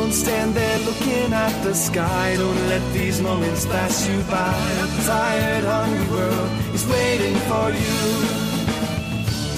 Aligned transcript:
Don't 0.00 0.12
stand 0.12 0.54
there 0.54 0.78
looking 0.86 1.32
at 1.32 1.64
the 1.64 1.74
sky. 1.74 2.36
Don't 2.36 2.68
let 2.68 2.84
these 2.92 3.20
moments 3.20 3.66
pass 3.66 4.08
you 4.08 4.18
by. 4.30 4.54
A 4.84 4.86
tired, 5.04 5.64
hungry 5.64 6.06
world 6.14 6.50
is 6.72 6.86
waiting 6.86 7.34
for 7.50 7.68
you. 7.82 7.98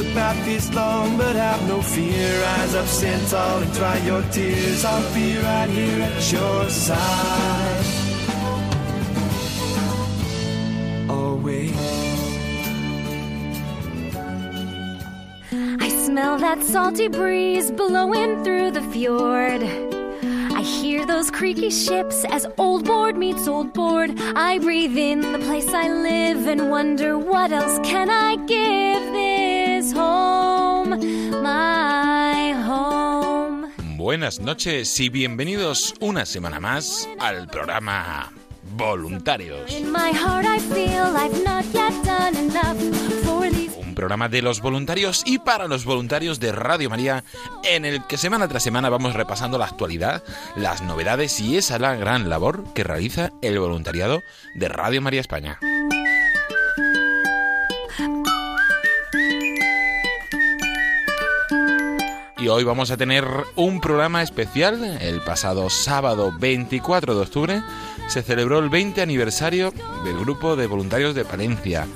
The 0.00 0.10
path 0.14 0.48
is 0.48 0.72
long, 0.72 1.18
but 1.18 1.36
have 1.36 1.62
no 1.68 1.82
fear. 1.82 2.40
Rise 2.40 2.74
up, 2.74 2.86
stand 2.86 3.28
tall, 3.28 3.58
and 3.58 3.72
dry 3.74 3.98
your 3.98 4.22
tears. 4.32 4.82
I'll 4.82 5.14
be 5.14 5.36
right 5.36 5.68
here 5.68 6.00
at 6.08 6.32
your 6.32 6.70
side. 6.70 7.84
Always. 11.10 11.76
I 15.84 15.88
smell 16.06 16.38
that 16.38 16.62
salty 16.62 17.08
breeze 17.08 17.70
blowing 17.70 18.42
through 18.42 18.70
the 18.70 18.82
fjord. 18.90 19.89
Hear 21.00 21.06
those 21.06 21.30
creaky 21.30 21.70
ships 21.70 22.26
as 22.28 22.46
old 22.58 22.84
board 22.84 23.16
meets 23.16 23.48
old 23.48 23.72
board. 23.72 24.10
I 24.36 24.58
breathe 24.58 24.98
in 24.98 25.22
the 25.32 25.38
place 25.38 25.72
I 25.72 25.88
live 25.88 26.46
and 26.46 26.70
wonder 26.70 27.16
what 27.18 27.52
else 27.52 27.78
can 27.82 28.10
I 28.10 28.36
give 28.44 29.02
this 29.10 29.92
home, 29.94 30.90
my 31.42 32.52
home. 32.52 33.72
Buenas 33.96 34.40
noches 34.40 35.00
y 35.00 35.08
bienvenidos 35.08 35.94
una 36.02 36.26
semana 36.26 36.60
más 36.60 37.08
al 37.18 37.46
programa 37.48 38.30
Voluntarios. 38.76 39.72
In 39.72 39.90
my 39.90 40.12
heart 40.12 40.44
I 40.44 40.58
feel 40.58 41.16
I've 41.16 41.42
not 41.42 41.64
yet 41.72 41.94
done 42.04 42.36
enough 42.36 42.76
Un 43.90 43.96
programa 43.96 44.28
de 44.28 44.40
los 44.40 44.60
voluntarios 44.60 45.24
y 45.26 45.40
para 45.40 45.66
los 45.66 45.84
voluntarios 45.84 46.38
de 46.38 46.52
Radio 46.52 46.88
María, 46.88 47.24
en 47.64 47.84
el 47.84 48.06
que 48.06 48.16
semana 48.16 48.46
tras 48.46 48.62
semana 48.62 48.88
vamos 48.88 49.14
repasando 49.14 49.58
la 49.58 49.64
actualidad, 49.64 50.22
las 50.54 50.80
novedades 50.80 51.40
y 51.40 51.56
esa 51.56 51.80
la 51.80 51.96
gran 51.96 52.30
labor 52.30 52.72
que 52.72 52.84
realiza 52.84 53.32
el 53.42 53.58
voluntariado 53.58 54.22
de 54.54 54.68
Radio 54.68 55.02
María 55.02 55.20
España. 55.20 55.58
Y 62.38 62.46
hoy 62.46 62.62
vamos 62.62 62.92
a 62.92 62.96
tener 62.96 63.26
un 63.56 63.80
programa 63.80 64.22
especial. 64.22 64.98
El 65.00 65.20
pasado 65.20 65.68
sábado 65.68 66.32
24 66.38 67.16
de 67.16 67.20
octubre 67.20 67.62
se 68.10 68.22
celebró 68.22 68.58
el 68.58 68.70
20 68.70 69.02
aniversario 69.02 69.72
del 70.04 70.18
grupo 70.18 70.56
de 70.56 70.66
voluntarios 70.66 71.14
de 71.14 71.24
Palencia. 71.24 71.86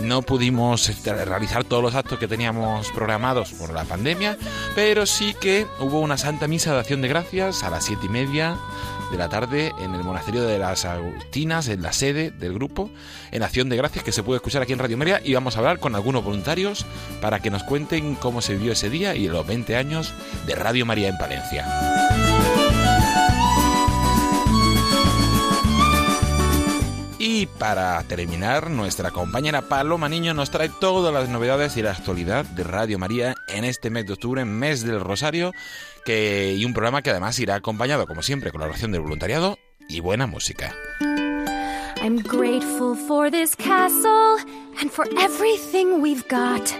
No 0.00 0.22
pudimos 0.22 0.88
este, 0.88 1.12
realizar 1.26 1.62
todos 1.62 1.82
los 1.82 1.94
actos 1.94 2.18
que 2.18 2.26
teníamos 2.26 2.90
programados 2.92 3.52
por 3.52 3.74
la 3.74 3.84
pandemia, 3.84 4.38
pero 4.74 5.04
sí 5.04 5.34
que 5.38 5.66
hubo 5.78 6.00
una 6.00 6.16
santa 6.16 6.48
misa 6.48 6.72
de 6.72 6.80
acción 6.80 7.02
de 7.02 7.08
gracias 7.08 7.64
a 7.64 7.70
las 7.70 7.84
siete 7.84 8.06
y 8.06 8.08
media 8.08 8.56
de 9.10 9.18
la 9.18 9.28
tarde 9.28 9.74
en 9.78 9.94
el 9.94 10.04
monasterio 10.04 10.42
de 10.44 10.58
las 10.58 10.86
Agustinas, 10.86 11.68
en 11.68 11.82
la 11.82 11.92
sede 11.92 12.30
del 12.30 12.54
grupo, 12.54 12.90
en 13.30 13.42
acción 13.42 13.68
de 13.68 13.76
gracias 13.76 14.04
que 14.04 14.12
se 14.12 14.22
puede 14.22 14.36
escuchar 14.36 14.62
aquí 14.62 14.72
en 14.72 14.78
Radio 14.78 14.96
María 14.96 15.20
y 15.22 15.34
vamos 15.34 15.56
a 15.56 15.58
hablar 15.58 15.80
con 15.80 15.94
algunos 15.94 16.24
voluntarios 16.24 16.86
para 17.20 17.40
que 17.40 17.50
nos 17.50 17.62
cuenten 17.62 18.14
cómo 18.14 18.40
se 18.40 18.54
vivió 18.54 18.72
ese 18.72 18.88
día 18.88 19.14
y 19.14 19.28
los 19.28 19.46
20 19.46 19.76
años 19.76 20.14
de 20.46 20.54
Radio 20.54 20.86
María 20.86 21.08
en 21.08 21.18
Palencia. 21.18 22.27
Y 27.20 27.46
para 27.46 28.00
terminar, 28.04 28.70
nuestra 28.70 29.10
compañera 29.10 29.62
Paloma 29.62 30.08
Niño 30.08 30.34
nos 30.34 30.50
trae 30.50 30.68
todas 30.68 31.12
las 31.12 31.28
novedades 31.28 31.76
y 31.76 31.82
la 31.82 31.90
actualidad 31.90 32.44
de 32.44 32.62
Radio 32.62 32.96
María 32.98 33.34
en 33.48 33.64
este 33.64 33.90
mes 33.90 34.06
de 34.06 34.12
octubre, 34.12 34.44
mes 34.44 34.84
del 34.84 35.00
Rosario, 35.00 35.52
que, 36.04 36.54
y 36.56 36.64
un 36.64 36.74
programa 36.74 37.02
que 37.02 37.10
además 37.10 37.38
irá 37.40 37.56
acompañado, 37.56 38.06
como 38.06 38.22
siempre, 38.22 38.52
con 38.52 38.60
la 38.60 38.68
oración 38.68 38.92
del 38.92 39.00
voluntariado 39.00 39.58
y 39.88 39.98
buena 39.98 40.28
música. 40.28 40.72
I'm 42.00 42.18
grateful 42.22 42.94
for 42.94 43.28
this 43.30 43.56
castle 43.56 44.38
and 44.80 44.88
for 44.88 45.04
everything 45.18 46.00
we've 46.00 46.24
got. 46.28 46.70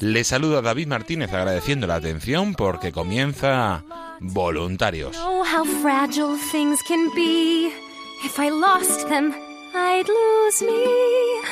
Le 0.00 0.24
saluda 0.24 0.62
David 0.62 0.88
Martínez 0.88 1.32
agradeciendo 1.32 1.86
la 1.86 1.96
atención 1.96 2.54
porque 2.54 2.90
comienza 2.90 3.84
Voluntarios. 4.20 5.14
know 5.14 5.44
how 5.44 5.64
fragile 5.82 6.38
things 6.50 6.80
can 6.88 7.10
be. 7.14 7.85
If 8.24 8.38
I 8.38 8.48
lost 8.48 9.08
them, 9.08 9.34
I'd 9.74 10.08
lose 10.08 10.62
me. 10.62 11.42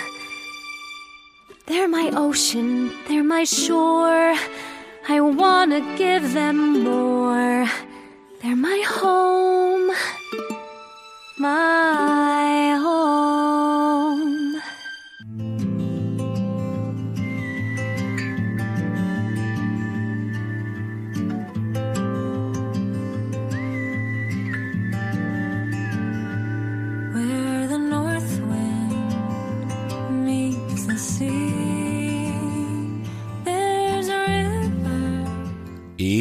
They're 1.67 1.89
my 1.89 2.11
ocean, 2.15 2.93
they're 3.09 3.25
my 3.25 3.45
shore. 3.45 4.35
I 5.09 5.21
wanna 5.21 5.81
give 5.97 6.33
them 6.33 6.83
more. 6.85 7.67
They're 8.43 8.57
my 8.57 8.83
home, 8.87 9.91
my 11.39 12.04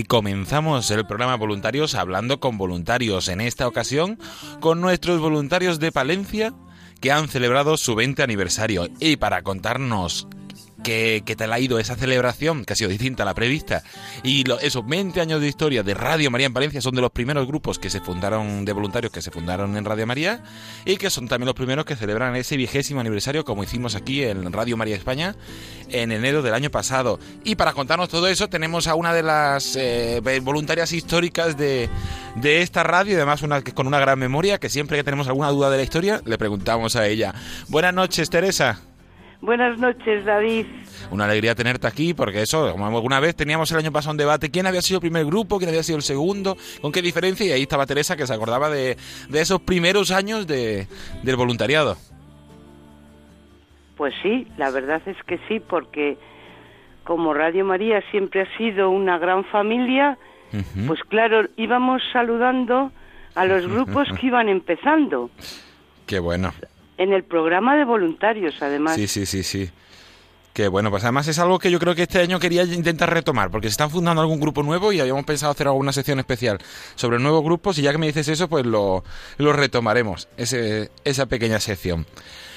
Comenzamos 0.08 0.90
el 0.92 1.06
programa 1.06 1.36
Voluntarios 1.36 1.96
hablando 1.96 2.40
con 2.40 2.58
voluntarios, 2.58 3.28
en 3.28 3.42
esta 3.42 3.68
ocasión 3.68 4.18
con 4.60 4.82
nuestros 4.82 5.20
voluntarios 5.20 5.80
de 5.80 5.92
Palencia 5.92 6.54
que 7.00 7.12
han 7.12 7.28
celebrado 7.28 7.78
su 7.78 7.96
20 7.96 8.24
aniversario. 8.24 8.88
Y 9.00 9.18
para 9.18 9.44
contarnos 9.44 10.28
qué, 10.84 11.36
tal 11.38 11.54
ha 11.54 11.60
ido 11.60 11.80
esa 11.80 11.96
celebración, 11.96 12.66
que 12.66 12.74
ha 12.74 12.76
sido 12.76 12.90
distinta 12.90 13.24
a 13.24 13.26
la 13.26 13.34
prevista, 13.34 13.84
y 14.22 14.44
esos 14.62 14.86
20 14.86 15.20
años 15.22 15.42
de 15.42 15.48
historia 15.48 15.84
de 15.84 15.94
Radio 15.94 16.30
María 16.30 16.48
en 16.48 16.54
Palencia 16.54 16.82
son 16.82 16.94
de 16.96 17.02
los 17.02 17.12
primeros 17.12 17.48
grupos 17.48 17.80
que 17.80 17.90
se 17.90 18.02
fundaron, 18.02 18.66
de 18.66 18.74
voluntarios 18.74 19.12
que 19.12 19.22
se 19.22 19.32
fundaron 19.32 19.76
en 19.78 19.86
Radio 19.86 20.06
María, 20.06 20.44
y 20.86 20.98
que 20.98 21.10
son 21.10 21.28
también 21.28 21.48
los 21.48 21.56
primeros 21.56 21.86
que 21.86 21.96
celebran 21.96 22.36
ese 22.36 22.58
vigésimo 22.58 23.00
aniversario, 23.00 23.44
como 23.46 23.64
hicimos 23.64 23.96
aquí 23.96 24.24
en 24.24 24.52
Radio 24.52 24.78
María 24.78 24.96
España, 24.96 25.36
en 25.90 26.12
enero 26.12 26.42
del 26.42 26.54
año 26.54 26.70
pasado. 26.70 27.20
Y 27.44 27.56
para 27.56 27.74
contarnos 27.74 28.10
todo 28.10 28.28
eso 28.28 28.50
tenemos 28.50 28.88
a 28.88 28.96
una 28.96 29.14
de 29.14 29.24
las 29.24 29.76
eh, 29.76 30.22
voluntarias 30.44 30.92
históricas 30.92 31.58
de, 31.58 31.90
de 32.36 32.62
esta 32.62 32.84
radio, 32.84 33.16
además 33.16 33.42
una, 33.42 33.62
con 33.62 33.88
una 33.88 34.00
gran 34.00 34.20
memoria, 34.20 34.60
que 34.60 34.70
siempre 34.70 34.98
que 34.98 35.04
tenemos 35.04 35.28
alguna 35.28 35.50
duda 35.50 35.70
de 35.70 35.78
la 35.78 35.84
historia, 35.84 36.22
le 36.26 36.38
preguntamos 36.38 36.96
a 36.96 37.08
ella. 37.08 37.34
Buenas 37.70 37.94
noches, 37.94 38.30
Teresa. 38.30 38.93
Buenas 39.44 39.78
noches, 39.78 40.24
David. 40.24 40.66
Una 41.12 41.26
alegría 41.26 41.54
tenerte 41.54 41.86
aquí, 41.86 42.14
porque 42.14 42.42
eso, 42.42 42.72
como 42.72 42.86
alguna 42.86 43.20
vez 43.20 43.36
teníamos 43.36 43.70
el 43.74 43.78
año 43.78 43.92
pasado 43.92 44.12
un 44.12 44.18
debate, 44.18 44.50
¿quién 44.50 44.68
había 44.68 44.82
sido 44.82 45.00
el 45.00 45.02
primer 45.02 45.26
grupo? 45.26 45.58
¿Quién 45.58 45.68
había 45.68 45.84
sido 45.84 45.98
el 45.98 46.02
segundo? 46.02 46.56
¿Con 46.82 46.94
qué 46.94 47.02
diferencia? 47.02 47.46
Y 47.46 47.52
ahí 47.52 47.64
estaba 47.64 47.86
Teresa, 47.86 48.16
que 48.16 48.26
se 48.26 48.34
acordaba 48.34 48.70
de, 48.70 48.96
de 49.28 49.42
esos 49.42 49.60
primeros 49.60 50.12
años 50.12 50.48
de, 50.48 50.88
del 51.24 51.36
voluntariado. 51.36 51.98
Pues 53.98 54.14
sí, 54.24 54.48
la 54.58 54.72
verdad 54.72 55.02
es 55.08 55.18
que 55.28 55.38
sí, 55.50 55.60
porque 55.60 56.18
como 57.04 57.34
Radio 57.34 57.66
María 57.66 58.02
siempre 58.12 58.44
ha 58.44 58.58
sido 58.58 58.92
una 58.92 59.18
gran 59.18 59.44
familia, 59.44 60.18
pues 60.88 61.02
claro, 61.10 61.50
íbamos 61.58 62.02
saludando 62.14 62.94
a 63.36 63.44
los 63.44 63.68
grupos 63.68 64.08
que 64.22 64.28
iban 64.28 64.48
empezando 64.48 65.30
Qué 66.06 66.20
bueno. 66.20 66.54
En 66.98 67.14
el 67.14 67.24
programa 67.24 67.76
de 67.76 67.86
voluntarios, 67.86 68.62
además. 68.62 68.96
Sí, 68.96 69.08
sí, 69.08 69.26
sí, 69.26 69.44
sí. 69.44 69.70
Que 70.54 70.68
bueno, 70.68 70.92
pues 70.92 71.04
además 71.04 71.28
es 71.28 71.40
algo 71.40 71.58
que 71.58 71.72
yo 71.72 71.80
creo 71.80 71.96
que 71.96 72.04
este 72.04 72.20
año 72.20 72.40
quería 72.40 72.64
intentar 72.64 73.12
retomar, 73.12 73.50
porque 73.50 73.68
se 73.68 73.72
están 73.72 73.90
fundando 73.90 74.22
algún 74.22 74.40
grupo 74.40 74.62
nuevo 74.62 74.94
y 74.94 75.00
habíamos 75.00 75.26
pensado 75.26 75.52
hacer 75.52 75.68
alguna 75.68 75.92
sección 75.92 76.20
especial 76.20 76.60
sobre 76.94 77.18
nuevos 77.18 77.44
grupos 77.44 77.80
y 77.80 77.82
ya 77.82 77.92
que 77.92 77.98
me 77.98 78.06
dices 78.06 78.28
eso, 78.28 78.48
pues 78.48 78.64
lo, 78.64 79.04
lo 79.38 79.54
retomaremos, 79.54 80.28
ese, 80.38 80.92
esa 81.06 81.26
pequeña 81.26 81.60
sección. 81.60 82.06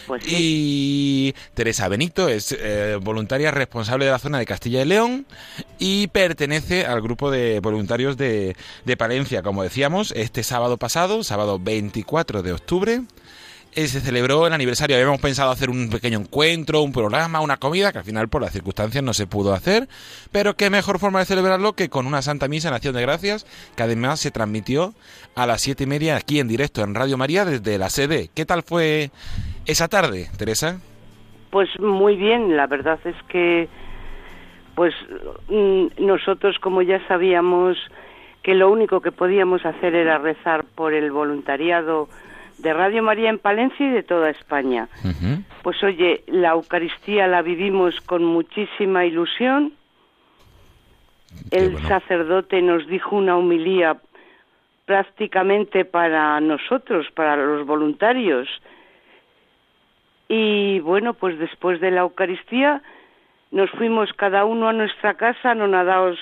Pues 0.06 0.24
sí. 0.24 0.30
Y 0.30 1.34
Teresa 1.54 1.88
Benito 1.88 2.28
es 2.28 2.54
eh, 2.58 2.98
voluntaria 3.02 3.50
responsable 3.50 4.04
de 4.04 4.10
la 4.10 4.18
zona 4.18 4.38
de 4.38 4.46
Castilla 4.46 4.82
y 4.82 4.84
León 4.84 5.26
y 5.78 6.08
pertenece 6.08 6.84
al 6.86 7.00
grupo 7.00 7.30
de 7.30 7.60
voluntarios 7.60 8.16
de, 8.16 8.56
de 8.84 8.96
Palencia. 8.96 9.42
Como 9.42 9.62
decíamos, 9.62 10.12
este 10.12 10.42
sábado 10.42 10.76
pasado, 10.76 11.24
sábado 11.24 11.58
24 11.58 12.42
de 12.42 12.52
octubre, 12.52 13.02
eh, 13.76 13.86
se 13.88 14.00
celebró 14.00 14.46
el 14.46 14.54
aniversario. 14.54 14.96
Habíamos 14.96 15.20
pensado 15.20 15.50
hacer 15.50 15.68
un 15.68 15.90
pequeño 15.90 16.18
encuentro, 16.18 16.80
un 16.80 16.92
programa, 16.92 17.40
una 17.42 17.58
comida, 17.58 17.92
que 17.92 17.98
al 17.98 18.04
final 18.04 18.28
por 18.28 18.40
las 18.40 18.52
circunstancias 18.52 19.04
no 19.04 19.12
se 19.12 19.26
pudo 19.26 19.52
hacer. 19.52 19.86
Pero 20.32 20.54
qué 20.54 20.70
mejor 20.70 20.98
forma 20.98 21.18
de 21.18 21.26
celebrarlo 21.26 21.74
que 21.74 21.90
con 21.90 22.06
una 22.06 22.22
Santa 22.22 22.48
Misa 22.48 22.68
en 22.68 22.74
Acción 22.74 22.94
de 22.94 23.02
Gracias, 23.02 23.44
que 23.76 23.82
además 23.82 24.18
se 24.20 24.30
transmitió 24.30 24.94
a 25.34 25.46
las 25.46 25.60
siete 25.60 25.84
y 25.84 25.86
media 25.86 26.16
aquí 26.16 26.40
en 26.40 26.48
directo 26.48 26.82
en 26.82 26.94
Radio 26.94 27.18
María 27.18 27.44
desde 27.44 27.76
la 27.76 27.90
sede. 27.90 28.30
¿Qué 28.34 28.46
tal 28.46 28.62
fue 28.62 29.10
esa 29.66 29.88
tarde, 29.88 30.28
Teresa? 30.38 30.80
Pues 31.50 31.68
muy 31.78 32.16
bien, 32.16 32.56
la 32.56 32.66
verdad 32.66 32.98
es 33.04 33.16
que 33.28 33.68
pues 34.74 34.94
mm, 35.48 35.86
nosotros 35.98 36.56
como 36.60 36.80
ya 36.80 37.06
sabíamos 37.08 37.76
que 38.42 38.54
lo 38.54 38.70
único 38.70 39.00
que 39.00 39.12
podíamos 39.12 39.66
hacer 39.66 39.94
era 39.94 40.18
rezar 40.18 40.64
por 40.64 40.94
el 40.94 41.10
voluntariado 41.10 42.08
de 42.58 42.72
Radio 42.72 43.02
María 43.02 43.30
en 43.30 43.38
Palencia 43.38 43.86
y 43.86 43.90
de 43.90 44.02
toda 44.02 44.30
España. 44.30 44.88
Pues 45.62 45.82
oye, 45.82 46.22
la 46.26 46.50
Eucaristía 46.50 47.26
la 47.26 47.42
vivimos 47.42 48.00
con 48.02 48.24
muchísima 48.24 49.04
ilusión. 49.04 49.72
Qué 51.50 51.58
El 51.58 51.72
bueno. 51.72 51.88
sacerdote 51.88 52.62
nos 52.62 52.86
dijo 52.86 53.16
una 53.16 53.36
humilía 53.36 53.96
prácticamente 54.86 55.84
para 55.84 56.40
nosotros, 56.40 57.06
para 57.14 57.36
los 57.36 57.66
voluntarios. 57.66 58.48
Y 60.28 60.80
bueno, 60.80 61.14
pues 61.14 61.38
después 61.38 61.80
de 61.80 61.90
la 61.90 62.00
Eucaristía 62.00 62.82
nos 63.50 63.70
fuimos 63.70 64.12
cada 64.14 64.44
uno 64.44 64.68
a 64.68 64.72
nuestra 64.72 65.14
casa 65.14 65.50
anonadados 65.50 66.18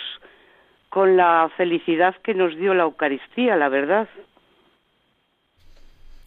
con 0.89 1.17
la 1.17 1.51
felicidad 1.57 2.15
que 2.23 2.35
nos 2.35 2.57
dio 2.57 2.75
la 2.75 2.85
Eucaristía, 2.85 3.57
la 3.57 3.69
verdad. 3.69 4.09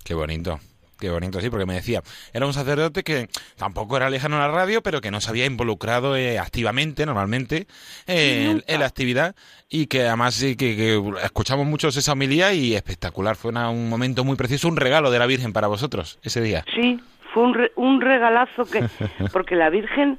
Qué 0.08 0.14
bonito. 0.14 0.60
Qué 1.00 1.12
bonito, 1.12 1.40
sí, 1.42 1.52
porque 1.52 1.68
me 1.68 1.76
decía, 1.76 2.02
era 2.34 2.48
un 2.48 2.54
sacerdote 2.54 3.04
que 3.04 3.28
tampoco 3.56 3.98
era 3.98 4.10
lejano 4.10 4.38
a 4.38 4.40
la 4.40 4.48
radio, 4.48 4.82
pero 4.82 5.00
que 5.00 5.12
no 5.12 5.22
se 5.22 5.30
había 5.30 5.46
involucrado 5.46 6.16
eh, 6.18 6.40
activamente, 6.40 7.06
normalmente, 7.06 7.68
eh, 8.08 8.60
en, 8.66 8.80
la 8.80 8.88
actividad 8.88 9.36
y 9.70 9.86
que 9.86 10.08
además 10.08 10.34
sí, 10.34 10.56
que, 10.56 10.76
que 10.76 11.00
escuchamos 11.24 11.68
muchos 11.68 11.96
esa 11.98 12.14
homilía 12.14 12.52
y 12.54 12.74
espectacular. 12.74 13.36
Fue 13.36 13.52
una- 13.52 13.70
un 13.70 13.90
momento 13.90 14.24
muy 14.24 14.36
preciso, 14.38 14.68
un 14.68 14.76
regalo 14.78 15.12
de 15.12 15.20
la 15.20 15.28
Virgen 15.28 15.54
para 15.54 15.68
vosotros 15.68 16.18
ese 16.24 16.42
día. 16.42 16.66
Sí, 16.74 17.00
fue 17.32 17.44
un, 17.44 17.54
re- 17.54 17.74
un 17.76 18.02
regalazo 18.02 18.66
que, 18.66 18.84
porque 19.32 19.56
la 19.56 19.70
Virgen, 19.70 20.18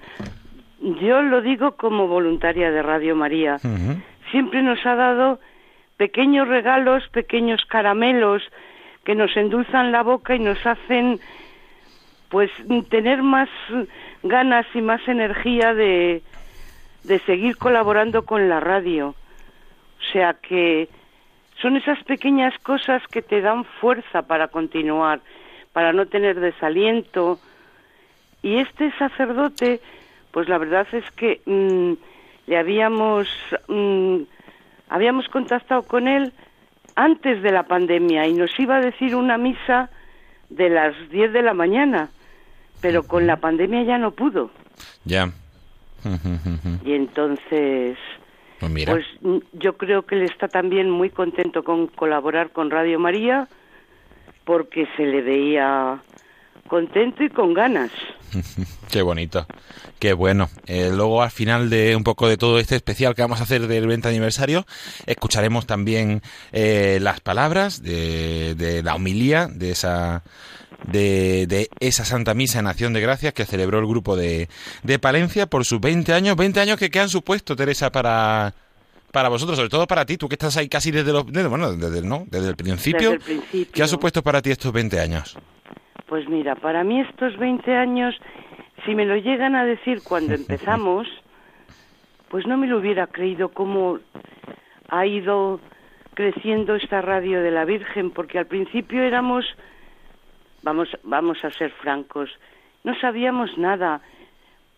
yo 0.80 1.22
lo 1.22 1.40
digo 1.42 1.74
como 1.76 2.06
voluntaria 2.06 2.70
de 2.70 2.82
Radio 2.82 3.16
María, 3.16 3.56
siempre 4.30 4.62
nos 4.62 4.78
ha 4.86 4.94
dado 4.94 5.40
pequeños 5.96 6.46
regalos, 6.46 7.02
pequeños 7.12 7.62
caramelos 7.68 8.42
que 9.08 9.14
nos 9.14 9.34
endulzan 9.38 9.90
la 9.90 10.02
boca 10.02 10.34
y 10.34 10.38
nos 10.38 10.58
hacen 10.66 11.18
pues 12.28 12.50
tener 12.90 13.22
más 13.22 13.48
ganas 14.22 14.66
y 14.74 14.82
más 14.82 15.00
energía 15.08 15.72
de, 15.72 16.20
de 17.04 17.18
seguir 17.20 17.56
colaborando 17.56 18.26
con 18.26 18.50
la 18.50 18.60
radio. 18.60 19.14
O 19.98 20.12
sea 20.12 20.34
que 20.34 20.90
son 21.62 21.78
esas 21.78 22.04
pequeñas 22.04 22.52
cosas 22.58 23.02
que 23.06 23.22
te 23.22 23.40
dan 23.40 23.64
fuerza 23.80 24.26
para 24.26 24.48
continuar, 24.48 25.20
para 25.72 25.94
no 25.94 26.04
tener 26.04 26.38
desaliento. 26.38 27.38
Y 28.42 28.56
este 28.58 28.92
sacerdote, 28.98 29.80
pues 30.32 30.50
la 30.50 30.58
verdad 30.58 30.86
es 30.92 31.10
que 31.12 31.40
mm, 31.46 31.92
le 32.46 32.58
habíamos 32.58 33.26
mm, 33.68 34.18
habíamos 34.90 35.30
contactado 35.30 35.84
con 35.84 36.08
él 36.08 36.34
antes 36.98 37.40
de 37.44 37.52
la 37.52 37.62
pandemia 37.62 38.26
y 38.26 38.34
nos 38.34 38.50
iba 38.58 38.76
a 38.76 38.80
decir 38.80 39.14
una 39.14 39.38
misa 39.38 39.88
de 40.50 40.68
las 40.68 40.94
10 41.10 41.32
de 41.32 41.42
la 41.42 41.54
mañana, 41.54 42.08
pero 42.80 43.04
con 43.04 43.24
la 43.28 43.36
pandemia 43.36 43.84
ya 43.84 43.98
no 43.98 44.10
pudo. 44.10 44.50
Ya. 45.04 45.30
Y 46.84 46.92
entonces, 46.94 47.96
Pues 48.58 48.72
mira. 48.72 48.92
pues 48.92 49.06
mm, 49.20 49.38
yo 49.52 49.76
creo 49.76 50.02
que 50.02 50.16
él 50.16 50.22
está 50.22 50.48
también 50.48 50.90
muy 50.90 51.10
contento 51.10 51.62
con 51.62 51.86
colaborar 51.86 52.50
con 52.50 52.68
Radio 52.68 52.98
María 52.98 53.46
porque 54.44 54.88
se 54.96 55.06
le 55.06 55.22
veía 55.22 56.00
contento 56.68 57.24
y 57.24 57.30
con 57.30 57.54
ganas. 57.54 57.90
Qué 58.90 59.02
bonito, 59.02 59.46
qué 59.98 60.12
bueno. 60.14 60.48
Eh, 60.66 60.90
luego 60.94 61.22
al 61.22 61.30
final 61.30 61.68
de 61.68 61.94
un 61.94 62.04
poco 62.04 62.28
de 62.28 62.36
todo 62.36 62.58
este 62.58 62.76
especial 62.76 63.14
que 63.14 63.22
vamos 63.22 63.40
a 63.40 63.42
hacer 63.42 63.66
del 63.66 63.86
20 63.86 64.08
aniversario, 64.08 64.66
escucharemos 65.06 65.66
también 65.66 66.22
eh, 66.52 66.98
las 67.02 67.20
palabras 67.20 67.82
de, 67.82 68.54
de 68.54 68.82
la 68.82 68.94
homilía 68.94 69.48
de 69.48 69.70
esa 69.70 70.22
de, 70.86 71.46
de 71.46 71.68
esa 71.80 72.04
Santa 72.04 72.34
Misa 72.34 72.60
en 72.60 72.66
Acción 72.66 72.92
de 72.92 73.00
Gracias 73.00 73.34
que 73.34 73.44
celebró 73.44 73.78
el 73.78 73.86
grupo 73.86 74.16
de, 74.16 74.48
de 74.82 74.98
Palencia 74.98 75.46
por 75.46 75.64
sus 75.64 75.80
20 75.80 76.12
años, 76.12 76.36
20 76.36 76.60
años 76.60 76.78
que, 76.78 76.90
que 76.90 77.00
han 77.00 77.08
supuesto, 77.08 77.56
Teresa, 77.56 77.90
para 77.90 78.54
para 79.12 79.30
vosotros, 79.30 79.56
sobre 79.56 79.70
todo 79.70 79.86
para 79.86 80.04
ti, 80.04 80.18
tú 80.18 80.28
que 80.28 80.34
estás 80.34 80.56
ahí 80.58 80.68
casi 80.68 80.90
desde 80.90 81.12
los 81.12 81.26
desde, 81.26 81.48
bueno, 81.48 81.72
desde, 81.72 82.02
¿no? 82.02 82.26
desde 82.30 82.48
el 82.48 82.56
principio. 82.56 83.12
Desde 83.12 83.32
el 83.32 83.40
principio. 83.40 83.72
¿Qué 83.72 83.82
ha 83.82 83.88
supuesto 83.88 84.22
para 84.22 84.42
ti 84.42 84.50
estos 84.50 84.72
20 84.72 85.00
años? 85.00 85.36
Pues 86.08 86.26
mira, 86.26 86.54
para 86.54 86.84
mí 86.84 87.00
estos 87.02 87.36
20 87.36 87.74
años, 87.74 88.18
si 88.86 88.94
me 88.94 89.04
lo 89.04 89.16
llegan 89.16 89.54
a 89.54 89.66
decir 89.66 90.02
cuando 90.02 90.34
empezamos, 90.42 91.06
pues 92.28 92.46
no 92.46 92.56
me 92.56 92.66
lo 92.66 92.78
hubiera 92.78 93.06
creído 93.06 93.50
cómo 93.50 93.98
ha 94.88 95.06
ido 95.06 95.60
creciendo 96.14 96.74
esta 96.74 97.02
radio 97.02 97.42
de 97.42 97.50
la 97.50 97.66
Virgen, 97.66 98.10
porque 98.10 98.38
al 98.38 98.46
principio 98.46 99.02
éramos, 99.02 99.44
vamos, 100.62 100.88
vamos 101.02 101.44
a 101.44 101.50
ser 101.50 101.70
francos, 101.72 102.30
no 102.84 102.98
sabíamos 102.98 103.56
nada. 103.58 104.00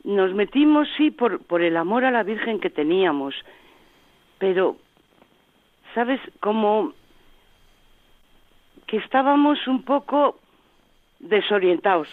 Nos 0.03 0.35
metimos, 0.35 0.89
sí, 0.97 1.13
por, 1.13 1.45
por 1.45 1.63
el 1.63 1.77
amor 1.77 2.05
a 2.05 2.11
la 2.11 2.25
Virgen 2.25 2.59
que 2.59 2.71
teníamos, 2.71 3.37
pero, 4.39 4.77
¿sabes? 5.95 6.21
Como 6.41 6.93
que 8.87 8.97
estábamos 8.97 9.69
un 9.69 9.85
poco 9.85 10.40
desorientados. 11.21 12.09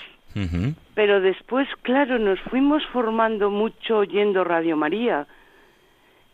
Pero 0.94 1.20
después, 1.20 1.68
claro, 1.82 2.20
nos 2.20 2.40
fuimos 2.42 2.86
formando 2.94 3.50
mucho 3.50 3.98
oyendo 4.00 4.44
Radio 4.44 4.78
María. 4.78 5.26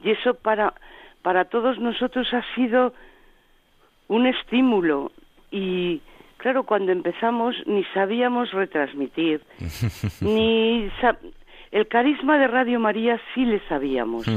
Y 0.04 0.12
eso 0.12 0.34
para, 0.34 0.74
para 1.22 1.46
todos 1.46 1.80
nosotros 1.80 2.28
ha 2.34 2.44
sido 2.54 2.94
un 4.10 4.26
estímulo. 4.28 5.14
Y 5.52 6.02
claro, 6.36 6.64
cuando 6.64 6.92
empezamos 6.92 7.56
ni 7.66 7.86
sabíamos 7.94 8.52
retransmitir, 8.52 9.42
ni 10.22 10.90
sa- 11.00 11.18
el 11.72 11.88
carisma 11.88 12.38
de 12.38 12.48
Radio 12.48 12.82
María 12.82 13.22
sí 13.34 13.46
le 13.46 13.62
sabíamos. 13.70 14.28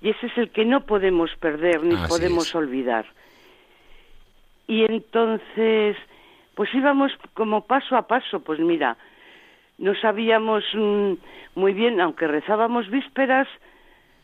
Y 0.00 0.08
ese 0.08 0.26
es 0.26 0.38
el 0.38 0.48
que 0.50 0.64
no 0.64 0.86
podemos 0.86 1.30
perder 1.38 1.82
ni 1.82 1.96
Así 1.96 2.08
podemos 2.08 2.46
es. 2.48 2.54
olvidar. 2.54 3.04
Y 4.66 4.84
entonces, 4.84 5.96
pues 6.58 6.74
íbamos 6.74 7.12
como 7.34 7.60
paso 7.68 7.96
a 7.96 8.08
paso, 8.08 8.40
pues 8.40 8.58
mira, 8.58 8.96
no 9.78 9.94
sabíamos 9.94 10.64
mm, 10.74 11.12
muy 11.54 11.72
bien, 11.72 12.00
aunque 12.00 12.26
rezábamos 12.26 12.90
vísperas, 12.90 13.46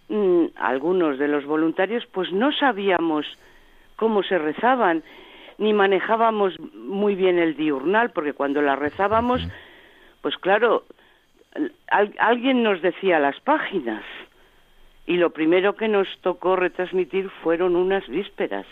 mm, 0.09 0.47
algunos 0.57 1.17
de 1.21 1.29
los 1.29 1.45
voluntarios, 1.47 2.05
pues 2.07 2.33
no 2.33 2.51
sabíamos 2.51 3.25
cómo 3.95 4.25
se 4.25 4.37
rezaban, 4.37 5.05
ni 5.59 5.73
manejábamos 5.73 6.59
muy 6.75 7.15
bien 7.15 7.39
el 7.39 7.55
diurnal, 7.57 8.11
porque 8.11 8.33
cuando 8.33 8.61
la 8.63 8.75
rezábamos, 8.75 9.41
pues 10.21 10.37
claro, 10.39 10.83
al- 11.87 12.17
alguien 12.19 12.65
nos 12.65 12.83
decía 12.83 13.21
las 13.21 13.39
páginas. 13.43 14.03
Y 15.07 15.19
lo 15.19 15.31
primero 15.31 15.77
que 15.77 15.87
nos 15.87 16.09
tocó 16.23 16.57
retransmitir 16.57 17.31
fueron 17.45 17.77
unas 17.77 18.05
vísperas. 18.09 18.67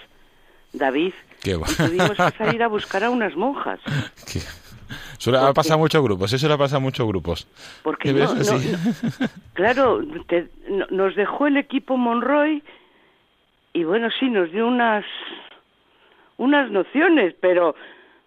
David, 0.72 1.12
Qué 1.42 1.56
va- 1.56 1.66
y 1.70 1.74
tuvimos 1.74 2.12
que 2.16 2.30
salir 2.38 2.62
a 2.62 2.68
buscar 2.76 3.04
a 3.04 3.10
unas 3.10 3.34
monjas. 3.36 3.80
Que- 4.32 4.40
Eso 5.18 5.36
ha 5.38 5.52
pasado 5.54 5.74
a 5.76 5.78
muchos 5.78 6.02
grupos, 6.02 6.32
eso 6.32 6.48
le 6.48 6.54
ha 6.54 6.58
pasado 6.58 6.78
a 6.78 6.80
muchos 6.80 7.06
grupos. 7.06 7.46
Porque 7.82 8.12
¿Qué 8.12 8.20
no, 8.20 8.34
no- 8.34 8.40
no- 8.42 9.28
claro, 9.54 10.00
te- 10.26 10.48
no- 10.68 10.86
nos 10.90 11.14
dejó 11.16 11.46
el 11.46 11.56
equipo 11.56 11.96
Monroy 11.96 12.62
y 13.72 13.84
bueno, 13.84 14.08
sí, 14.18 14.28
nos 14.28 14.50
dio 14.52 14.66
unas 14.66 15.04
unas 16.36 16.70
nociones, 16.70 17.34
pero 17.40 17.74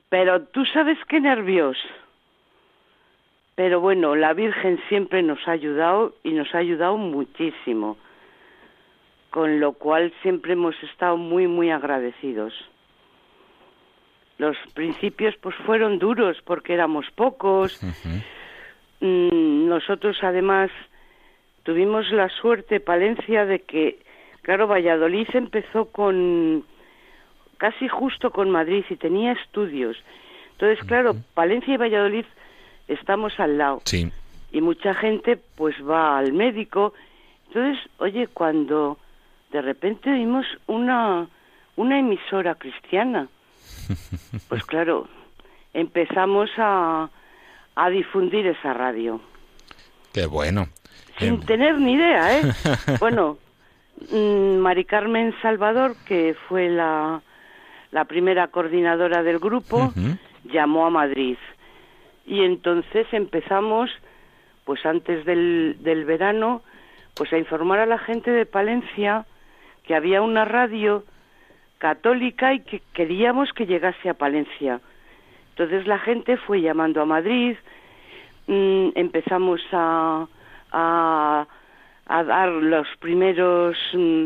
pero 0.10 0.42
tú 0.44 0.66
sabes 0.66 0.98
qué 1.10 1.20
nervios. 1.20 1.78
Pero 3.56 3.80
bueno, 3.80 4.16
la 4.16 4.34
Virgen 4.34 4.80
siempre 4.90 5.22
nos 5.24 5.40
ha 5.48 5.52
ayudado 5.52 6.14
y 6.24 6.32
nos 6.32 6.54
ha 6.56 6.58
ayudado 6.60 6.98
muchísimo, 6.98 7.98
con 9.30 9.60
lo 9.60 9.74
cual 9.74 10.14
siempre 10.22 10.54
hemos 10.54 10.76
estado 10.84 11.16
muy, 11.18 11.48
muy 11.48 11.70
agradecidos. 11.72 12.54
Los 14.38 14.58
principios 14.74 15.36
pues 15.42 15.56
fueron 15.66 16.00
duros 16.00 16.38
porque 16.44 16.74
éramos 16.74 17.06
pocos. 17.16 17.82
Mm, 19.00 19.68
nosotros 19.68 20.18
además 20.22 20.70
tuvimos 21.64 22.12
la 22.12 22.30
suerte, 22.30 22.80
Palencia, 22.80 23.46
de 23.46 23.60
que, 23.60 24.00
claro, 24.42 24.68
Valladolid 24.68 25.28
empezó 25.34 25.86
con 25.86 26.64
casi 27.58 27.88
justo 27.88 28.32
con 28.32 28.52
Madrid 28.52 28.84
y 28.90 28.96
tenía 28.96 29.32
estudios. 29.32 29.98
Entonces, 30.52 30.86
claro, 30.86 31.16
Palencia 31.34 31.74
y 31.74 31.78
Valladolid 31.78 32.26
estamos 32.88 33.40
al 33.40 33.58
lado. 33.58 33.82
Sí. 33.86 34.12
Y 34.52 34.62
mucha 34.62 34.94
gente 34.94 35.38
pues 35.56 35.76
va 35.88 36.18
al 36.18 36.34
médico. 36.34 36.94
Entonces, 37.48 37.84
oye, 37.98 38.28
cuando 38.28 38.98
de 39.52 39.62
repente 39.62 40.10
oímos 40.12 40.46
una, 40.68 41.28
una 41.76 42.00
emisora 42.00 42.56
cristiana, 42.56 43.28
pues 44.50 44.64
claro, 44.66 45.08
empezamos 45.74 46.50
a, 46.58 47.10
a 47.76 47.90
difundir 47.90 48.48
esa 48.48 48.74
radio. 48.74 49.22
Qué 50.14 50.26
bueno. 50.26 50.68
Sin 51.20 51.40
tener 51.42 51.80
ni 51.80 51.94
idea, 51.94 52.40
¿eh? 52.40 52.44
bueno, 53.00 53.38
mm, 54.12 54.58
Mari 54.58 54.86
Carmen 54.86 55.34
Salvador, 55.42 55.96
que 56.06 56.36
fue 56.48 56.70
la, 56.70 57.22
la 57.92 58.06
primera 58.06 58.48
coordinadora 58.48 59.24
del 59.24 59.40
grupo, 59.40 59.94
llamó 60.44 60.86
a 60.86 60.90
Madrid 60.90 61.38
y 62.26 62.44
entonces 62.44 63.08
empezamos, 63.12 63.90
pues 64.64 64.86
antes 64.86 65.26
del, 65.26 65.78
del 65.82 66.06
verano, 66.06 66.64
pues 67.14 67.32
a 67.34 67.38
informar 67.38 67.80
a 67.80 67.86
la 67.86 68.00
gente 68.00 68.32
de 68.32 68.46
Palencia 68.46 69.26
que 69.84 69.96
había 69.96 70.22
una 70.22 70.44
radio 70.46 71.04
católica 71.78 72.54
y 72.54 72.62
que 72.62 72.82
queríamos 72.94 73.52
que 73.54 73.66
llegase 73.66 74.10
a 74.10 74.14
Palencia. 74.14 74.80
Entonces 75.52 75.88
la 75.88 76.00
gente 76.00 76.38
fue 76.38 76.62
llamando 76.62 77.02
a 77.02 77.06
Madrid, 77.06 77.56
mm, 78.48 78.90
empezamos 78.96 79.62
a, 79.72 80.28
a, 80.72 81.48
a, 82.06 82.24
dar 82.24 82.50
los 82.50 82.88
primeros 83.00 83.78
mm, 83.94 84.26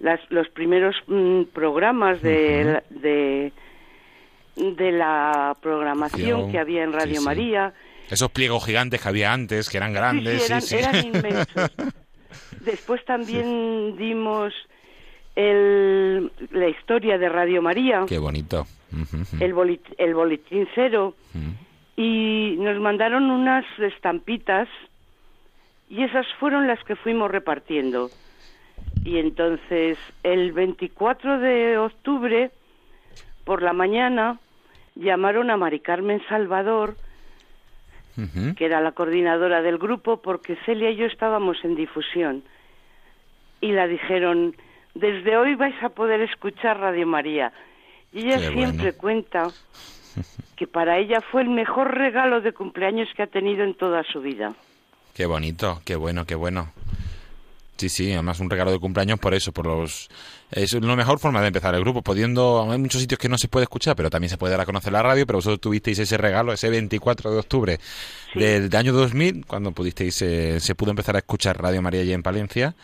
las, 0.00 0.20
los 0.30 0.48
primeros 0.48 0.96
mm, 1.06 1.44
programas 1.52 2.20
de, 2.22 2.82
de 2.90 3.52
de 4.56 4.92
la 4.92 5.56
programación 5.60 6.50
que 6.50 6.58
había 6.58 6.84
en 6.84 6.92
Radio 6.92 7.22
María. 7.22 7.72
Esos 8.10 8.30
pliegos 8.30 8.64
gigantes 8.66 9.00
que 9.00 9.08
había 9.08 9.32
antes, 9.32 9.70
que 9.70 9.78
eran 9.78 9.92
grandes. 9.92 10.42
Sí, 10.60 10.76
eran, 10.76 10.96
inmensos. 10.96 11.70
Después 12.60 13.04
también 13.04 13.96
dimos 13.96 14.52
el, 15.36 16.30
la 16.50 16.68
historia 16.68 17.18
de 17.18 17.28
Radio 17.28 17.62
María. 17.62 18.04
Qué 18.08 18.18
bonito. 18.18 18.66
el, 19.40 19.80
el 19.98 20.14
boletín 20.14 20.68
cero. 20.74 21.14
Y 21.96 22.56
nos 22.58 22.80
mandaron 22.80 23.30
unas 23.30 23.64
estampitas 23.78 24.68
y 25.88 26.02
esas 26.04 26.26
fueron 26.40 26.66
las 26.66 26.82
que 26.84 26.96
fuimos 26.96 27.30
repartiendo. 27.30 28.10
Y 29.04 29.18
entonces 29.18 29.98
el 30.22 30.52
24 30.52 31.38
de 31.38 31.78
octubre 31.78 32.50
por 33.44 33.62
la 33.62 33.72
mañana 33.72 34.38
llamaron 34.94 35.50
a 35.50 35.56
Mari 35.56 35.80
Carmen 35.80 36.22
Salvador, 36.28 36.96
que 38.56 38.64
era 38.64 38.80
la 38.80 38.92
coordinadora 38.92 39.62
del 39.62 39.78
grupo, 39.78 40.18
porque 40.18 40.56
Celia 40.66 40.90
y 40.90 40.96
yo 40.96 41.06
estábamos 41.06 41.56
en 41.64 41.74
difusión. 41.74 42.42
Y 43.60 43.72
la 43.72 43.86
dijeron, 43.86 44.54
desde 44.94 45.36
hoy 45.36 45.54
vais 45.54 45.82
a 45.82 45.88
poder 45.88 46.20
escuchar 46.22 46.78
Radio 46.78 47.06
María. 47.06 47.52
Y 48.12 48.26
ella 48.26 48.50
siempre 48.50 48.92
cuenta 48.92 49.48
que 50.56 50.66
para 50.66 50.98
ella 50.98 51.20
fue 51.20 51.42
el 51.42 51.48
mejor 51.48 51.94
regalo 51.94 52.40
de 52.40 52.52
cumpleaños 52.52 53.08
que 53.16 53.22
ha 53.22 53.26
tenido 53.26 53.64
en 53.64 53.74
toda 53.74 54.02
su 54.04 54.20
vida. 54.20 54.54
Qué 55.14 55.26
bonito, 55.26 55.80
qué 55.84 55.96
bueno, 55.96 56.24
qué 56.24 56.34
bueno. 56.34 56.72
Sí, 57.76 57.88
sí, 57.88 58.12
además 58.12 58.38
un 58.38 58.48
regalo 58.48 58.70
de 58.70 58.78
cumpleaños 58.78 59.18
por 59.18 59.34
eso, 59.34 59.50
por 59.50 59.66
los... 59.66 60.08
Es 60.52 60.72
la 60.74 60.94
mejor 60.94 61.18
forma 61.18 61.40
de 61.40 61.48
empezar 61.48 61.74
el 61.74 61.80
grupo, 61.80 62.02
pudiendo... 62.02 62.70
Hay 62.70 62.78
muchos 62.78 63.00
sitios 63.00 63.18
que 63.18 63.28
no 63.28 63.36
se 63.38 63.48
puede 63.48 63.64
escuchar, 63.64 63.96
pero 63.96 64.08
también 64.08 64.30
se 64.30 64.38
puede 64.38 64.52
dar 64.52 64.60
a 64.60 64.66
conocer 64.66 64.92
la 64.92 65.02
radio, 65.02 65.26
pero 65.26 65.38
vosotros 65.38 65.60
tuvisteis 65.60 65.98
ese 65.98 66.16
regalo, 66.16 66.52
ese 66.52 66.70
24 66.70 67.32
de 67.32 67.38
octubre 67.38 67.80
del, 68.34 68.74
año 68.76 68.92
2000, 68.92 69.46
cuando 69.46 69.72
pudisteis, 69.72 70.22
eh, 70.22 70.60
se 70.60 70.74
pudo 70.76 70.90
empezar 70.90 71.16
a 71.16 71.20
escuchar 71.20 71.60
Radio 71.60 71.82
María 71.82 72.02
allí 72.02 72.12
en 72.12 72.22
Palencia. 72.22 72.76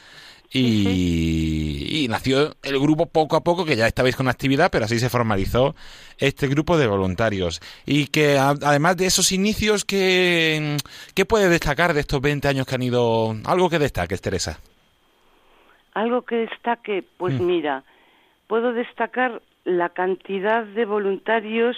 Y, 0.50 2.04
y, 2.04 2.08
nació 2.08 2.56
el 2.62 2.78
grupo 2.78 3.04
poco 3.06 3.36
a 3.36 3.44
poco, 3.44 3.66
que 3.66 3.76
ya 3.76 3.86
estabais 3.86 4.16
con 4.16 4.28
actividad, 4.28 4.70
pero 4.72 4.86
así 4.86 4.98
se 4.98 5.10
formalizó 5.10 5.74
este 6.16 6.48
grupo 6.48 6.78
de 6.78 6.86
voluntarios. 6.86 7.60
Y 7.84 8.06
que 8.06 8.38
además 8.38 8.96
de 8.96 9.06
esos 9.06 9.30
inicios, 9.30 9.84
¿qué, 9.84 10.78
¿qué 11.14 11.26
puede 11.26 11.50
destacar 11.50 11.92
de 11.92 12.00
estos 12.00 12.22
20 12.22 12.48
años 12.48 12.66
que 12.66 12.74
han 12.74 12.82
ido? 12.82 13.36
Algo 13.44 13.68
que 13.68 13.78
destaque, 13.78 14.16
Teresa. 14.16 14.58
Algo 15.92 16.22
que 16.22 16.36
destaque, 16.36 17.04
pues 17.18 17.38
mm. 17.38 17.44
mira, 17.46 17.84
puedo 18.46 18.72
destacar 18.72 19.42
la 19.64 19.90
cantidad 19.90 20.64
de 20.64 20.86
voluntarios 20.86 21.76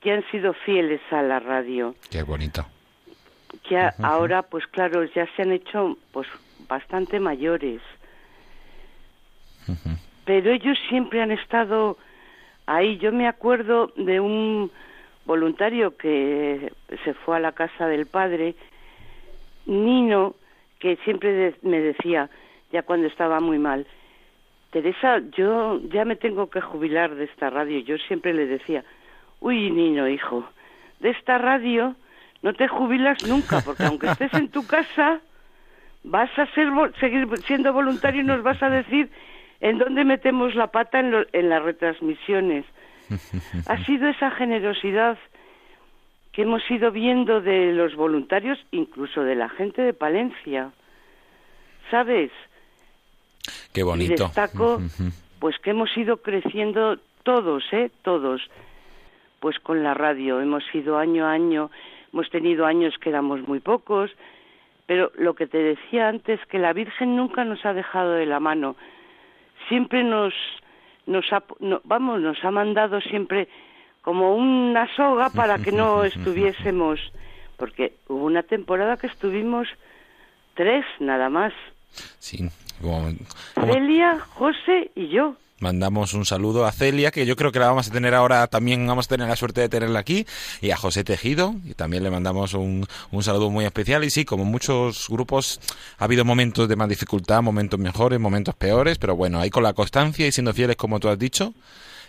que 0.00 0.12
han 0.12 0.24
sido 0.30 0.52
fieles 0.52 1.00
a 1.10 1.22
la 1.22 1.40
radio. 1.40 1.96
Qué 2.10 2.22
bonito. 2.22 2.64
Que 3.68 3.90
ahora, 4.02 4.42
pues 4.42 4.64
claro, 4.68 5.04
ya 5.04 5.26
se 5.34 5.42
han 5.42 5.50
hecho 5.50 5.98
pues 6.12 6.28
bastante 6.68 7.18
mayores. 7.18 7.80
Pero 10.24 10.50
ellos 10.50 10.78
siempre 10.88 11.22
han 11.22 11.30
estado 11.30 11.96
ahí. 12.66 12.98
Yo 12.98 13.12
me 13.12 13.28
acuerdo 13.28 13.92
de 13.96 14.20
un 14.20 14.70
voluntario 15.24 15.96
que 15.96 16.72
se 17.04 17.14
fue 17.14 17.36
a 17.36 17.40
la 17.40 17.52
casa 17.52 17.86
del 17.86 18.06
padre, 18.06 18.54
Nino, 19.66 20.34
que 20.78 20.96
siempre 21.04 21.54
me 21.62 21.80
decía, 21.80 22.30
ya 22.72 22.82
cuando 22.82 23.06
estaba 23.06 23.40
muy 23.40 23.58
mal. 23.58 23.86
Teresa, 24.70 25.20
yo 25.36 25.80
ya 25.88 26.04
me 26.04 26.16
tengo 26.16 26.50
que 26.50 26.60
jubilar 26.60 27.14
de 27.14 27.24
esta 27.24 27.50
radio. 27.50 27.78
Yo 27.80 27.96
siempre 27.98 28.34
le 28.34 28.46
decía, 28.46 28.84
uy, 29.40 29.70
niño, 29.70 30.08
hijo, 30.08 30.44
de 31.00 31.10
esta 31.10 31.38
radio 31.38 31.94
no 32.42 32.52
te 32.52 32.68
jubilas 32.68 33.26
nunca, 33.26 33.60
porque 33.64 33.84
aunque 33.84 34.08
estés 34.08 34.32
en 34.34 34.48
tu 34.50 34.66
casa, 34.66 35.20
vas 36.04 36.30
a 36.38 36.46
ser, 36.54 36.68
seguir 37.00 37.26
siendo 37.46 37.72
voluntario 37.72 38.20
y 38.20 38.24
nos 38.24 38.42
vas 38.42 38.62
a 38.62 38.70
decir 38.70 39.10
en 39.60 39.78
dónde 39.78 40.04
metemos 40.04 40.54
la 40.54 40.68
pata 40.68 41.00
en, 41.00 41.26
en 41.32 41.48
las 41.48 41.62
retransmisiones. 41.62 42.64
ha 43.66 43.84
sido 43.84 44.08
esa 44.08 44.30
generosidad 44.32 45.18
que 46.32 46.42
hemos 46.42 46.70
ido 46.70 46.90
viendo 46.92 47.40
de 47.40 47.72
los 47.72 47.94
voluntarios, 47.94 48.58
incluso 48.70 49.22
de 49.22 49.34
la 49.34 49.48
gente 49.48 49.80
de 49.80 49.94
Palencia. 49.94 50.70
¿Sabes? 51.90 52.30
Qué 53.72 53.82
bonito. 53.82 54.12
Y 54.12 54.16
destaco, 54.16 54.82
pues 55.38 55.56
que 55.58 55.70
hemos 55.70 55.96
ido 55.96 56.18
creciendo 56.18 56.98
todos, 57.22 57.64
¿eh? 57.72 57.90
Todos. 58.02 58.42
Pues 59.40 59.58
con 59.60 59.82
la 59.82 59.94
radio. 59.94 60.40
Hemos 60.40 60.62
ido 60.74 60.98
año 60.98 61.26
a 61.26 61.32
año. 61.32 61.70
Hemos 62.12 62.28
tenido 62.30 62.66
años 62.66 62.94
que 63.00 63.08
éramos 63.08 63.46
muy 63.48 63.60
pocos. 63.60 64.10
Pero 64.86 65.12
lo 65.16 65.34
que 65.34 65.46
te 65.46 65.58
decía 65.58 66.08
antes, 66.08 66.38
que 66.46 66.58
la 66.58 66.72
Virgen 66.72 67.16
nunca 67.16 67.44
nos 67.44 67.64
ha 67.64 67.72
dejado 67.72 68.12
de 68.12 68.26
la 68.26 68.40
mano. 68.40 68.76
Siempre 69.68 70.04
nos, 70.04 70.34
nos 71.06 71.24
ha, 71.32 71.42
vamos, 71.84 72.20
nos 72.20 72.42
ha 72.44 72.50
mandado 72.50 73.00
siempre 73.00 73.48
como 74.02 74.36
una 74.36 74.88
soga 74.94 75.30
para 75.30 75.58
que 75.58 75.72
no 75.72 76.04
estuviésemos. 76.12 77.00
Porque 77.56 77.94
hubo 78.08 78.24
una 78.24 78.42
temporada 78.42 78.96
que 78.96 79.06
estuvimos 79.06 79.68
tres 80.54 80.84
nada 81.00 81.30
más. 81.30 81.52
Sí, 82.18 82.48
Celia, 83.54 84.18
José 84.34 84.90
y 84.94 85.08
yo. 85.08 85.36
Mandamos 85.58 86.12
un 86.12 86.26
saludo 86.26 86.66
a 86.66 86.72
Celia, 86.72 87.10
que 87.10 87.24
yo 87.24 87.34
creo 87.34 87.50
que 87.50 87.58
la 87.58 87.68
vamos 87.68 87.88
a 87.88 87.90
tener 87.90 88.14
ahora, 88.14 88.46
también 88.46 88.86
vamos 88.86 89.06
a 89.06 89.08
tener 89.08 89.26
la 89.26 89.36
suerte 89.36 89.62
de 89.62 89.70
tenerla 89.70 90.00
aquí, 90.00 90.26
y 90.60 90.70
a 90.70 90.76
José 90.76 91.02
Tejido, 91.02 91.54
y 91.64 91.72
también 91.72 92.02
le 92.02 92.10
mandamos 92.10 92.52
un, 92.52 92.86
un 93.10 93.22
saludo 93.22 93.48
muy 93.48 93.64
especial. 93.64 94.04
Y 94.04 94.10
sí, 94.10 94.26
como 94.26 94.44
muchos 94.44 95.08
grupos, 95.08 95.58
ha 95.96 96.04
habido 96.04 96.26
momentos 96.26 96.68
de 96.68 96.76
más 96.76 96.90
dificultad, 96.90 97.40
momentos 97.42 97.80
mejores, 97.80 98.20
momentos 98.20 98.54
peores, 98.54 98.98
pero 98.98 99.16
bueno, 99.16 99.40
ahí 99.40 99.48
con 99.48 99.62
la 99.62 99.72
constancia 99.72 100.26
y 100.26 100.32
siendo 100.32 100.52
fieles, 100.52 100.76
como 100.76 101.00
tú 101.00 101.08
has 101.08 101.18
dicho, 101.18 101.54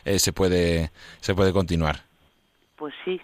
eh, 0.04 0.20
se, 0.20 0.34
puede, 0.34 0.92
se 1.22 1.34
puede 1.34 1.54
continuar. 1.54 2.02
Pues 2.76 2.94
sí, 3.06 3.22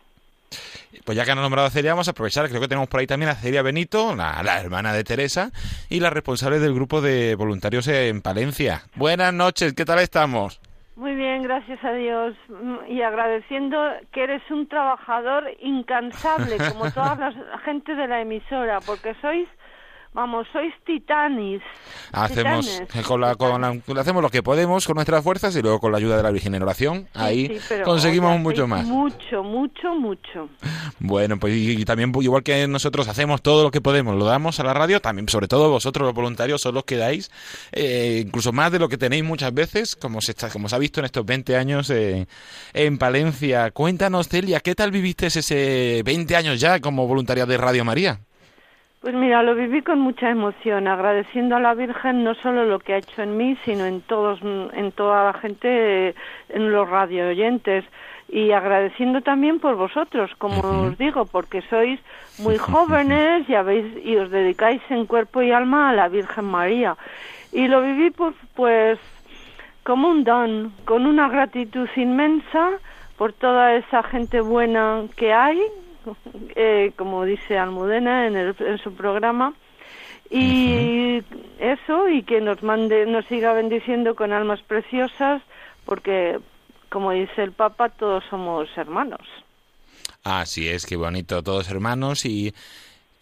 pues 1.06 1.18
ya 1.18 1.26
que 1.26 1.32
han 1.32 1.42
nombrado 1.42 1.68
a 1.68 1.72
Celia, 1.72 1.92
vamos 1.92 2.08
a 2.08 2.12
aprovechar, 2.12 2.48
creo 2.50 2.62
que 2.62 2.68
tenemos 2.68 2.88
por 2.88 3.00
ahí 3.00 3.08
también 3.08 3.30
a 3.30 3.36
Celia 3.36 3.62
Benito, 3.62 4.16
la, 4.16 4.60
hermana 4.60 4.94
de 4.94 5.04
Teresa, 5.04 5.52
y 5.90 6.00
la 6.00 6.10
responsable 6.10 6.60
del 6.60 6.74
grupo 6.74 7.02
de 7.02 7.36
voluntarios 7.36 7.88
en 7.88 8.22
Palencia. 8.22 8.84
Buenas 8.96 9.34
noches, 9.34 9.74
¿qué 9.74 9.86
tal 9.86 10.00
estamos? 10.00 10.62
Muy 10.96 11.16
bien, 11.16 11.42
gracias 11.42 11.84
a 11.84 11.92
Dios 11.94 12.36
mm, 12.50 12.92
y 12.92 13.02
agradeciendo 13.02 13.78
que 14.12 14.24
eres 14.24 14.44
un 14.52 14.68
trabajador 14.68 15.46
incansable, 15.60 16.58
como 16.70 16.92
toda 16.92 17.16
la 17.52 17.58
gente 17.60 17.96
de 17.96 18.08
la 18.08 18.22
emisora, 18.22 18.80
porque 18.82 19.16
sois 19.22 19.48
Vamos, 20.14 20.46
sois 20.54 20.72
titanis. 20.86 21.62
Hacemos, 22.12 22.84
hacemos 23.98 24.22
lo 24.22 24.30
que 24.30 24.44
podemos 24.44 24.86
con 24.86 24.96
nuestras 24.96 25.24
fuerzas 25.24 25.56
y 25.56 25.62
luego 25.64 25.80
con 25.80 25.92
la 25.92 25.98
ayuda 25.98 26.18
de 26.18 26.24
la 26.24 26.30
Virgen 26.30 26.54
en 26.54 26.62
oración, 26.62 27.08
ahí 27.16 27.60
conseguimos 27.84 28.40
mucho 28.40 28.68
más. 28.68 28.86
Mucho, 28.86 29.42
mucho, 29.42 29.96
mucho. 29.96 30.50
Bueno, 31.00 31.40
pues 31.40 31.56
y, 31.56 31.84
también 31.84 32.12
igual 32.22 32.44
que 32.44 32.68
nosotros 32.68 33.08
hacemos 33.08 33.42
todo 33.42 33.64
lo 33.64 33.72
que 33.72 33.82
podemos, 33.82 34.16
lo 34.16 34.26
damos 34.26 34.60
a 34.60 34.64
la 34.64 34.76
radio, 34.76 35.02
también 35.02 35.28
sobre 35.30 35.48
todo 35.48 35.72
vosotros 35.72 36.06
los 36.06 36.14
voluntarios 36.14 36.62
son 36.62 36.76
los 36.76 36.84
que 36.84 36.98
dais, 36.98 37.32
eh, 37.72 38.22
incluso 38.24 38.52
más 38.52 38.72
de 38.72 38.78
lo 38.78 38.90
que 38.90 39.00
tenéis 39.00 39.24
muchas 39.24 39.52
veces, 39.52 39.96
como 39.96 40.22
se, 40.22 40.34
está, 40.34 40.50
como 40.50 40.70
se 40.70 40.76
ha 40.76 40.80
visto 40.80 41.00
en 41.00 41.06
estos 41.06 41.26
20 41.26 41.58
años 41.58 41.90
eh, 41.90 42.28
en 42.74 43.00
Palencia. 43.00 43.72
Cuéntanos, 43.72 44.28
Celia, 44.28 44.60
¿qué 44.60 44.76
tal 44.76 44.92
viviste 44.92 45.26
ese 45.26 46.04
20 46.06 46.36
años 46.36 46.60
ya 46.60 46.80
como 46.80 47.08
voluntaria 47.08 47.48
de 47.48 47.58
Radio 47.58 47.84
María? 47.84 48.20
Pues 49.04 49.16
mira, 49.16 49.44
lo 49.44 49.54
viví 49.54 49.82
con 49.82 50.00
mucha 50.00 50.30
emoción, 50.30 50.88
agradeciendo 50.88 51.58
a 51.58 51.60
la 51.60 51.74
Virgen 51.74 52.24
no 52.24 52.36
solo 52.36 52.64
lo 52.64 52.80
que 52.80 52.94
ha 52.94 52.98
hecho 53.00 53.22
en 53.22 53.36
mí, 53.36 53.58
sino 53.66 53.86
en 53.86 54.00
todos, 54.00 54.40
en 54.42 54.94
toda 54.94 55.26
la 55.26 55.34
gente, 55.34 56.16
en 56.48 56.72
los 56.72 56.90
radio 56.90 57.28
oyentes 57.28 57.84
y 58.30 58.54
agradeciendo 58.54 59.20
también 59.20 59.60
por 59.60 59.76
vosotros, 59.76 60.32
como 60.38 60.62
os 60.86 60.98
digo, 60.98 61.26
porque 61.26 61.62
sois 61.64 62.00
muy 62.40 62.58
jóvenes 62.72 63.50
y 63.50 63.56
habéis 63.56 63.94
y 64.06 64.16
os 64.16 64.32
dedicáis 64.32 64.82
en 64.90 65.06
cuerpo 65.06 65.42
y 65.42 65.52
alma 65.52 65.90
a 65.90 65.94
la 65.94 66.08
Virgen 66.08 66.46
María. 66.46 66.96
Y 67.52 67.68
lo 67.68 67.82
viví 67.82 68.10
pues, 68.10 68.36
pues 68.56 69.00
como 69.84 70.08
un 70.08 70.24
don, 70.24 70.72
con 70.86 71.06
una 71.06 71.28
gratitud 71.28 71.90
inmensa 71.98 72.70
por 73.18 73.34
toda 73.34 73.76
esa 73.76 74.02
gente 74.02 74.40
buena 74.40 75.04
que 75.18 75.34
hay, 75.34 75.62
eh, 76.56 76.92
como 76.96 77.26
dice 77.26 77.58
Almudena 77.58 78.28
en, 78.28 78.36
el, 78.36 78.56
en 78.60 78.78
su 78.78 78.94
programa, 78.94 79.54
y 80.30 81.22
eso, 81.60 82.10
y 82.10 82.24
que 82.24 82.42
nos 82.42 82.64
mande, 82.64 83.06
nos 83.06 83.26
siga 83.26 83.54
bendiciendo 83.54 84.16
con 84.16 84.34
almas 84.34 84.62
preciosas, 84.62 85.44
porque, 85.86 86.40
como 86.90 87.12
dice 87.12 87.44
el 87.44 87.52
Papa, 87.52 87.90
todos 87.90 88.24
somos 88.30 88.68
hermanos. 88.76 89.22
Así 90.24 90.68
es, 90.70 90.86
qué 90.86 90.96
bonito, 90.96 91.44
todos 91.44 91.70
hermanos 91.70 92.26
y 92.26 92.54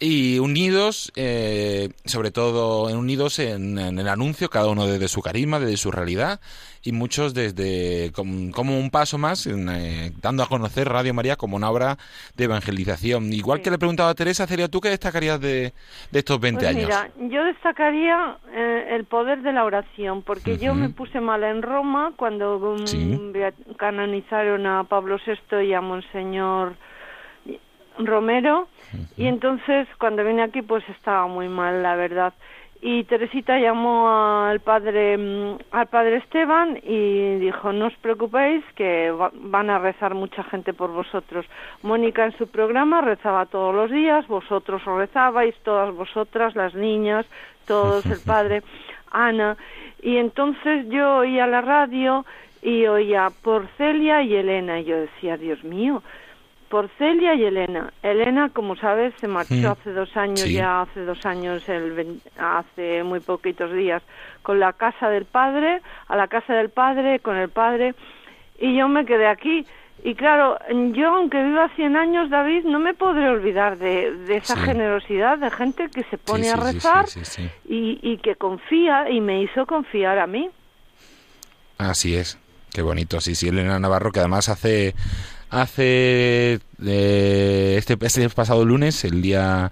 y 0.02 0.40
unidos, 0.40 1.12
eh, 1.14 1.90
sobre 2.04 2.32
todo 2.32 2.92
unidos 2.92 3.38
en, 3.38 3.78
el 3.78 4.08
anuncio, 4.08 4.50
cada 4.50 4.68
uno 4.68 4.84
desde 4.84 5.06
su 5.06 5.22
carisma, 5.22 5.60
desde 5.60 5.76
su 5.76 5.92
realidad, 5.92 6.40
y 6.82 6.90
muchos 6.90 7.34
desde 7.34 8.10
como, 8.10 8.76
un 8.76 8.90
paso 8.90 9.16
más, 9.16 9.46
eh, 9.46 10.10
dando 10.20 10.42
a 10.42 10.48
conocer 10.48 10.88
Radio 10.88 11.14
María 11.14 11.36
como 11.36 11.56
una 11.56 11.70
obra 11.70 11.98
de 12.36 12.44
evangelización. 12.44 13.32
Igual 13.32 13.62
que 13.62 13.70
le 13.70 13.78
preguntaba 13.78 14.10
a 14.10 14.14
Teresa, 14.14 14.44
sería 14.48 14.66
¿tú 14.66 14.80
qué 14.80 14.88
destacarías 14.88 15.40
de, 15.40 15.72
estos 16.12 16.40
20 16.40 16.58
pues 16.58 16.68
años? 16.68 16.86
Mira, 16.88 17.30
yo 17.30 17.44
destacaría 17.44 18.38
eh, 18.52 18.96
el 18.96 19.04
poder 19.04 19.42
de 19.42 19.52
la 19.52 19.64
oración, 19.64 20.22
porque 20.22 20.58
yo 20.58 20.74
me 20.74 20.88
puse 20.88 21.20
mal 21.20 21.44
en 21.44 21.62
Roma 21.62 22.12
cuando 22.16 22.56
um, 22.56 23.32
canonizaron 23.76 24.66
a 24.66 24.82
Pablo 24.82 25.18
VI 25.24 25.64
y 25.64 25.74
a 25.74 25.80
Monseñor 25.80 26.74
Romero 27.98 28.66
y 29.16 29.26
entonces 29.26 29.88
cuando 29.98 30.24
vine 30.24 30.42
aquí 30.42 30.62
pues 30.62 30.86
estaba 30.88 31.26
muy 31.26 31.48
mal 31.48 31.82
la 31.82 31.96
verdad. 31.96 32.32
Y 32.84 33.04
Teresita 33.04 33.60
llamó 33.60 34.10
al 34.10 34.58
padre 34.58 35.16
mm, 35.16 35.58
al 35.70 35.86
padre 35.86 36.16
Esteban 36.16 36.78
y 36.82 37.36
dijo 37.36 37.72
no 37.72 37.86
os 37.86 37.96
preocupéis 37.98 38.64
que 38.74 39.14
van 39.34 39.70
a 39.70 39.78
rezar 39.78 40.14
mucha 40.14 40.42
gente 40.42 40.72
por 40.72 40.90
vosotros 40.90 41.46
Mónica 41.82 42.24
en 42.24 42.36
su 42.36 42.48
programa 42.48 43.00
rezaba 43.00 43.46
todos 43.46 43.72
los 43.72 43.88
días 43.88 44.26
vosotros 44.26 44.82
os 44.84 44.98
rezabais 44.98 45.54
todas 45.62 45.94
vosotras 45.94 46.56
las 46.56 46.74
niñas 46.74 47.24
todos 47.66 48.04
el 48.06 48.18
padre 48.18 48.62
Ana. 49.12 49.56
Y 50.02 50.16
entonces 50.16 50.86
yo 50.88 51.18
oía 51.18 51.46
la 51.46 51.60
radio 51.60 52.24
y 52.62 52.86
oía 52.86 53.30
por 53.42 53.68
Celia 53.76 54.22
y 54.22 54.34
Elena. 54.34 54.80
Y 54.80 54.84
yo 54.84 54.96
decía 54.96 55.36
Dios 55.36 55.62
mío 55.62 56.02
por 56.72 56.88
Celia 56.96 57.34
y 57.34 57.44
Elena. 57.44 57.92
Elena, 58.02 58.48
como 58.48 58.76
sabes, 58.76 59.12
se 59.20 59.28
marchó 59.28 59.72
hace 59.72 59.92
dos 59.92 60.16
años, 60.16 60.48
ya 60.48 60.80
hace 60.80 61.04
dos 61.04 61.26
años, 61.26 61.68
el, 61.68 62.18
hace 62.38 63.02
muy 63.02 63.20
poquitos 63.20 63.74
días, 63.74 64.02
con 64.40 64.58
la 64.58 64.72
casa 64.72 65.10
del 65.10 65.26
padre, 65.26 65.82
a 66.08 66.16
la 66.16 66.28
casa 66.28 66.54
del 66.54 66.70
padre, 66.70 67.20
con 67.20 67.36
el 67.36 67.50
padre, 67.50 67.94
y 68.58 68.74
yo 68.74 68.88
me 68.88 69.04
quedé 69.04 69.26
aquí. 69.26 69.66
Y 70.02 70.14
claro, 70.14 70.58
yo 70.94 71.14
aunque 71.14 71.44
viva 71.44 71.68
100 71.76 71.94
años, 71.94 72.30
David, 72.30 72.64
no 72.64 72.78
me 72.78 72.94
podré 72.94 73.28
olvidar 73.28 73.76
de, 73.76 74.34
esa 74.34 74.56
generosidad 74.56 75.36
de 75.36 75.50
gente 75.50 75.90
que 75.90 76.04
se 76.04 76.16
pone 76.16 76.48
a 76.48 76.56
rezar 76.56 77.04
y, 77.68 77.98
y 78.00 78.16
que 78.16 78.36
confía 78.36 79.10
y 79.10 79.20
me 79.20 79.42
hizo 79.42 79.66
confiar 79.66 80.18
a 80.18 80.26
mí. 80.26 80.48
Así 81.76 82.16
es. 82.16 82.38
Qué 82.72 82.80
bonito, 82.80 83.20
sí, 83.20 83.34
sí, 83.34 83.48
Elena 83.48 83.78
Navarro, 83.78 84.10
que 84.10 84.20
además 84.20 84.48
hace 84.48 84.94
hace 85.52 86.58
eh, 86.84 87.74
este, 87.76 87.96
este, 88.00 88.28
pasado 88.30 88.64
lunes, 88.64 89.04
el 89.04 89.22
día 89.22 89.70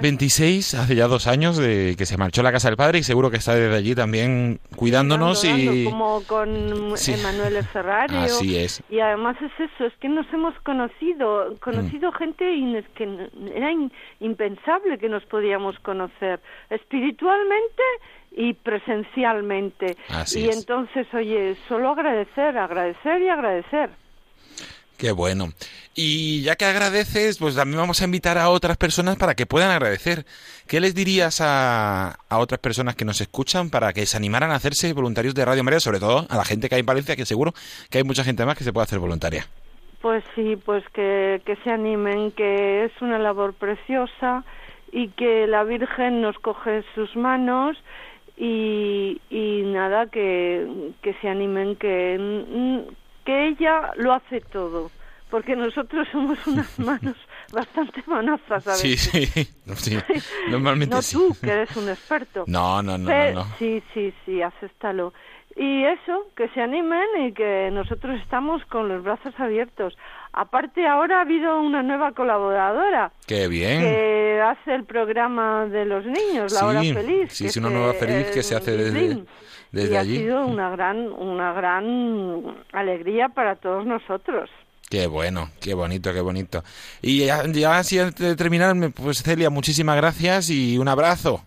26, 0.00 0.74
hace 0.74 0.94
ya 0.94 1.06
dos 1.06 1.26
años 1.26 1.56
de 1.56 1.96
que 1.98 2.06
se 2.06 2.16
marchó 2.16 2.40
a 2.40 2.44
la 2.44 2.52
casa 2.52 2.68
del 2.68 2.76
padre 2.76 3.00
y 3.00 3.02
seguro 3.02 3.30
que 3.30 3.36
está 3.36 3.54
desde 3.54 3.76
allí 3.76 3.94
también 3.94 4.60
cuidándonos 4.76 5.44
y 5.44 5.84
como 5.84 6.22
con 6.26 6.48
Emanuel 6.48 7.64
Ferrari 7.64 8.16
Así 8.16 8.56
es. 8.56 8.82
Y 8.88 9.00
además 9.00 9.36
es 9.42 9.52
eso, 9.58 9.86
es 9.86 9.92
que 10.00 10.08
nos 10.08 10.26
hemos 10.32 10.54
conocido, 10.60 11.54
conocido 11.60 12.10
mm. 12.10 12.14
gente 12.14 12.84
que 12.94 13.28
era 13.54 13.70
impensable 14.20 14.98
que 14.98 15.08
nos 15.08 15.24
podíamos 15.24 15.78
conocer 15.80 16.40
espiritualmente 16.70 17.82
y 18.32 18.54
presencialmente. 18.54 19.96
y 20.34 20.48
entonces, 20.48 21.06
oye, 21.12 21.56
solo 21.66 21.90
agradecer, 21.90 22.56
agradecer 22.56 23.20
y 23.20 23.28
agradecer. 23.28 23.90
Qué 24.98 25.12
bueno. 25.12 25.50
Y 25.94 26.42
ya 26.42 26.56
que 26.56 26.64
agradeces, 26.64 27.38
pues 27.38 27.54
también 27.54 27.78
vamos 27.78 28.02
a 28.02 28.04
invitar 28.04 28.36
a 28.36 28.50
otras 28.50 28.76
personas 28.76 29.16
para 29.16 29.36
que 29.36 29.46
puedan 29.46 29.70
agradecer. 29.70 30.26
¿Qué 30.66 30.80
les 30.80 30.92
dirías 30.92 31.40
a, 31.40 32.18
a 32.28 32.38
otras 32.38 32.58
personas 32.58 32.96
que 32.96 33.04
nos 33.04 33.20
escuchan 33.20 33.70
para 33.70 33.92
que 33.92 34.06
se 34.06 34.16
animaran 34.16 34.50
a 34.50 34.56
hacerse 34.56 34.92
voluntarios 34.92 35.36
de 35.36 35.44
Radio 35.44 35.62
María, 35.62 35.78
sobre 35.78 36.00
todo 36.00 36.26
a 36.28 36.36
la 36.36 36.44
gente 36.44 36.68
que 36.68 36.74
hay 36.74 36.80
en 36.80 36.86
Valencia, 36.86 37.14
que 37.14 37.24
seguro 37.24 37.52
que 37.90 37.98
hay 37.98 38.04
mucha 38.04 38.24
gente 38.24 38.44
más 38.44 38.58
que 38.58 38.64
se 38.64 38.72
puede 38.72 38.86
hacer 38.86 38.98
voluntaria? 38.98 39.46
Pues 40.02 40.24
sí, 40.34 40.56
pues 40.56 40.82
que, 40.92 41.40
se 41.62 41.70
animen, 41.70 42.32
que 42.32 42.84
es 42.84 42.92
una 43.00 43.20
labor 43.20 43.54
preciosa 43.54 44.44
y 44.90 45.10
que 45.10 45.46
la 45.46 45.62
Virgen 45.62 46.22
nos 46.22 46.36
coge 46.40 46.82
sus 46.96 47.14
manos 47.14 47.76
y, 48.36 49.20
y 49.30 49.62
nada, 49.64 50.06
que, 50.06 50.92
que 51.02 51.14
se 51.14 51.28
animen, 51.28 51.76
que 51.76 52.84
que 53.28 53.48
ella 53.48 53.92
lo 53.96 54.14
hace 54.14 54.40
todo, 54.40 54.90
porque 55.30 55.54
nosotros 55.54 56.08
somos 56.12 56.38
unas 56.46 56.78
manos 56.78 57.14
bastante 57.52 58.02
manazas 58.06 58.66
a 58.66 58.70
veces. 58.70 59.50
Sí, 59.76 59.98
sí, 59.98 59.98
normalmente 60.48 60.96
no 60.96 61.02
tú, 61.02 61.36
que 61.38 61.50
eres 61.50 61.76
un 61.76 61.90
experto. 61.90 62.44
No, 62.46 62.82
no, 62.82 62.96
no, 62.96 63.10
no, 63.34 63.46
Sí, 63.58 63.82
sí, 63.92 64.14
sí, 64.24 64.40
acéptalo. 64.40 65.12
Y 65.58 65.84
eso, 65.84 66.26
que 66.36 66.48
se 66.50 66.62
animen 66.62 67.26
y 67.26 67.32
que 67.32 67.68
nosotros 67.72 68.20
estamos 68.22 68.64
con 68.66 68.88
los 68.88 69.02
brazos 69.02 69.34
abiertos. 69.38 69.98
Aparte, 70.32 70.86
ahora 70.86 71.18
ha 71.18 71.22
habido 71.22 71.60
una 71.60 71.82
nueva 71.82 72.12
colaboradora. 72.12 73.10
¡Qué 73.26 73.48
bien! 73.48 73.80
Que 73.80 74.40
hace 74.40 74.74
el 74.74 74.84
programa 74.84 75.66
de 75.66 75.84
los 75.84 76.06
niños, 76.06 76.52
La 76.52 76.64
Hora 76.64 76.80
Feliz. 76.80 77.32
Sí, 77.32 77.48
sí, 77.48 77.58
una 77.58 77.70
nueva 77.70 77.92
feliz 77.94 78.30
que 78.30 78.44
se 78.44 78.54
hace 78.54 78.76
desde 78.76 79.24
y 79.72 79.96
ha 79.96 80.04
sido 80.04 80.46
una 80.46 80.70
gran, 80.70 81.12
una 81.12 81.52
gran 81.52 82.56
alegría 82.72 83.28
para 83.28 83.56
todos 83.56 83.84
nosotros. 83.84 84.48
Qué 84.88 85.06
bueno, 85.06 85.50
qué 85.60 85.74
bonito, 85.74 86.12
qué 86.14 86.20
bonito. 86.20 86.62
Y 87.02 87.26
ya, 87.26 87.42
así 87.76 87.98
antes 87.98 88.26
de 88.26 88.36
terminar, 88.36 88.74
pues 88.94 89.22
Celia, 89.22 89.50
muchísimas 89.50 89.96
gracias 89.96 90.48
y 90.50 90.78
un 90.78 90.88
abrazo. 90.88 91.42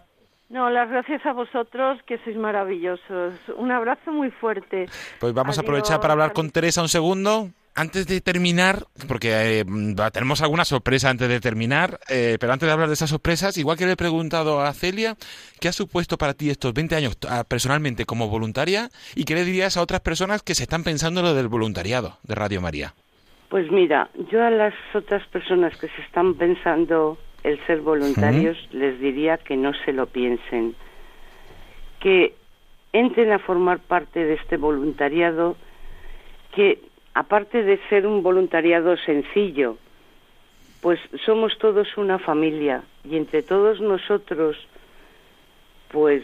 No, 0.51 0.69
las 0.69 0.89
gracias 0.89 1.25
a 1.25 1.31
vosotros, 1.31 1.99
que 2.05 2.17
sois 2.25 2.35
maravillosos. 2.35 3.33
Un 3.55 3.71
abrazo 3.71 4.11
muy 4.11 4.31
fuerte. 4.31 4.85
Pues 5.17 5.33
vamos 5.33 5.57
a 5.57 5.61
aprovechar 5.61 6.01
para 6.01 6.11
hablar 6.11 6.33
con 6.33 6.49
Teresa 6.49 6.81
un 6.81 6.89
segundo 6.89 7.47
antes 7.73 8.05
de 8.05 8.19
terminar, 8.19 8.83
porque 9.07 9.61
eh, 9.61 9.65
tenemos 10.11 10.41
alguna 10.41 10.65
sorpresa 10.65 11.09
antes 11.09 11.29
de 11.29 11.39
terminar, 11.39 11.99
eh, 12.09 12.35
pero 12.37 12.51
antes 12.51 12.67
de 12.67 12.73
hablar 12.73 12.89
de 12.89 12.95
esas 12.95 13.09
sorpresas, 13.09 13.57
igual 13.57 13.77
que 13.77 13.85
le 13.85 13.93
he 13.93 13.95
preguntado 13.95 14.59
a 14.59 14.73
Celia, 14.73 15.15
¿qué 15.61 15.69
ha 15.69 15.71
supuesto 15.71 16.17
para 16.17 16.33
ti 16.33 16.49
estos 16.49 16.73
20 16.73 16.97
años 16.97 17.17
ah, 17.29 17.45
personalmente 17.47 18.03
como 18.03 18.27
voluntaria 18.27 18.89
y 19.15 19.23
qué 19.23 19.35
le 19.35 19.45
dirías 19.45 19.77
a 19.77 19.81
otras 19.81 20.01
personas 20.01 20.43
que 20.43 20.53
se 20.53 20.63
están 20.63 20.83
pensando 20.83 21.21
lo 21.21 21.33
del 21.33 21.47
voluntariado 21.47 22.17
de 22.23 22.35
Radio 22.35 22.59
María? 22.59 22.93
Pues 23.47 23.71
mira, 23.71 24.09
yo 24.29 24.43
a 24.43 24.49
las 24.49 24.73
otras 24.93 25.25
personas 25.27 25.77
que 25.77 25.87
se 25.87 26.01
están 26.01 26.33
pensando 26.35 27.17
el 27.43 27.59
ser 27.65 27.81
voluntarios 27.81 28.57
les 28.71 28.99
diría 28.99 29.37
que 29.37 29.57
no 29.57 29.73
se 29.85 29.93
lo 29.93 30.05
piensen, 30.07 30.75
que 31.99 32.33
entren 32.93 33.31
a 33.31 33.39
formar 33.39 33.79
parte 33.79 34.23
de 34.25 34.33
este 34.35 34.57
voluntariado 34.57 35.55
que 36.53 36.79
aparte 37.13 37.63
de 37.63 37.79
ser 37.89 38.05
un 38.05 38.23
voluntariado 38.23 38.97
sencillo, 38.97 39.77
pues 40.81 40.99
somos 41.25 41.57
todos 41.57 41.97
una 41.97 42.19
familia 42.19 42.83
y 43.03 43.17
entre 43.17 43.43
todos 43.43 43.79
nosotros 43.79 44.57
pues 45.89 46.23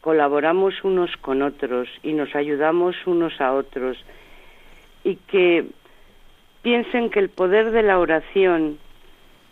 colaboramos 0.00 0.84
unos 0.84 1.16
con 1.16 1.42
otros 1.42 1.88
y 2.02 2.12
nos 2.12 2.34
ayudamos 2.34 2.94
unos 3.06 3.40
a 3.40 3.54
otros. 3.54 3.96
Y 5.02 5.16
que 5.16 5.64
piensen 6.62 7.10
que 7.10 7.20
el 7.20 7.30
poder 7.30 7.70
de 7.70 7.82
la 7.82 7.98
oración 7.98 8.78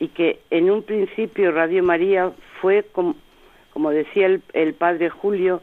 y 0.02 0.08
que 0.08 0.40
en 0.50 0.68
un 0.68 0.82
principio 0.82 1.52
Radio 1.52 1.80
María 1.84 2.32
fue, 2.60 2.84
como, 2.90 3.90
decía 3.90 4.26
el, 4.26 4.42
el 4.52 4.74
padre 4.74 5.10
Julio, 5.10 5.62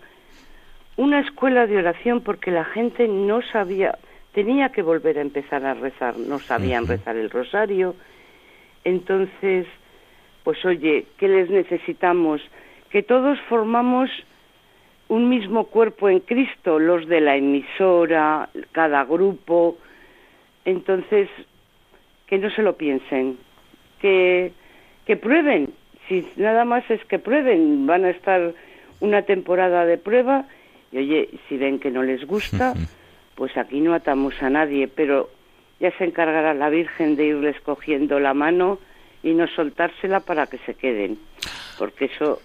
una 0.96 1.20
escuela 1.20 1.68
de 1.68 1.76
oración 1.76 2.22
porque 2.22 2.50
la 2.50 2.64
gente 2.64 3.10
no 3.10 3.42
sabía, 3.42 4.00
tenía 4.32 4.70
que 4.70 4.82
volver 4.82 5.18
a 5.18 5.24
empezar 5.24 5.66
a 5.66 5.74
rezar, 5.74 6.18
no 6.18 6.40
sabían 6.40 6.88
rezar 6.88 7.18
el 7.18 7.30
rosario. 7.30 7.98
Entonces, 8.86 9.68
pues 10.46 10.64
oye, 10.64 11.06
¿qué 11.18 11.28
les 11.28 11.50
necesitamos? 11.50 12.40
Que 12.92 13.04
todos 13.04 13.38
formamos 13.50 14.10
un 15.10 15.28
mismo 15.28 15.66
cuerpo 15.66 16.08
en 16.08 16.22
Cristo, 16.22 16.80
los 16.80 17.10
de 17.10 17.20
la 17.20 17.36
emisora, 17.36 18.48
cada 18.72 19.04
grupo. 19.04 19.78
Entonces, 20.64 21.28
que 22.26 22.38
no 22.38 22.50
se 22.52 22.62
lo 22.62 22.78
piensen, 22.78 23.38
que, 24.02 24.52
que 25.06 25.16
prueben. 25.16 25.74
Si 26.08 26.28
nada 26.38 26.66
más 26.66 26.90
es 26.90 27.04
que 27.06 27.20
prueben, 27.20 27.86
van 27.86 28.06
a 28.06 28.10
estar 28.10 28.54
una 29.00 29.22
temporada 29.24 29.86
de 29.86 29.98
prueba 29.98 30.46
y 30.92 30.98
oye, 30.98 31.30
si 31.48 31.58
ven 31.58 31.80
que 31.80 31.92
no 31.92 32.04
les 32.04 32.26
gusta, 32.26 32.74
pues 33.36 33.56
aquí 33.58 33.80
no 33.80 33.94
atamos 33.94 34.42
a 34.42 34.50
nadie, 34.50 34.88
pero 34.88 35.30
ya 35.80 35.92
se 35.98 36.06
encargará 36.06 36.54
la 36.54 36.70
Virgen 36.70 37.16
de 37.16 37.28
irles 37.28 37.60
cogiendo 37.62 38.20
la 38.20 38.34
mano 38.34 38.80
y 39.24 39.34
no 39.34 39.48
soltársela 39.48 40.22
para 40.22 40.48
que 40.48 40.58
se 40.60 40.74
queden, 40.74 41.20
porque 41.78 42.06
eso 42.06 42.42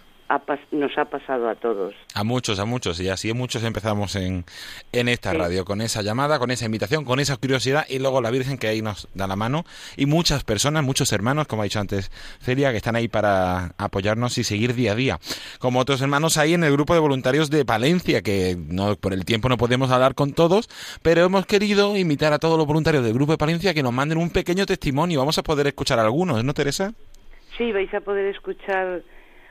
nos 0.70 0.98
ha 0.98 1.04
pasado 1.04 1.48
a 1.48 1.54
todos. 1.54 1.94
A 2.14 2.24
muchos, 2.24 2.58
a 2.58 2.64
muchos, 2.64 3.00
y 3.00 3.08
así 3.08 3.32
muchos 3.32 3.62
empezamos 3.64 4.16
en, 4.16 4.44
en 4.92 5.08
esta 5.08 5.32
radio, 5.32 5.64
con 5.64 5.80
esa 5.80 6.02
llamada, 6.02 6.38
con 6.38 6.50
esa 6.50 6.66
invitación, 6.66 7.04
con 7.04 7.20
esa 7.20 7.36
curiosidad, 7.36 7.84
y 7.88 7.98
luego 7.98 8.20
la 8.20 8.30
Virgen 8.30 8.58
que 8.58 8.68
ahí 8.68 8.82
nos 8.82 9.08
da 9.14 9.26
la 9.26 9.36
mano, 9.36 9.64
y 9.96 10.06
muchas 10.06 10.44
personas, 10.44 10.82
muchos 10.84 11.12
hermanos, 11.12 11.46
como 11.46 11.62
ha 11.62 11.64
dicho 11.64 11.80
antes 11.80 12.10
Celia, 12.40 12.70
que 12.70 12.78
están 12.78 12.96
ahí 12.96 13.08
para 13.08 13.74
apoyarnos 13.78 14.38
y 14.38 14.44
seguir 14.44 14.74
día 14.74 14.92
a 14.92 14.94
día. 14.94 15.18
Como 15.58 15.80
otros 15.80 16.00
hermanos 16.00 16.36
ahí 16.38 16.54
en 16.54 16.64
el 16.64 16.72
grupo 16.72 16.94
de 16.94 17.00
voluntarios 17.00 17.50
de 17.50 17.64
Palencia, 17.64 18.22
que 18.22 18.56
no 18.58 18.96
por 18.96 19.12
el 19.12 19.24
tiempo 19.24 19.48
no 19.48 19.56
podemos 19.56 19.90
hablar 19.90 20.14
con 20.14 20.32
todos, 20.32 20.68
pero 21.02 21.24
hemos 21.24 21.46
querido 21.46 21.96
invitar 21.96 22.32
a 22.32 22.38
todos 22.38 22.58
los 22.58 22.66
voluntarios 22.66 23.04
del 23.04 23.14
grupo 23.14 23.32
de 23.32 23.38
Palencia 23.38 23.74
que 23.74 23.82
nos 23.82 23.92
manden 23.92 24.18
un 24.18 24.30
pequeño 24.30 24.66
testimonio. 24.66 25.18
Vamos 25.18 25.38
a 25.38 25.42
poder 25.42 25.66
escuchar 25.66 25.98
algunos, 25.98 26.42
¿no, 26.42 26.54
Teresa? 26.54 26.92
Sí, 27.56 27.70
vais 27.72 27.92
a 27.94 28.00
poder 28.00 28.26
escuchar 28.34 29.02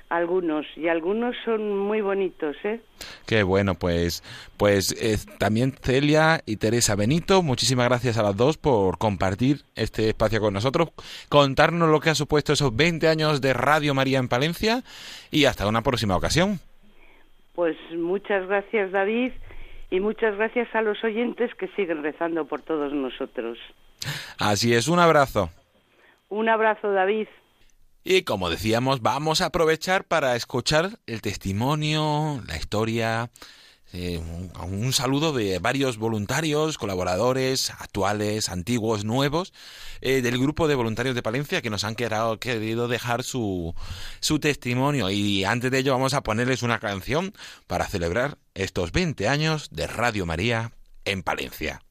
algunos 0.09 0.65
y 0.75 0.87
algunos 0.87 1.35
son 1.43 1.77
muy 1.77 2.01
bonitos, 2.01 2.55
¿eh? 2.63 2.79
Qué 3.25 3.43
bueno, 3.43 3.75
pues 3.75 4.23
pues 4.57 4.91
eh, 5.01 5.17
también 5.39 5.71
Celia 5.71 6.41
y 6.45 6.57
Teresa 6.57 6.95
Benito, 6.95 7.41
muchísimas 7.41 7.87
gracias 7.87 8.17
a 8.17 8.23
las 8.23 8.37
dos 8.37 8.57
por 8.57 8.97
compartir 8.97 9.61
este 9.75 10.09
espacio 10.09 10.39
con 10.39 10.53
nosotros, 10.53 10.89
contarnos 11.29 11.89
lo 11.89 11.99
que 11.99 12.11
ha 12.11 12.15
supuesto 12.15 12.53
esos 12.53 12.75
20 12.75 13.07
años 13.07 13.41
de 13.41 13.53
Radio 13.53 13.93
María 13.93 14.19
en 14.19 14.27
Palencia 14.27 14.83
y 15.31 15.45
hasta 15.45 15.67
una 15.67 15.81
próxima 15.81 16.15
ocasión. 16.15 16.59
Pues 17.55 17.75
muchas 17.95 18.47
gracias 18.47 18.91
David 18.91 19.31
y 19.89 19.99
muchas 19.99 20.35
gracias 20.35 20.73
a 20.75 20.81
los 20.81 21.03
oyentes 21.03 21.53
que 21.55 21.67
siguen 21.69 22.03
rezando 22.03 22.45
por 22.45 22.61
todos 22.61 22.93
nosotros. 22.93 23.57
Así 24.39 24.73
es, 24.73 24.87
un 24.87 24.99
abrazo. 24.99 25.49
Un 26.29 26.49
abrazo 26.49 26.91
David. 26.91 27.27
Y 28.03 28.23
como 28.23 28.49
decíamos, 28.49 29.01
vamos 29.01 29.39
a 29.39 29.45
aprovechar 29.45 30.05
para 30.05 30.35
escuchar 30.35 30.99
el 31.05 31.21
testimonio, 31.21 32.43
la 32.47 32.57
historia, 32.57 33.31
eh, 33.93 34.19
un, 34.19 34.91
saludo 34.91 35.31
de 35.31 35.59
varios 35.59 35.97
voluntarios, 35.97 36.77
colaboradores, 36.77 37.69
actuales, 37.69 38.49
antiguos, 38.49 39.05
nuevos, 39.05 39.53
eh, 40.01 40.21
del 40.21 40.37
grupo 40.37 40.67
de 40.67 40.75
voluntarios 40.75 41.15
de 41.15 41.21
Palencia 41.21 41.61
que 41.61 41.69
nos 41.69 41.83
han 41.83 41.95
querido, 41.95 42.87
dejar 42.87 43.23
su, 43.23 43.73
su 44.19 44.39
testimonio. 44.39 45.09
Y 45.09 45.45
antes 45.45 45.71
de 45.71 45.77
ello 45.77 45.93
vamos 45.93 46.13
a 46.13 46.23
ponerles 46.23 46.63
una 46.63 46.79
canción 46.79 47.33
para 47.67 47.87
celebrar 47.87 48.37
estos 48.53 48.91
20 48.91 49.29
años 49.29 49.69
de 49.71 49.87
Radio 49.87 50.25
María 50.25 50.73
en 51.05 51.23
Palencia. 51.23 51.83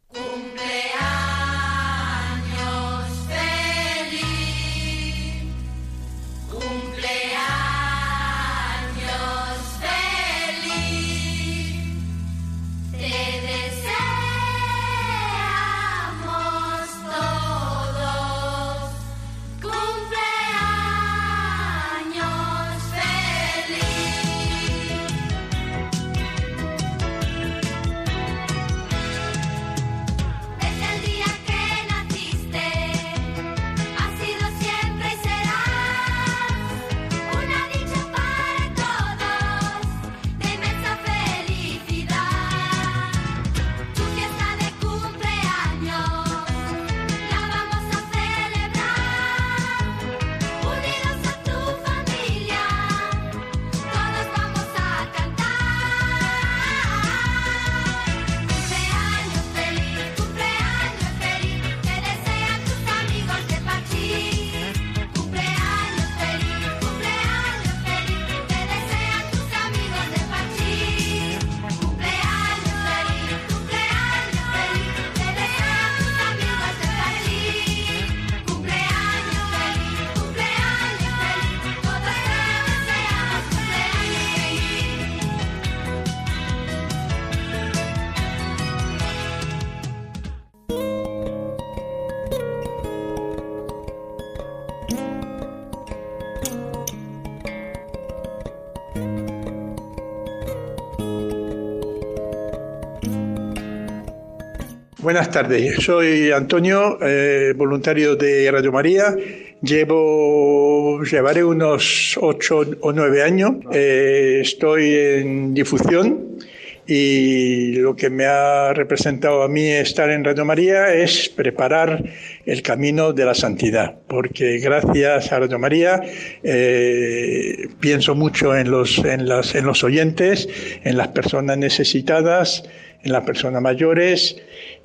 Buenas 105.03 105.33
tardes, 105.33 105.83
soy 105.83 106.31
Antonio, 106.31 106.97
eh, 107.03 107.55
voluntario 107.57 108.15
de 108.15 108.49
Radio 108.53 108.71
María. 108.71 109.17
Llevo, 109.61 111.03
llevaré 111.03 111.43
unos 111.43 112.17
ocho 112.23 112.63
o 112.81 112.93
nueve 112.93 113.25
años. 113.25 113.57
Eh, 113.73 114.39
estoy 114.43 114.95
en 114.95 115.55
difusión 115.55 116.39
y 116.87 117.75
lo 117.77 117.97
que 117.97 118.11
me 118.11 118.27
ha 118.27 118.73
representado 118.75 119.43
a 119.43 119.49
mí 119.49 119.67
estar 119.67 120.09
en 120.09 120.23
Radio 120.23 120.45
María 120.45 120.95
es 120.95 121.29
preparar 121.29 122.05
el 122.47 122.63
camino 122.63 123.13
de 123.13 123.25
la 123.25 123.35
santidad, 123.35 123.97
porque 124.07 124.59
gracias 124.59 125.33
a 125.33 125.41
Radio 125.41 125.59
María 125.59 126.01
eh, 126.45 127.69
pienso 127.81 128.15
mucho 128.15 128.57
en 128.57 128.71
los, 128.71 128.99
en, 128.99 129.29
las, 129.29 129.57
en 129.57 129.65
los 129.65 129.83
oyentes, 129.83 130.49
en 130.85 130.97
las 130.97 131.09
personas 131.09 131.59
necesitadas, 131.59 132.65
en 133.03 133.13
las 133.13 133.25
personas 133.25 133.61
mayores 133.63 134.37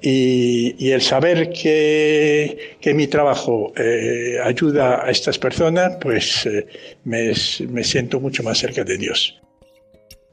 y, 0.01 0.91
el 0.91 1.01
saber 1.01 1.49
que, 1.49 2.75
mi 2.95 3.07
trabajo 3.07 3.73
eh, 3.75 4.37
ayuda 4.43 5.05
a 5.05 5.09
estas 5.09 5.37
personas, 5.37 5.97
pues 6.01 6.45
eh, 6.45 6.65
me, 7.03 7.31
me 7.69 7.83
siento 7.83 8.19
mucho 8.19 8.43
más 8.43 8.57
cerca 8.57 8.83
de 8.83 8.97
Dios 8.97 9.39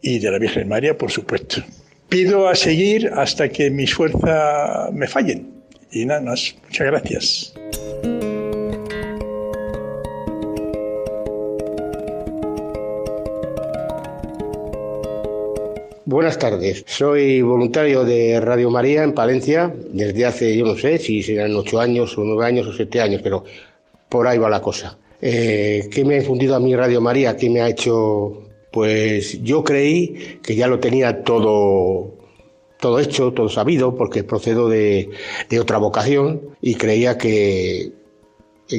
y 0.02 0.18
de 0.18 0.30
la 0.30 0.38
Virgen 0.38 0.68
María, 0.68 0.96
por 0.96 1.10
supuesto. 1.10 1.62
pido 2.08 2.46
a 2.46 2.54
seguir 2.54 3.10
hasta 3.14 3.48
que 3.48 3.70
mis 3.70 3.94
fuerzas 3.94 4.92
me 4.92 5.08
fallen. 5.08 5.52
Y 5.90 6.04
nada 6.04 6.20
más, 6.20 6.54
muchas 6.64 6.86
gracias. 6.86 7.54
Buenas 16.06 16.38
tardes, 16.38 16.84
soy 16.86 17.40
voluntario 17.40 18.04
de 18.04 18.38
Radio 18.38 18.70
María 18.70 19.04
en 19.04 19.14
Palencia 19.14 19.74
desde 19.88 20.26
hace, 20.26 20.54
yo 20.54 20.66
no 20.66 20.76
sé 20.76 20.98
si 20.98 21.22
serán 21.22 21.56
ocho 21.56 21.80
años 21.80 22.18
o 22.18 22.24
nueve 22.24 22.44
años 22.44 22.66
o 22.66 22.74
siete 22.74 23.00
años, 23.00 23.22
pero 23.22 23.42
por 24.10 24.28
ahí 24.28 24.36
va 24.36 24.50
la 24.50 24.60
cosa. 24.60 24.98
Eh, 25.22 25.88
¿Qué 25.90 26.04
me 26.04 26.16
ha 26.16 26.18
infundido 26.18 26.56
a 26.56 26.60
mí 26.60 26.76
Radio 26.76 27.00
María? 27.00 27.38
¿Qué 27.38 27.48
me 27.48 27.62
ha 27.62 27.70
hecho? 27.70 28.42
Pues 28.70 29.42
yo 29.42 29.64
creí 29.64 30.40
que 30.42 30.54
ya 30.54 30.66
lo 30.66 30.78
tenía 30.78 31.22
todo 31.22 32.18
todo 32.78 33.00
hecho, 33.00 33.32
todo 33.32 33.48
sabido, 33.48 33.94
porque 33.96 34.24
procedo 34.24 34.68
de, 34.68 35.08
de 35.48 35.58
otra 35.58 35.78
vocación 35.78 36.42
y 36.60 36.74
creía 36.74 37.16
que 37.16 37.92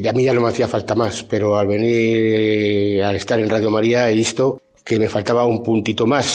a 0.07 0.13
mí 0.13 0.25
ya 0.25 0.33
no 0.35 0.41
me 0.41 0.49
hacía 0.49 0.67
falta 0.67 0.93
más, 0.93 1.23
pero 1.23 1.57
al 1.57 1.65
venir, 1.65 3.01
al 3.01 3.15
estar 3.15 3.39
en 3.39 3.49
Radio 3.49 3.71
María, 3.71 4.11
he 4.11 4.13
visto 4.13 4.61
que 4.83 4.99
me 4.99 5.09
faltaba 5.09 5.45
un 5.47 5.63
puntito 5.63 6.05
más, 6.05 6.25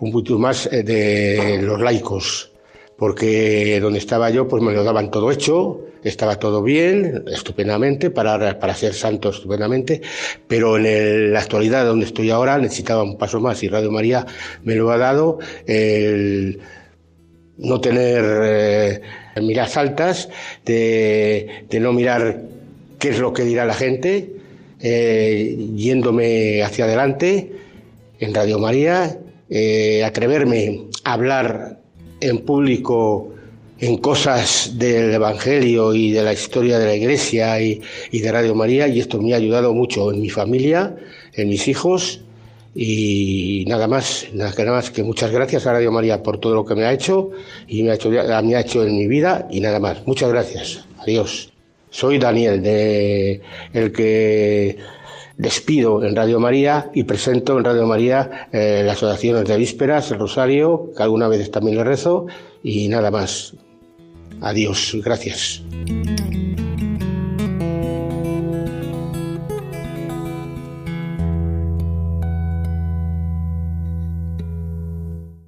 un 0.00 0.12
puntito 0.12 0.38
más 0.38 0.66
eh, 0.72 0.82
de 0.82 1.62
los 1.62 1.80
laicos, 1.80 2.50
porque 2.96 3.78
donde 3.80 3.98
estaba 3.98 4.30
yo, 4.30 4.48
pues 4.48 4.62
me 4.62 4.72
lo 4.72 4.84
daban 4.84 5.10
todo 5.10 5.30
hecho, 5.30 5.80
estaba 6.02 6.38
todo 6.38 6.62
bien, 6.62 7.24
estupendamente, 7.32 8.10
para, 8.10 8.58
para 8.58 8.74
ser 8.74 8.94
santo 8.94 9.30
estupendamente, 9.30 10.02
pero 10.46 10.76
en 10.76 11.32
la 11.32 11.40
actualidad 11.40 11.86
donde 11.86 12.06
estoy 12.06 12.30
ahora 12.30 12.58
necesitaba 12.58 13.02
un 13.02 13.16
paso 13.16 13.40
más 13.40 13.62
y 13.62 13.68
Radio 13.68 13.90
María 13.90 14.26
me 14.62 14.74
lo 14.74 14.90
ha 14.90 14.98
dado 14.98 15.38
el 15.66 16.60
no 17.56 17.80
tener 17.80 18.24
eh, 18.42 19.00
miras 19.40 19.76
altas, 19.76 20.28
de, 20.64 21.64
de, 21.70 21.80
no 21.80 21.92
mirar 21.92 22.42
qué 22.98 23.10
es 23.10 23.18
lo 23.18 23.32
que 23.32 23.44
dirá 23.44 23.64
la 23.64 23.74
gente, 23.74 24.34
eh, 24.80 25.56
yéndome 25.74 26.62
hacia 26.62 26.84
adelante 26.84 27.52
en 28.18 28.34
Radio 28.34 28.58
María, 28.58 29.18
eh, 29.56 30.02
atreverme 30.02 30.88
a 31.04 31.12
hablar 31.12 31.78
en 32.20 32.40
público 32.40 33.32
en 33.78 33.98
cosas 33.98 34.72
del 34.76 35.14
Evangelio 35.14 35.94
y 35.94 36.10
de 36.10 36.24
la 36.24 36.32
historia 36.32 36.76
de 36.76 36.86
la 36.86 36.96
Iglesia 36.96 37.60
y, 37.60 37.80
de 38.10 38.32
Radio 38.32 38.56
María 38.56 38.88
y 38.88 38.98
esto 38.98 39.22
me 39.22 39.32
ha 39.32 39.36
ayudado 39.36 39.72
mucho 39.72 40.10
en 40.10 40.20
mi 40.20 40.28
familia, 40.28 40.96
en 41.34 41.48
mis 41.48 41.68
hijos 41.68 42.22
y 42.74 43.64
nada 43.68 43.86
más, 43.86 44.26
nada 44.32 44.72
más 44.72 44.90
que 44.90 45.04
muchas 45.04 45.30
gracias 45.30 45.68
a 45.68 45.72
Radio 45.72 45.92
María 45.92 46.20
por 46.20 46.38
todo 46.38 46.56
lo 46.56 46.64
que 46.64 46.74
me 46.74 46.86
ha 46.86 46.92
hecho 46.92 47.30
y 47.68 47.84
me 47.84 47.92
ha 47.92 47.94
hecho, 47.94 48.10
me 48.10 48.56
ha 48.56 48.60
hecho 48.60 48.84
en 48.84 48.98
mi 48.98 49.06
vida 49.06 49.46
y 49.52 49.60
nada 49.60 49.78
más. 49.78 50.04
Muchas 50.04 50.30
gracias. 50.30 50.84
Adiós. 50.98 51.52
Soy 51.90 52.18
Daniel, 52.18 52.60
de 52.60 53.40
el 53.72 53.92
que 53.92 54.78
despido 55.36 56.04
en 56.04 56.14
Radio 56.14 56.40
María 56.40 56.90
y 56.94 57.04
presento 57.04 57.58
en 57.58 57.64
Radio 57.64 57.86
María 57.86 58.48
eh, 58.52 58.82
las 58.84 59.02
oraciones 59.02 59.44
de 59.46 59.56
vísperas, 59.56 60.10
el 60.10 60.18
rosario, 60.18 60.90
que 60.96 61.02
alguna 61.02 61.28
vez 61.28 61.50
también 61.50 61.76
le 61.76 61.84
rezo, 61.84 62.26
y 62.62 62.88
nada 62.88 63.10
más. 63.10 63.54
Adiós, 64.40 64.96
gracias. 65.04 65.62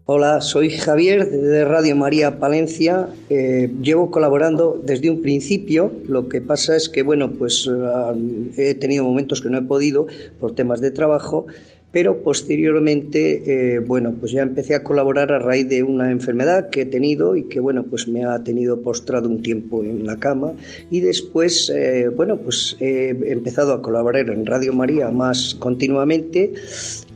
Hola, 0.09 0.40
soy 0.40 0.71
Javier 0.71 1.29
de 1.29 1.64
Radio 1.64 1.97
María 1.97 2.38
Palencia. 2.38 3.09
Eh, 3.29 3.73
llevo 3.83 4.12
colaborando 4.12 4.81
desde 4.81 5.11
un 5.11 5.21
principio. 5.21 5.90
Lo 6.07 6.29
que 6.29 6.40
pasa 6.40 6.77
es 6.77 6.88
que, 6.88 7.03
bueno, 7.03 7.33
pues 7.33 7.69
eh, 7.69 8.53
he 8.57 8.75
tenido 8.77 9.03
momentos 9.03 9.40
que 9.40 9.51
no 9.51 9.59
he 9.59 9.62
podido 9.62 10.07
por 10.38 10.55
temas 10.55 10.81
de 10.81 10.92
trabajo, 10.92 11.47
pero 11.90 12.23
posteriormente, 12.23 13.75
eh, 13.75 13.81
bueno, 13.81 14.14
pues 14.21 14.31
ya 14.31 14.42
empecé 14.42 14.77
a 14.77 14.85
colaborar 14.85 15.33
a 15.33 15.40
raíz 15.40 15.69
de 15.69 15.83
una 15.83 16.12
enfermedad 16.12 16.71
que 16.71 16.83
he 16.83 16.87
tenido 16.87 17.35
y 17.35 17.49
que, 17.49 17.59
bueno, 17.59 17.83
pues 17.83 18.07
me 18.07 18.25
ha 18.25 18.45
tenido 18.45 18.83
postrado 18.83 19.29
un 19.29 19.42
tiempo 19.42 19.83
en 19.83 20.07
la 20.07 20.19
cama. 20.19 20.53
Y 20.88 21.01
después, 21.01 21.73
bueno, 22.14 22.37
pues 22.37 22.77
he 22.79 23.09
empezado 23.09 23.73
a 23.73 23.83
colaborar 23.83 24.31
en 24.31 24.47
Radio 24.47 24.73
María 24.73 25.11
más 25.11 25.57
continuamente 25.59 26.53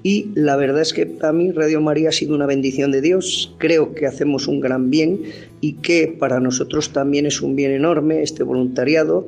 y 0.02 0.30
la 0.34 0.56
verdad 0.56 0.82
es 0.82 0.92
que 0.92 1.06
para 1.06 1.32
mí 1.32 1.50
Radio 1.52 1.80
María 1.80 2.08
ha 2.08 2.12
sido 2.12 2.34
una 2.34 2.46
bendición 2.46 2.90
de 2.90 3.00
Dios. 3.00 3.54
Creo 3.58 3.94
que 3.94 4.06
hacemos 4.06 4.48
un 4.48 4.60
gran 4.60 4.90
bien 4.90 5.22
y 5.60 5.74
que 5.74 6.08
para 6.08 6.40
nosotros 6.40 6.92
también 6.92 7.26
es 7.26 7.42
un 7.42 7.56
bien 7.56 7.72
enorme 7.72 8.22
este 8.22 8.42
voluntariado. 8.42 9.26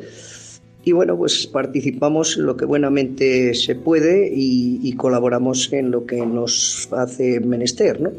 Y 0.85 0.93
bueno, 0.93 1.17
pues 1.17 1.47
participamos 1.47 2.37
lo 2.37 2.57
que 2.57 2.65
buenamente 2.65 3.55
se 3.55 3.77
puede 3.77 4.33
y, 4.35 4.93
colaboramos 4.97 5.73
en 5.73 5.91
lo 5.91 6.07
que 6.07 6.17
nos 6.27 6.89
hace 6.91 7.39
menester. 7.41 8.01
¿no? 8.01 8.13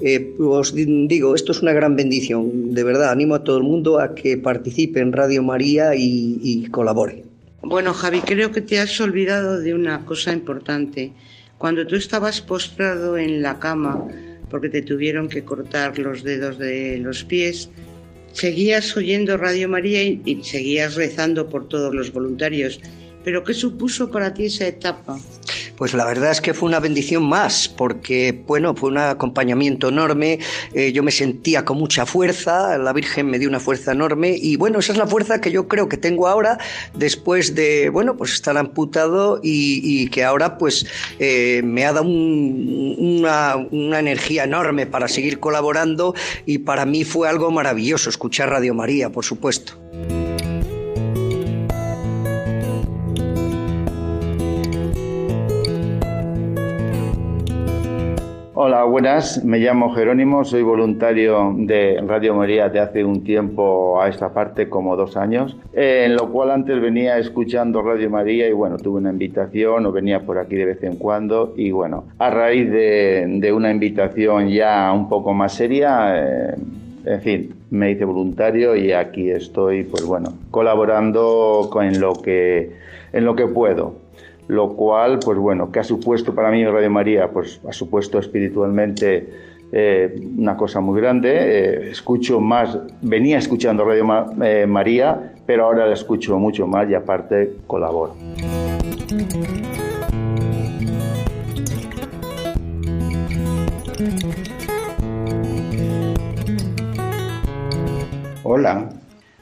Eh, 0.00 0.34
os 0.38 0.74
digo, 0.74 1.34
esto 1.34 1.52
es 1.52 1.60
una 1.60 1.72
gran 1.72 1.96
bendición. 1.96 2.72
De 2.72 2.82
verdad, 2.82 3.10
animo 3.10 3.34
a 3.34 3.44
todo 3.44 3.58
el 3.58 3.64
mundo 3.64 4.00
a 4.00 4.14
que 4.14 4.38
participe 4.38 5.00
en 5.00 5.12
Radio 5.12 5.42
María 5.42 5.94
y 5.94 6.66
colabore. 6.70 7.24
Bueno, 7.60 7.92
Javi, 7.92 8.20
creo 8.20 8.52
que 8.52 8.60
te 8.60 8.78
has 8.78 9.00
olvidado 9.00 9.60
de 9.60 9.74
una 9.74 10.06
cosa 10.06 10.32
importante. 10.32 11.12
Cuando 11.58 11.86
tú 11.86 11.96
estabas 11.96 12.40
postrado 12.40 13.18
en 13.18 13.42
la 13.42 13.58
cama 13.58 14.06
porque 14.48 14.68
te 14.68 14.80
tuvieron 14.82 15.28
que 15.28 15.44
cortar 15.44 15.98
los 15.98 16.22
dedos 16.22 16.58
de 16.58 16.98
los 16.98 17.24
pies, 17.24 17.68
seguías 18.32 18.96
oyendo 18.96 19.36
Radio 19.36 19.68
María 19.68 20.02
y, 20.02 20.40
seguías 20.42 20.94
rezando 20.94 21.48
por 21.48 21.68
todos 21.68 21.94
los 21.94 22.12
voluntarios. 22.12 22.80
Pero 23.24 23.44
¿qué 23.44 23.54
supuso 23.54 24.10
para 24.10 24.32
ti 24.32 24.46
esa 24.46 24.66
etapa? 24.66 25.18
Pues 25.76 25.94
la 25.94 26.04
verdad 26.04 26.32
es 26.32 26.40
que 26.40 26.54
fue 26.54 26.68
una 26.68 26.80
bendición 26.80 27.28
más, 27.28 27.68
porque 27.68 28.42
bueno, 28.46 28.74
fue 28.74 28.90
un 28.90 28.98
acompañamiento 28.98 29.88
enorme, 29.90 30.40
eh, 30.74 30.92
yo 30.92 31.04
me 31.04 31.12
sentía 31.12 31.64
con 31.64 31.78
mucha 31.78 32.04
fuerza, 32.04 32.76
la 32.78 32.92
Virgen 32.92 33.30
me 33.30 33.38
dio 33.38 33.48
una 33.48 33.60
fuerza 33.60 33.92
enorme 33.92 34.36
y 34.36 34.56
bueno, 34.56 34.80
esa 34.80 34.92
es 34.92 34.98
la 34.98 35.06
fuerza 35.06 35.40
que 35.40 35.52
yo 35.52 35.68
creo 35.68 35.88
que 35.88 35.96
tengo 35.96 36.26
ahora 36.26 36.58
después 36.94 37.54
de, 37.54 37.90
bueno, 37.90 38.16
pues 38.16 38.32
estar 38.32 38.56
amputado 38.56 39.40
y, 39.42 40.08
que 40.08 40.24
ahora 40.24 40.58
pues 40.58 40.86
eh, 41.18 41.60
me 41.64 41.84
ha 41.84 41.92
dado 41.92 42.06
una, 42.06 43.56
una 43.70 44.00
energía 44.00 44.44
enorme 44.44 44.86
para 44.86 45.06
seguir 45.06 45.38
colaborando 45.38 46.14
y 46.46 46.58
para 46.58 46.86
mí 46.86 47.04
fue 47.04 47.28
algo 47.28 47.50
maravilloso 47.50 48.10
escuchar 48.10 48.50
Radio 48.50 48.74
María, 48.74 49.10
por 49.10 49.24
supuesto. 49.24 49.78
Hola, 58.60 58.82
buenas. 58.82 59.44
Me 59.44 59.60
llamo 59.60 59.94
Jerónimo, 59.94 60.44
soy 60.44 60.62
voluntario 60.62 61.54
de 61.56 62.02
Radio 62.04 62.34
María 62.34 62.68
de 62.68 62.80
hace 62.80 63.04
un 63.04 63.22
tiempo 63.22 64.02
a 64.02 64.08
esta 64.08 64.34
parte, 64.34 64.68
como 64.68 64.96
dos 64.96 65.16
años, 65.16 65.56
en 65.72 66.16
lo 66.16 66.32
cual 66.32 66.50
antes 66.50 66.80
venía 66.80 67.18
escuchando 67.18 67.82
Radio 67.82 68.10
María 68.10 68.48
y 68.48 68.52
bueno, 68.52 68.76
tuve 68.76 68.98
una 68.98 69.10
invitación 69.10 69.86
o 69.86 69.92
venía 69.92 70.26
por 70.26 70.38
aquí 70.38 70.56
de 70.56 70.64
vez 70.64 70.82
en 70.82 70.96
cuando 70.96 71.54
y 71.56 71.70
bueno, 71.70 72.06
a 72.18 72.30
raíz 72.30 72.68
de, 72.68 73.52
una 73.54 73.70
invitación 73.70 74.48
ya 74.48 74.92
un 74.92 75.08
poco 75.08 75.32
más 75.32 75.52
seria, 75.52 76.16
eh, 76.16 76.54
en 77.04 77.20
fin, 77.20 77.54
me 77.70 77.92
hice 77.92 78.04
voluntario 78.04 78.74
y 78.74 78.90
aquí 78.90 79.30
estoy, 79.30 79.84
pues 79.84 80.04
bueno, 80.04 80.32
colaborando 80.50 81.68
con 81.70 82.00
lo 82.00 82.14
que, 82.14 82.72
en 83.12 83.24
lo 83.24 83.36
que 83.36 83.46
puedo 83.46 84.07
lo 84.48 84.74
cual, 84.74 85.18
pues 85.18 85.38
bueno, 85.38 85.70
que 85.70 85.78
ha 85.78 85.84
supuesto 85.84 86.34
para 86.34 86.50
mí 86.50 86.64
Radio 86.64 86.90
María, 86.90 87.30
pues 87.30 87.60
ha 87.68 87.72
supuesto 87.72 88.18
espiritualmente 88.18 89.28
eh, 89.70 90.18
una 90.38 90.56
cosa 90.56 90.80
muy 90.80 90.98
grande. 91.00 91.30
Eh, 91.30 91.90
escucho 91.90 92.40
más, 92.40 92.78
venía 93.02 93.36
escuchando 93.36 93.84
Radio 93.84 94.06
eh, 94.42 94.66
María, 94.66 95.34
pero 95.44 95.66
ahora 95.66 95.86
la 95.86 95.92
escucho 95.92 96.38
mucho 96.38 96.66
más 96.66 96.88
y 96.88 96.94
aparte 96.94 97.56
colaboro. 97.66 98.16
Hola, 108.44 108.88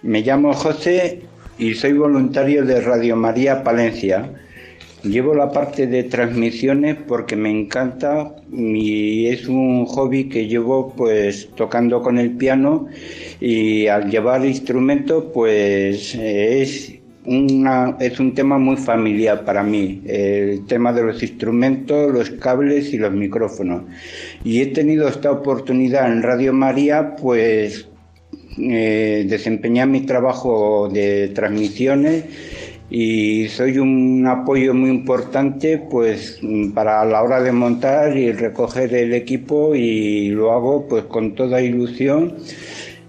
me 0.02 0.22
llamo 0.22 0.52
José 0.52 1.22
y 1.58 1.74
soy 1.74 1.92
voluntario 1.92 2.64
de 2.64 2.80
Radio 2.80 3.14
María 3.14 3.62
Palencia 3.62 4.30
Llevo 5.02 5.34
la 5.34 5.52
parte 5.52 5.86
de 5.86 6.04
transmisiones 6.04 6.96
porque 7.06 7.36
me 7.36 7.50
encanta 7.50 8.34
y 8.52 9.26
es 9.26 9.46
un 9.46 9.84
hobby 9.86 10.28
que 10.28 10.48
llevo 10.48 10.94
pues 10.96 11.50
tocando 11.54 12.02
con 12.02 12.18
el 12.18 12.32
piano 12.32 12.88
y 13.40 13.86
al 13.88 14.10
llevar 14.10 14.44
instrumentos 14.44 15.24
pues 15.32 16.14
es 16.14 16.94
una, 17.26 17.96
es 18.00 18.18
un 18.20 18.34
tema 18.34 18.58
muy 18.58 18.76
familiar 18.76 19.44
para 19.44 19.62
mí, 19.62 20.02
el 20.06 20.64
tema 20.66 20.92
de 20.92 21.02
los 21.02 21.22
instrumentos, 21.22 22.12
los 22.12 22.30
cables 22.30 22.92
y 22.92 22.98
los 22.98 23.12
micrófonos. 23.12 23.82
Y 24.44 24.60
he 24.60 24.66
tenido 24.66 25.08
esta 25.08 25.32
oportunidad 25.32 26.10
en 26.10 26.22
Radio 26.22 26.52
María, 26.52 27.16
pues, 27.16 27.88
eh, 28.58 29.26
desempeñar 29.28 29.88
mi 29.88 30.02
trabajo 30.02 30.88
de 30.88 31.28
transmisiones 31.34 32.24
y 32.90 33.48
soy 33.48 33.78
un 33.78 34.26
apoyo 34.26 34.72
muy 34.72 34.90
importante 34.90 35.78
pues 35.78 36.40
para 36.74 37.04
la 37.04 37.22
hora 37.22 37.42
de 37.42 37.52
montar 37.52 38.16
y 38.16 38.30
recoger 38.32 38.94
el 38.94 39.12
equipo 39.12 39.74
y 39.74 40.28
lo 40.28 40.52
hago 40.52 40.86
pues 40.86 41.04
con 41.04 41.34
toda 41.34 41.60
ilusión 41.60 42.34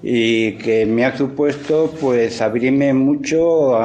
y 0.02 0.54
que 0.54 0.86
me 0.86 1.06
ha 1.06 1.16
supuesto 1.16 1.94
pues 2.02 2.42
abrirme 2.42 2.94
mucho 2.94 3.78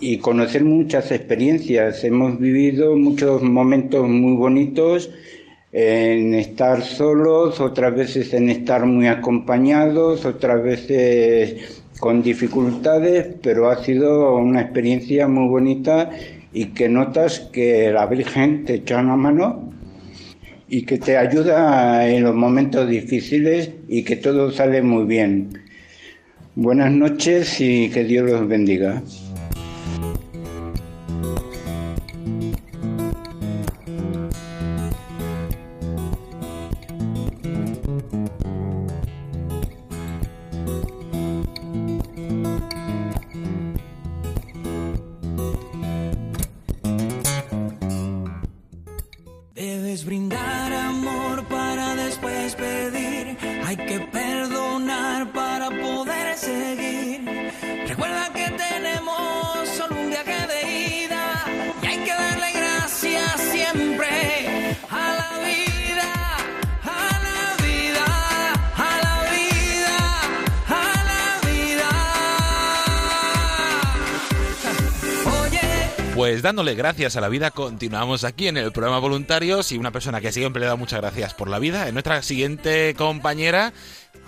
y 0.00 0.18
conocer 0.18 0.64
muchas 0.64 1.10
experiencias. 1.12 2.04
Hemos 2.04 2.38
vivido 2.38 2.94
muchos 2.96 3.42
momentos 3.42 4.08
muy 4.08 4.36
bonitos 4.36 5.10
en 5.72 6.34
estar 6.34 6.82
solos, 6.82 7.60
otras 7.60 7.94
veces 7.94 8.32
en 8.32 8.48
estar 8.48 8.86
muy 8.86 9.06
acompañados, 9.06 10.24
otras 10.24 10.62
veces 10.62 11.82
con 11.98 12.22
dificultades, 12.22 13.26
pero 13.42 13.68
ha 13.70 13.82
sido 13.82 14.36
una 14.36 14.60
experiencia 14.60 15.26
muy 15.28 15.48
bonita 15.48 16.10
y 16.52 16.66
que 16.66 16.88
notas 16.88 17.40
que 17.52 17.90
la 17.92 18.06
Virgen 18.06 18.64
te 18.64 18.74
echa 18.74 18.98
una 19.00 19.16
mano 19.16 19.72
y 20.68 20.82
que 20.82 20.98
te 20.98 21.16
ayuda 21.16 22.08
en 22.08 22.24
los 22.24 22.34
momentos 22.34 22.88
difíciles 22.88 23.70
y 23.88 24.02
que 24.02 24.16
todo 24.16 24.50
sale 24.50 24.82
muy 24.82 25.04
bien. 25.04 25.50
Buenas 26.54 26.92
noches 26.92 27.60
y 27.60 27.88
que 27.90 28.04
Dios 28.04 28.30
los 28.30 28.48
bendiga. 28.48 29.02
Dándole 76.48 76.74
gracias 76.74 77.14
a 77.14 77.20
la 77.20 77.28
vida, 77.28 77.50
continuamos 77.50 78.24
aquí 78.24 78.48
en 78.48 78.56
el 78.56 78.72
programa 78.72 79.00
Voluntarios 79.00 79.70
y 79.70 79.76
una 79.76 79.90
persona 79.90 80.22
que 80.22 80.32
siempre 80.32 80.60
le 80.60 80.66
da 80.66 80.76
muchas 80.76 80.98
gracias 80.98 81.34
por 81.34 81.50
la 81.50 81.58
vida 81.58 81.86
es 81.86 81.92
nuestra 81.92 82.22
siguiente 82.22 82.94
compañera 82.96 83.74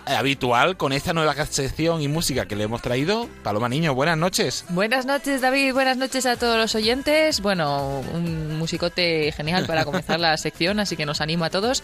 eh, 0.07 0.13
habitual 0.13 0.77
con 0.77 0.93
esta 0.93 1.15
nueva 1.15 1.35
sección 1.47 2.03
y 2.03 2.09
música 2.09 2.45
que 2.45 2.57
le 2.57 2.65
hemos 2.65 2.83
traído. 2.83 3.27
Paloma 3.43 3.71
Niño, 3.71 3.95
buenas 3.95 4.19
noches. 4.19 4.67
Buenas 4.69 5.07
noches, 5.07 5.41
David. 5.41 5.73
Buenas 5.73 5.97
noches 5.97 6.27
a 6.27 6.37
todos 6.37 6.59
los 6.59 6.75
oyentes. 6.75 7.41
Bueno, 7.41 8.03
un 8.13 8.59
musicote 8.59 9.33
genial 9.33 9.65
para 9.65 9.87
comenzar 9.87 10.21
la 10.21 10.37
sección, 10.37 10.79
así 10.79 10.99
que 10.99 11.07
nos 11.07 11.23
animo 11.23 11.47
a 11.47 11.51
todos. 11.51 11.83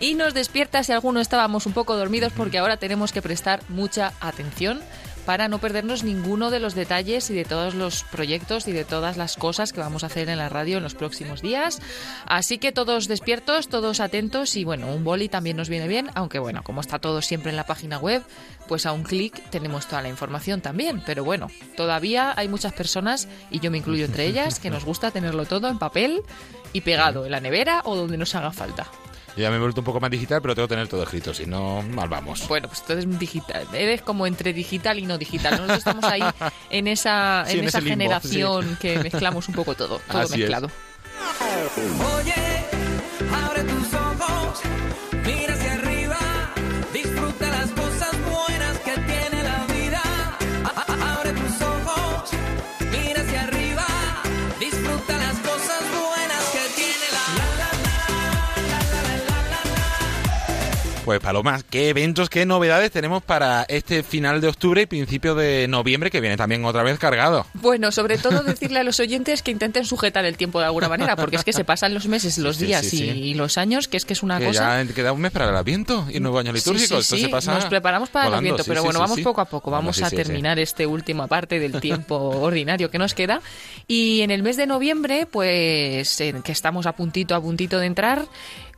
Y 0.00 0.14
nos 0.14 0.34
despierta 0.34 0.82
si 0.82 0.90
alguno 0.90 1.20
estábamos 1.20 1.64
un 1.64 1.74
poco 1.74 1.94
dormidos 1.94 2.32
porque 2.36 2.58
ahora 2.58 2.76
tenemos 2.76 3.12
que 3.12 3.22
prestar 3.22 3.60
mucha 3.68 4.14
atención 4.20 4.80
para 5.26 5.48
no 5.48 5.58
perdernos 5.58 6.04
ninguno 6.04 6.50
de 6.50 6.60
los 6.60 6.74
detalles 6.74 7.28
y 7.30 7.34
de 7.34 7.44
todos 7.44 7.74
los 7.74 8.04
proyectos 8.04 8.68
y 8.68 8.72
de 8.72 8.84
todas 8.84 9.16
las 9.16 9.36
cosas 9.36 9.72
que 9.72 9.80
vamos 9.80 10.04
a 10.04 10.06
hacer 10.06 10.28
en 10.28 10.38
la 10.38 10.48
radio 10.48 10.78
en 10.78 10.84
los 10.84 10.94
próximos 10.94 11.42
días. 11.42 11.82
Así 12.26 12.58
que 12.58 12.72
todos 12.72 13.08
despiertos, 13.08 13.68
todos 13.68 14.00
atentos 14.00 14.56
y 14.56 14.64
bueno, 14.64 14.86
un 14.86 15.04
boli 15.04 15.28
también 15.28 15.56
nos 15.56 15.68
viene 15.68 15.88
bien, 15.88 16.10
aunque 16.14 16.38
bueno, 16.38 16.62
como 16.62 16.80
está 16.80 17.00
todo 17.00 17.20
siempre 17.20 17.50
en 17.50 17.56
la 17.56 17.66
página 17.66 17.98
web, 17.98 18.22
pues 18.68 18.86
a 18.86 18.92
un 18.92 19.02
clic 19.02 19.42
tenemos 19.50 19.86
toda 19.86 20.00
la 20.00 20.08
información 20.08 20.60
también. 20.60 21.02
Pero 21.04 21.24
bueno, 21.24 21.48
todavía 21.76 22.32
hay 22.36 22.48
muchas 22.48 22.72
personas, 22.72 23.28
y 23.50 23.58
yo 23.58 23.70
me 23.70 23.78
incluyo 23.78 24.04
entre 24.04 24.26
ellas, 24.26 24.60
que 24.60 24.70
nos 24.70 24.84
gusta 24.84 25.10
tenerlo 25.10 25.44
todo 25.44 25.68
en 25.68 25.78
papel 25.78 26.22
y 26.72 26.82
pegado 26.82 27.26
en 27.26 27.32
la 27.32 27.40
nevera 27.40 27.82
o 27.84 27.96
donde 27.96 28.16
nos 28.16 28.34
haga 28.36 28.52
falta. 28.52 28.86
Yo 29.36 29.42
ya 29.42 29.50
me 29.50 29.56
he 29.56 29.58
vuelto 29.58 29.82
un 29.82 29.84
poco 29.84 30.00
más 30.00 30.10
digital, 30.10 30.40
pero 30.40 30.54
tengo 30.54 30.66
que 30.66 30.74
tener 30.74 30.88
todo 30.88 31.02
escrito, 31.02 31.34
si 31.34 31.44
no, 31.44 31.82
mal 31.82 32.08
vamos. 32.08 32.48
Bueno, 32.48 32.68
pues 32.68 32.80
entonces 32.80 33.18
digital. 33.18 33.66
Eres 33.74 34.00
como 34.00 34.26
entre 34.26 34.54
digital 34.54 34.98
y 34.98 35.04
no 35.04 35.18
digital. 35.18 35.52
Nosotros 35.52 35.78
estamos 35.78 36.04
ahí 36.04 36.22
en 36.70 36.88
esa, 36.88 37.44
en, 37.46 37.64
esa 37.64 37.82
generación 37.82 38.78
que 38.80 38.98
mezclamos 38.98 39.46
un 39.48 39.54
poco 39.54 39.74
todo, 39.74 40.00
todo 40.10 40.28
mezclado. 40.30 40.70
Oye, 42.16 42.34
abre 43.30 43.62
tus 43.64 43.92
ojos, 43.92 44.60
Pues 61.06 61.20
Paloma, 61.20 61.60
¿qué 61.70 61.88
eventos, 61.88 62.28
qué 62.28 62.46
novedades 62.46 62.90
tenemos 62.90 63.22
para 63.22 63.62
este 63.68 64.02
final 64.02 64.40
de 64.40 64.48
octubre 64.48 64.82
y 64.82 64.86
principio 64.86 65.36
de 65.36 65.68
noviembre 65.68 66.10
que 66.10 66.20
viene 66.20 66.36
también 66.36 66.64
otra 66.64 66.82
vez 66.82 66.98
cargado? 66.98 67.46
Bueno, 67.54 67.92
sobre 67.92 68.18
todo 68.18 68.42
decirle 68.42 68.80
a 68.80 68.82
los 68.82 68.98
oyentes 68.98 69.40
que 69.40 69.52
intenten 69.52 69.84
sujetar 69.84 70.24
el 70.24 70.36
tiempo 70.36 70.58
de 70.58 70.66
alguna 70.66 70.88
manera, 70.88 71.14
porque 71.14 71.36
es 71.36 71.44
que 71.44 71.52
se 71.52 71.62
pasan 71.62 71.94
los 71.94 72.08
meses, 72.08 72.38
los 72.38 72.58
días 72.58 72.92
Y, 72.92 73.34
los 73.34 73.56
años, 73.56 73.86
que 73.86 73.98
es 73.98 74.04
que 74.04 74.14
es 74.14 74.24
una 74.24 74.40
cosa... 74.40 74.82
Ya 74.82 74.94
queda 74.94 75.12
un 75.12 75.20
mes 75.20 75.30
para 75.30 75.48
el 75.48 75.54
Adviento 75.54 76.08
y 76.10 76.18
nuevos 76.18 76.40
años 76.40 76.54
litúrgicos. 76.56 77.06
Sí, 77.06 77.28
pasa 77.28 77.54
nos 77.54 77.66
preparamos 77.66 78.08
para 78.08 78.26
el 78.26 78.34
Adviento, 78.34 78.64
pero 78.66 78.82
bueno, 78.82 78.98
vamos 78.98 79.20
poco 79.20 79.40
a 79.40 79.44
poco, 79.44 79.70
vamos 79.70 80.02
a 80.02 80.10
terminar 80.10 80.58
esta 80.58 80.88
última 80.88 81.28
parte 81.28 81.60
del 81.60 81.80
tiempo 81.80 82.16
ordinario 82.40 82.90
que 82.90 82.98
nos 82.98 83.14
queda. 83.14 83.40
Y 83.86 84.22
en 84.22 84.32
el 84.32 84.42
mes 84.42 84.56
de 84.56 84.66
noviembre, 84.66 85.26
pues 85.30 86.16
que 86.42 86.50
estamos 86.50 86.84
a 86.86 86.96
puntito, 86.96 87.36
a 87.36 87.40
puntito 87.40 87.78
de 87.78 87.86
entrar, 87.86 88.26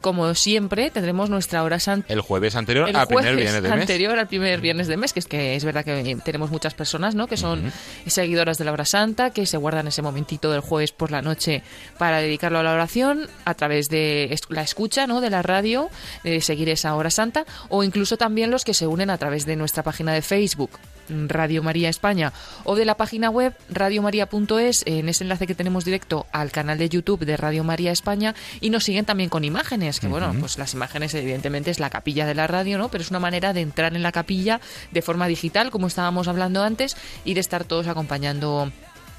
como 0.00 0.32
siempre, 0.34 0.90
tendremos 0.90 1.28
nuestra 1.28 1.62
hora 1.64 1.80
santa. 1.80 2.12
El 2.12 2.20
jueves 2.20 2.54
anterior 2.54 2.88
al 2.94 3.06
primer 3.06 3.36
viernes 3.36 3.62
de 3.62 3.68
mes. 3.68 3.80
anterior 3.80 4.18
al 4.18 4.28
primer 4.28 4.60
viernes 4.60 4.86
de 4.86 4.96
mes, 4.96 5.12
que 5.12 5.20
es 5.20 5.26
que 5.26 5.56
es 5.56 5.64
verdad 5.64 5.84
que 5.84 6.16
tenemos 6.24 6.50
muchas 6.50 6.74
personas, 6.74 7.14
¿no? 7.14 7.26
Que 7.26 7.36
son 7.36 7.72
seguidoras 8.06 8.58
de 8.58 8.64
la 8.64 8.72
hora 8.72 8.84
santa, 8.84 9.30
que 9.30 9.46
se 9.46 9.56
guardan 9.56 9.88
ese 9.88 10.02
momentito 10.02 10.50
del 10.52 10.60
jueves 10.60 10.92
por 10.92 11.10
la 11.10 11.22
noche 11.22 11.62
para 11.98 12.18
dedicarlo 12.18 12.60
a 12.60 12.62
la 12.62 12.74
oración 12.74 13.28
a 13.44 13.54
través 13.54 13.88
de 13.88 14.36
la 14.48 14.62
escucha, 14.62 15.06
¿no? 15.06 15.20
De 15.20 15.30
la 15.30 15.42
radio, 15.42 15.90
de 16.22 16.40
seguir 16.40 16.68
esa 16.68 16.94
hora 16.94 17.10
santa, 17.10 17.44
o 17.68 17.82
incluso 17.82 18.16
también 18.16 18.50
los 18.50 18.64
que 18.64 18.74
se 18.74 18.86
unen 18.86 19.10
a 19.10 19.18
través 19.18 19.46
de 19.46 19.56
nuestra 19.56 19.82
página 19.82 20.12
de 20.12 20.22
Facebook, 20.22 20.70
Radio 21.08 21.62
María 21.62 21.88
España, 21.88 22.32
o 22.64 22.76
de 22.76 22.84
la 22.84 22.96
página 22.96 23.30
web 23.30 23.54
radiomaria.es, 23.70 24.82
en 24.86 25.08
ese 25.08 25.24
enlace 25.24 25.46
que 25.46 25.54
tenemos 25.54 25.84
directo 25.84 26.26
al 26.32 26.50
canal 26.50 26.78
de 26.78 26.88
YouTube 26.88 27.24
de 27.24 27.36
Radio 27.36 27.64
María 27.64 27.92
España, 27.92 28.34
y 28.60 28.70
nos 28.70 28.84
siguen 28.84 29.04
también 29.04 29.30
con 29.30 29.44
imágenes, 29.44 30.00
que 30.00 30.08
bueno, 30.08 30.34
pues 30.38 30.58
las 30.58 30.74
imágenes 30.74 31.14
evidentemente 31.14 31.70
es 31.70 31.80
la 31.80 31.90
capilla 31.90 32.26
de 32.26 32.34
la 32.34 32.46
radio, 32.46 32.78
¿no? 32.78 32.88
Pero 32.88 33.02
es 33.02 33.10
una 33.10 33.20
manera 33.20 33.52
de 33.52 33.60
entrar 33.60 33.94
en 33.94 34.02
la 34.02 34.12
capilla 34.12 34.60
de 34.90 35.02
forma 35.02 35.26
digital, 35.26 35.70
como 35.70 35.86
estábamos 35.86 36.28
hablando 36.28 36.62
antes, 36.62 36.96
y 37.24 37.34
de 37.34 37.40
estar 37.40 37.64
todos 37.64 37.86
acompañando 37.88 38.70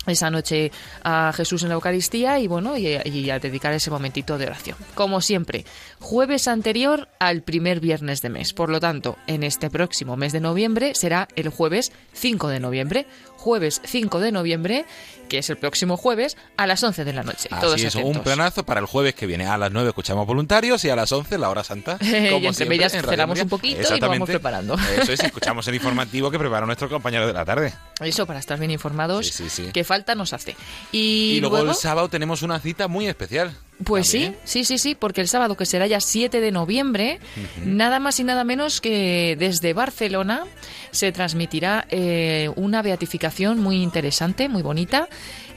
esa 0.09 0.29
noche 0.29 0.71
a 1.03 1.31
Jesús 1.33 1.63
en 1.63 1.69
la 1.69 1.75
Eucaristía 1.75 2.39
y 2.39 2.47
bueno, 2.47 2.77
y, 2.77 3.29
a 3.29 3.39
dedicar 3.39 3.73
ese 3.73 3.91
momentito 3.91 4.37
de 4.37 4.45
oración. 4.45 4.77
Como 4.95 5.21
siempre, 5.21 5.65
jueves 5.99 6.47
anterior 6.47 7.07
al 7.19 7.41
primer 7.41 7.79
viernes 7.79 8.21
de 8.21 8.29
mes. 8.29 8.53
Por 8.53 8.69
lo 8.69 8.79
tanto, 8.79 9.17
en 9.27 9.43
este 9.43 9.69
próximo 9.69 10.17
mes 10.17 10.33
de 10.33 10.39
noviembre 10.39 10.93
será 10.95 11.27
el 11.35 11.49
jueves 11.49 11.91
5 12.13 12.47
de 12.49 12.59
noviembre. 12.59 13.05
Jueves 13.39 13.81
5 13.85 14.19
de 14.19 14.31
noviembre 14.33 14.85
que 15.29 15.37
es 15.37 15.49
el 15.49 15.57
próximo 15.57 15.95
jueves 15.95 16.35
a 16.57 16.67
las 16.67 16.83
11 16.83 17.05
de 17.05 17.13
la 17.13 17.23
noche. 17.23 17.47
Así 17.51 17.85
es, 17.85 17.95
un 17.95 18.21
planazo 18.21 18.65
para 18.65 18.81
el 18.81 18.85
jueves 18.85 19.15
que 19.15 19.27
viene. 19.27 19.45
A 19.45 19.57
las 19.57 19.71
9 19.71 19.89
escuchamos 19.89 20.27
voluntarios 20.27 20.83
y 20.83 20.89
a 20.89 20.95
las 20.95 21.11
11 21.11 21.37
la 21.37 21.49
hora 21.49 21.63
santa. 21.63 21.97
y 22.01 22.45
entre 22.45 22.65
medias 22.65 22.93
esperamos 22.93 23.39
un 23.39 23.47
poquito 23.47 23.95
y 23.95 23.99
nos 23.99 24.09
vamos 24.09 24.27
preparando. 24.27 24.75
Eso 24.97 25.13
es, 25.13 25.19
escuchamos 25.21 25.65
el 25.69 25.75
informativo 25.75 26.29
que 26.31 26.39
prepara 26.39 26.65
nuestro 26.65 26.89
compañero 26.89 27.27
de 27.27 27.33
la 27.33 27.45
tarde. 27.45 27.73
Eso, 28.01 28.25
para 28.25 28.39
estar 28.39 28.59
bien 28.59 28.71
informados, 28.71 29.41
que 29.71 29.83
falta 29.83 30.15
nos 30.15 30.33
hace. 30.33 30.55
Y, 30.91 31.37
luego, 31.39 31.59
el 31.59 31.75
sábado 31.75 32.09
tenemos 32.09 32.41
una 32.41 32.59
cita 32.59 32.87
muy 32.87 33.07
especial. 33.07 33.55
Pues 33.83 34.07
sí, 34.07 34.33
sí, 34.43 34.65
sí, 34.65 34.77
sí, 34.77 34.93
porque 34.93 35.21
el 35.21 35.29
sábado, 35.29 35.55
que 35.55 35.65
será 35.65 35.87
ya 35.87 36.01
7 36.01 36.41
de 36.41 36.51
noviembre, 36.51 37.19
nada 37.63 37.99
más 37.99 38.19
y 38.19 38.25
nada 38.25 38.43
menos 38.43 38.81
que 38.81 39.37
desde 39.39 39.71
Barcelona 39.73 40.43
se 40.91 41.11
transmitirá 41.13 41.87
eh, 41.89 42.51
una 42.57 42.81
beatificación 42.81 43.59
muy 43.61 43.81
interesante, 43.81 44.49
muy 44.49 44.63
bonita, 44.63 45.07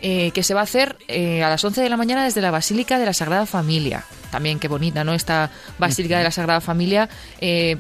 eh, 0.03 0.31
que 0.33 0.43
se 0.43 0.53
va 0.53 0.61
a 0.61 0.65
hacer 0.65 0.97
eh, 1.09 1.43
a 1.43 1.49
las 1.49 1.65
11 1.65 1.81
de 1.81 1.89
la 1.89 1.97
mañana 1.97 2.25
desde 2.25 2.41
la 2.41 2.51
Basílica 2.51 2.99
de 2.99 3.07
la 3.07 3.15
Sagrada 3.15 3.47
Familia. 3.47 4.05
También 4.31 4.59
qué 4.59 4.69
bonita, 4.69 5.05
¿no? 5.05 5.15
Esta 5.15 5.51
Basílica 5.79 6.19
de 6.19 6.25
la 6.25 6.31
Sagrada 6.31 6.61
Familia, 6.63 7.09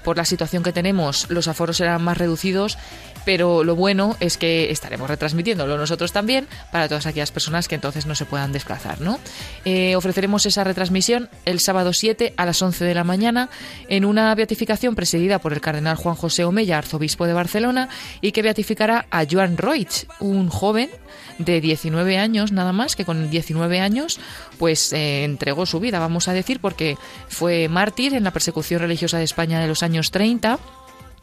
por 0.04 0.18
la 0.18 0.26
situación 0.26 0.62
que 0.62 0.70
tenemos, 0.70 1.30
los 1.30 1.48
aforos 1.48 1.78
serán 1.78 2.02
más 2.02 2.18
reducidos 2.18 2.76
pero 3.24 3.64
lo 3.64 3.76
bueno 3.76 4.16
es 4.20 4.36
que 4.36 4.70
estaremos 4.70 5.08
retransmitiéndolo 5.08 5.76
nosotros 5.76 6.12
también 6.12 6.46
para 6.70 6.88
todas 6.88 7.06
aquellas 7.06 7.30
personas 7.30 7.68
que 7.68 7.74
entonces 7.74 8.06
no 8.06 8.14
se 8.14 8.24
puedan 8.24 8.52
desplazar. 8.52 9.00
¿no? 9.00 9.18
Eh, 9.64 9.96
ofreceremos 9.96 10.46
esa 10.46 10.64
retransmisión 10.64 11.28
el 11.44 11.60
sábado 11.60 11.92
7 11.92 12.34
a 12.36 12.46
las 12.46 12.60
11 12.60 12.84
de 12.84 12.94
la 12.94 13.04
mañana 13.04 13.48
en 13.88 14.04
una 14.04 14.34
beatificación 14.34 14.94
presidida 14.94 15.38
por 15.38 15.52
el 15.52 15.60
cardenal 15.60 15.96
Juan 15.96 16.16
José 16.16 16.44
Omeya, 16.44 16.78
arzobispo 16.78 17.26
de 17.26 17.32
Barcelona, 17.32 17.88
y 18.20 18.32
que 18.32 18.42
beatificará 18.42 19.06
a 19.10 19.24
Joan 19.30 19.56
Roig, 19.56 19.88
un 20.20 20.48
joven 20.48 20.90
de 21.38 21.60
19 21.60 22.11
años 22.18 22.52
nada 22.52 22.72
más, 22.72 22.96
que 22.96 23.04
con 23.04 23.30
19 23.30 23.80
años 23.80 24.20
pues 24.58 24.92
eh, 24.92 25.24
entregó 25.24 25.66
su 25.66 25.80
vida, 25.80 25.98
vamos 25.98 26.28
a 26.28 26.32
decir, 26.32 26.60
porque 26.60 26.96
fue 27.28 27.68
mártir 27.68 28.14
en 28.14 28.24
la 28.24 28.32
persecución 28.32 28.80
religiosa 28.80 29.18
de 29.18 29.24
España 29.24 29.60
de 29.60 29.68
los 29.68 29.82
años 29.82 30.10
30 30.10 30.58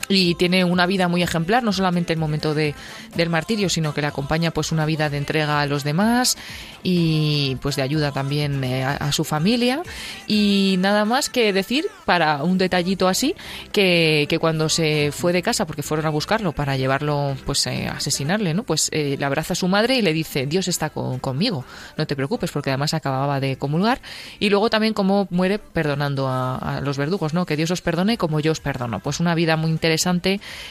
y 0.08 0.36
tiene 0.36 0.64
una 0.64 0.86
vida 0.86 1.08
muy 1.08 1.22
ejemplar, 1.22 1.64
no 1.64 1.74
solamente 1.74 2.14
el 2.14 2.20
momento 2.20 2.54
de, 2.54 2.74
del 3.16 3.30
martirio, 3.30 3.70
sino 3.70 3.94
que 3.94 4.02
le 4.02 4.08
acompaña 4.08 4.52
pues 4.52 4.72
una 4.72 4.86
vida 4.86 5.10
de 5.10 5.18
entrega 5.18 5.62
a 5.62 5.66
los 5.66 5.84
demás 5.84 6.38
y 6.82 7.58
pues 7.62 7.76
de 7.76 7.82
ayuda 7.82 8.12
también 8.12 8.64
eh, 8.64 8.84
a, 8.84 9.12
su 9.12 9.24
familia. 9.24 9.82
Y 10.28 10.78
nada 10.80 11.06
más 11.06 11.30
que 11.30 11.54
decir 11.54 11.88
para 12.06 12.44
un 12.44 12.58
detallito 12.58 13.08
así 13.08 13.36
que, 13.72 14.26
que, 14.30 14.40
cuando 14.40 14.70
se 14.70 15.12
fue 15.12 15.34
de 15.34 15.44
casa 15.44 15.68
porque 15.68 15.84
fueron 15.84 16.06
a 16.06 16.10
buscarlo 16.10 16.54
para 16.54 16.78
llevarlo 16.78 17.36
pues 17.46 17.68
eh, 17.68 17.88
asesinarle 17.88 18.54
no 18.54 18.64
pues 18.64 18.90
eh, 18.92 19.16
le 19.20 19.26
abraza 19.26 19.54
a 19.54 19.56
su 19.56 19.68
madre 19.68 19.98
y 19.98 20.02
le 20.02 20.14
dice 20.14 20.46
Dios 20.46 20.68
está 20.68 20.90
conmigo 20.90 21.66
no 21.98 22.08
te 22.08 22.16
preocupes 22.16 22.52
porque 22.52 22.70
además 22.70 22.94
acababa 22.94 23.40
de 23.40 23.58
comulgar. 23.58 24.02
Y 24.40 24.50
luego 24.50 24.70
también 24.70 24.94
cómo 24.94 25.28
muere 25.30 25.60
perdonando 25.60 26.28
a, 26.28 26.56
a 26.56 26.82
los 26.82 26.98
verdugos 26.98 27.34
no 27.34 27.46
que 27.46 27.58
Dios 27.58 27.70
os 27.70 27.82
perdone 27.82 28.18
como 28.18 28.40
yo 28.40 28.54
os 28.54 28.60
perdono 28.60 29.00
pues 29.02 29.20
una 29.20 29.36
vida 29.36 29.56
muy 29.58 29.70
interesante 29.70 29.89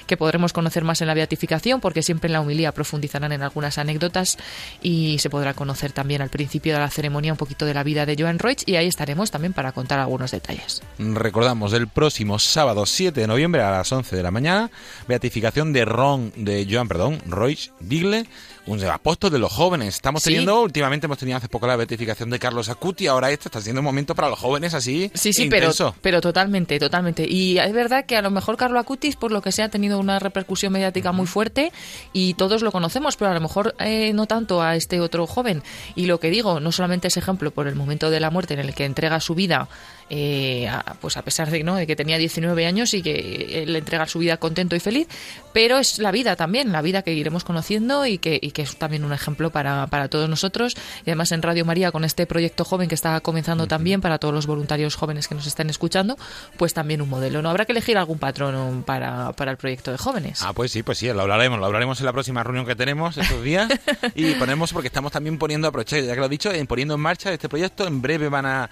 que 0.07 0.17
podremos 0.17 0.53
conocer 0.53 0.85
más 0.85 1.01
en 1.01 1.07
la 1.07 1.15
beatificación 1.15 1.81
porque 1.81 2.03
siempre 2.03 2.29
en 2.29 2.33
la 2.33 2.41
humilía 2.41 2.73
profundizarán 2.73 3.33
en 3.33 3.43
algunas 3.43 3.79
anécdotas 3.79 4.39
y 4.83 5.19
se 5.19 5.31
podrá 5.31 5.55
conocer 5.55 5.93
también 5.93 6.23
al 6.23 6.29
principio 6.29 6.75
de 6.75 6.81
la 6.81 6.91
ceremonia 6.91 7.33
un 7.33 7.39
poquito 7.39 7.67
de 7.67 7.75
la 7.75 7.83
vida 7.83 8.07
de 8.07 8.17
Joan 8.19 8.39
Roig 8.39 8.59
y 8.67 8.77
ahí 8.77 8.87
estaremos 8.87 9.31
también 9.31 9.53
para 9.53 9.73
contar 9.73 9.99
algunos 9.99 10.31
detalles. 10.31 10.83
Recordamos 10.99 11.73
el 11.73 11.89
próximo 11.89 12.39
sábado 12.39 12.87
7 12.87 13.21
de 13.21 13.27
noviembre 13.27 13.63
a 13.63 13.71
las 13.71 13.91
11 13.91 14.17
de 14.17 14.23
la 14.23 14.31
mañana, 14.31 14.71
beatificación 15.07 15.73
de 15.73 15.85
Ron 15.85 16.33
de 16.37 16.67
Joan, 16.71 16.89
perdón, 16.89 17.21
Roig 17.27 17.71
Digle 17.81 18.27
un 18.69 18.85
apóstol 18.85 19.33
de 19.33 19.39
los 19.39 19.53
jóvenes. 19.53 19.97
Estamos 19.97 20.23
teniendo, 20.23 20.63
últimamente 20.63 21.07
hemos 21.07 21.19
tenido 21.19 21.39
hace 21.39 21.49
poco 21.49 21.67
la 21.67 21.77
beatificación 21.77 22.31
de 22.31 22.39
Carlos 22.39 22.69
Acuti, 22.69 23.07
ahora 23.07 23.31
esto 23.31 23.49
está 23.49 23.61
siendo 23.61 23.81
un 23.81 23.85
momento 23.85 24.15
para 24.15 24.29
los 24.29 24.39
jóvenes 24.39 24.75
así. 24.75 25.11
Sí, 25.15 25.33
sí, 25.33 25.49
pero, 25.49 25.71
pero 26.03 26.21
totalmente, 26.21 26.79
totalmente. 26.79 27.27
Y 27.29 27.59
es 27.59 27.73
verdad 27.73 28.05
que 28.05 28.17
a 28.17 28.23
lo 28.23 28.31
mejor 28.31 28.57
Carlos 28.57 28.81
Acutis, 28.81 29.17
por 29.17 29.33
lo 29.33 29.41
que 29.41 29.53
sea, 29.53 29.67
ha 29.67 29.69
tenido 29.71 29.99
una 29.99 30.19
repercusión 30.19 30.73
mediática 30.73 31.13
muy 31.13 31.27
fuerte 31.27 31.73
y 32.13 32.35
todos 32.35 32.63
lo 32.63 32.71
conocemos, 32.71 33.17
pero 33.17 33.31
a 33.31 33.35
lo 33.35 33.41
mejor 33.41 33.75
eh, 33.79 34.13
no 34.13 34.27
tanto 34.27 34.63
a 34.63 34.77
este 34.77 35.01
otro 35.01 35.27
joven. 35.27 35.63
Y 35.95 36.07
lo 36.07 36.21
que 36.21 36.31
digo, 36.31 36.61
no 36.61 36.71
solamente 36.71 37.09
es 37.09 37.17
ejemplo 37.17 37.51
por 37.51 37.69
el 37.69 37.75
momento 37.75 38.11
de 38.11 38.21
la 38.21 38.31
muerte 38.31 38.55
en 38.55 38.61
el 38.61 38.75
que 38.75 38.85
entrega 38.85 39.21
su 39.21 39.35
vida 39.35 39.69
eh, 40.11 40.71
pues 41.01 41.17
a 41.17 41.23
pesar 41.23 41.51
de, 41.51 41.63
¿no? 41.63 41.77
de 41.77 41.87
que 41.87 41.97
tenía 41.97 42.19
19 42.19 42.67
años 42.67 42.95
y 42.95 43.03
que 43.03 43.63
él 43.63 43.75
entrega 43.77 44.07
su 44.07 44.19
vida 44.19 44.37
contento 44.37 44.77
y 44.77 44.81
feliz, 44.81 45.09
pero 45.53 45.79
es 45.79 45.99
la 45.99 46.11
vida 46.11 46.37
también, 46.37 46.73
la 46.73 46.83
vida 46.83 47.03
que 47.03 47.13
iremos 47.13 47.45
conociendo 47.45 48.07
y 48.07 48.19
que, 48.19 48.39
y 48.41 48.53
que 48.53 48.63
es 48.63 48.77
también 48.77 49.05
un 49.05 49.13
ejemplo 49.13 49.51
para, 49.51 49.87
para, 49.89 50.09
todos 50.09 50.29
nosotros. 50.29 50.77
Y 51.05 51.11
además 51.11 51.33
en 51.33 51.43
Radio 51.43 51.65
María, 51.65 51.93
con 51.93 52.05
este 52.05 52.27
proyecto 52.27 52.65
joven 52.65 52.89
que 52.89 52.95
está 52.95 53.21
comenzando 53.21 53.67
también 53.67 54.01
para 54.01 54.19
todos 54.19 54.35
los 54.35 54.47
voluntarios 54.47 54.95
jóvenes 54.97 55.29
que 55.29 55.35
nos 55.35 55.47
están 55.47 55.71
escuchando, 55.71 56.17
pues 56.57 56.75
también 56.75 57.03
un 57.03 57.09
modelo. 57.09 57.43
¿No 57.43 57.51
habrá 57.51 57.65
que 57.65 57.73
elegir 57.73 57.99
algún 57.99 58.19
patrono 58.19 58.83
para, 58.87 59.33
para 59.33 59.51
el 59.51 59.57
proyecto 59.57 59.91
de 59.91 59.99
jóvenes? 59.99 60.43
Ah, 60.43 60.53
pues 60.53 60.73
sí, 60.73 60.83
pues 60.83 60.99
sí, 60.99 61.09
lo 61.09 61.23
hablaremos, 61.23 61.59
lo 61.59 61.67
hablaremos 61.67 62.01
en 62.01 62.07
la 62.07 62.13
próxima 62.13 62.43
reunión 62.43 62.67
que 62.67 62.77
tenemos 62.77 63.17
estos 63.17 63.43
días 63.43 63.69
y 64.15 64.35
ponemos, 64.35 64.73
porque 64.73 64.89
estamos 64.89 65.13
también 65.13 65.39
poniendo, 65.39 65.69
aprovechar, 65.69 66.03
ya 66.03 66.15
que 66.15 66.21
lo 66.21 66.27
he 66.27 66.31
dicho, 66.31 66.51
poniendo 66.67 66.95
en 66.95 67.01
marcha 67.01 67.33
este 67.33 67.49
proyecto. 67.49 67.87
En 67.87 68.01
breve 68.01 68.29
van 68.29 68.47
a 68.47 68.71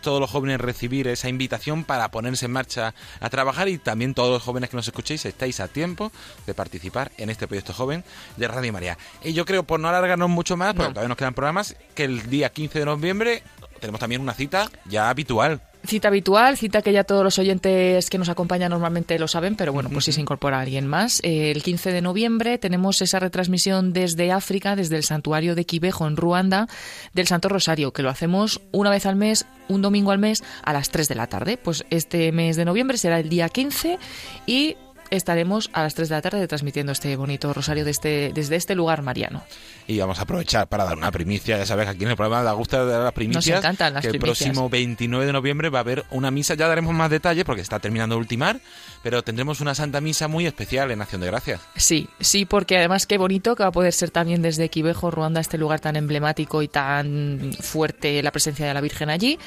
todos 0.00 0.20
los 0.20 0.30
jóvenes 0.30 0.60
recibir 0.60 1.08
esa 1.08 1.28
invitación 1.28 1.84
para 1.84 2.10
ponerse 2.10 2.46
en 2.46 2.52
marcha 2.52 2.94
a 3.20 3.30
trabajar. 3.30 3.68
Y 3.68 3.78
también 3.78 4.14
todos 4.14 4.30
los 4.30 4.42
jóvenes 4.42 4.70
que 4.70 4.76
nos 4.76 4.86
escuchéis 4.86 5.24
estáis 5.24 5.60
a 5.60 5.68
tiempo 5.68 6.12
de 6.46 6.54
participar 6.54 7.12
en 7.16 7.30
este 7.30 7.46
proyecto 7.46 7.72
joven 7.72 8.04
de 8.36 8.48
Radio 8.48 8.72
María. 8.72 8.98
Y 9.22 9.32
yo 9.32 9.44
creo, 9.44 9.62
por 9.64 9.80
no 9.80 9.88
alargarnos 9.88 10.30
mucho 10.30 10.56
más, 10.56 10.74
porque 10.74 10.90
todavía 10.90 11.08
nos 11.08 11.18
quedan 11.18 11.34
programas, 11.34 11.76
que 11.94 12.04
el 12.04 12.28
día 12.30 12.50
15 12.50 12.80
de 12.80 12.84
noviembre 12.84 13.42
tenemos 13.80 14.00
también 14.00 14.20
una 14.20 14.34
cita 14.34 14.70
ya 14.86 15.10
habitual 15.10 15.60
Cita 15.86 16.08
habitual, 16.08 16.56
cita 16.56 16.80
que 16.80 16.92
ya 16.92 17.04
todos 17.04 17.22
los 17.22 17.38
oyentes 17.38 18.08
que 18.08 18.16
nos 18.16 18.30
acompañan 18.30 18.70
normalmente 18.70 19.18
lo 19.18 19.28
saben, 19.28 19.54
pero 19.54 19.72
bueno, 19.72 19.90
pues 19.90 20.06
si 20.06 20.12
se 20.12 20.20
incorpora 20.20 20.60
alguien 20.60 20.86
más. 20.86 21.20
Eh, 21.22 21.50
el 21.50 21.62
15 21.62 21.92
de 21.92 22.00
noviembre 22.00 22.56
tenemos 22.56 23.02
esa 23.02 23.20
retransmisión 23.20 23.92
desde 23.92 24.32
África, 24.32 24.76
desde 24.76 24.96
el 24.96 25.02
santuario 25.02 25.54
de 25.54 25.66
Quibejo 25.66 26.06
en 26.06 26.16
Ruanda, 26.16 26.68
del 27.12 27.26
Santo 27.26 27.50
Rosario, 27.50 27.92
que 27.92 28.02
lo 28.02 28.08
hacemos 28.08 28.62
una 28.72 28.88
vez 28.88 29.04
al 29.04 29.16
mes, 29.16 29.44
un 29.68 29.82
domingo 29.82 30.10
al 30.10 30.18
mes, 30.18 30.42
a 30.62 30.72
las 30.72 30.88
3 30.88 31.06
de 31.06 31.14
la 31.16 31.26
tarde. 31.26 31.58
Pues 31.58 31.84
este 31.90 32.32
mes 32.32 32.56
de 32.56 32.64
noviembre 32.64 32.96
será 32.96 33.20
el 33.20 33.28
día 33.28 33.50
15 33.50 33.98
y 34.46 34.76
estaremos 35.10 35.70
a 35.72 35.82
las 35.82 35.94
3 35.94 36.08
de 36.08 36.14
la 36.14 36.22
tarde 36.22 36.46
transmitiendo 36.48 36.92
este 36.92 37.16
bonito 37.16 37.52
rosario 37.52 37.86
este, 37.86 38.32
desde 38.34 38.56
este 38.56 38.74
lugar 38.74 39.02
mariano. 39.02 39.42
Y 39.86 39.98
vamos 39.98 40.18
a 40.18 40.22
aprovechar 40.22 40.66
para 40.66 40.84
dar 40.84 40.96
una 40.96 41.10
primicia. 41.10 41.58
Ya 41.58 41.66
sabes, 41.66 41.88
aquí 41.88 42.04
en 42.04 42.10
el 42.10 42.16
programa 42.16 42.42
da 42.42 42.52
gusto 42.52 42.86
de 42.86 42.98
las 42.98 43.12
primicias. 43.12 43.46
Nos 43.46 43.58
encantan 43.58 43.94
las 43.94 44.02
que 44.02 44.10
El 44.10 44.18
próximo 44.18 44.68
29 44.68 45.26
de 45.26 45.32
noviembre 45.32 45.68
va 45.68 45.78
a 45.78 45.82
haber 45.82 46.04
una 46.10 46.30
misa. 46.30 46.54
Ya 46.54 46.68
daremos 46.68 46.94
más 46.94 47.10
detalles 47.10 47.44
porque 47.44 47.62
está 47.62 47.78
terminando 47.78 48.14
de 48.14 48.20
ultimar. 48.20 48.60
Pero 49.02 49.22
tendremos 49.22 49.60
una 49.60 49.74
Santa 49.74 50.00
Misa 50.00 50.28
muy 50.28 50.46
especial 50.46 50.90
en 50.90 51.02
Acción 51.02 51.20
de 51.20 51.26
Gracias. 51.26 51.60
Sí, 51.76 52.08
sí, 52.20 52.46
porque 52.46 52.78
además 52.78 53.06
qué 53.06 53.18
bonito 53.18 53.54
que 53.54 53.62
va 53.62 53.68
a 53.68 53.72
poder 53.72 53.92
ser 53.92 54.10
también 54.10 54.40
desde 54.40 54.70
Quibejo, 54.70 55.10
Ruanda, 55.10 55.40
este 55.40 55.58
lugar 55.58 55.80
tan 55.80 55.96
emblemático 55.96 56.62
y 56.62 56.68
tan 56.68 57.52
fuerte 57.60 58.22
la 58.22 58.32
presencia 58.32 58.66
de 58.66 58.72
la 58.72 58.80
Virgen 58.80 59.10
allí. 59.10 59.38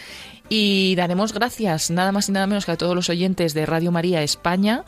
Y 0.50 0.96
daremos 0.96 1.34
gracias 1.34 1.90
nada 1.90 2.12
más 2.12 2.30
y 2.30 2.32
nada 2.32 2.48
menos 2.48 2.66
que 2.66 2.72
a 2.72 2.78
todos 2.78 2.96
los 2.96 3.10
oyentes 3.10 3.54
de 3.54 3.66
Radio 3.66 3.92
María 3.92 4.22
España 4.22 4.86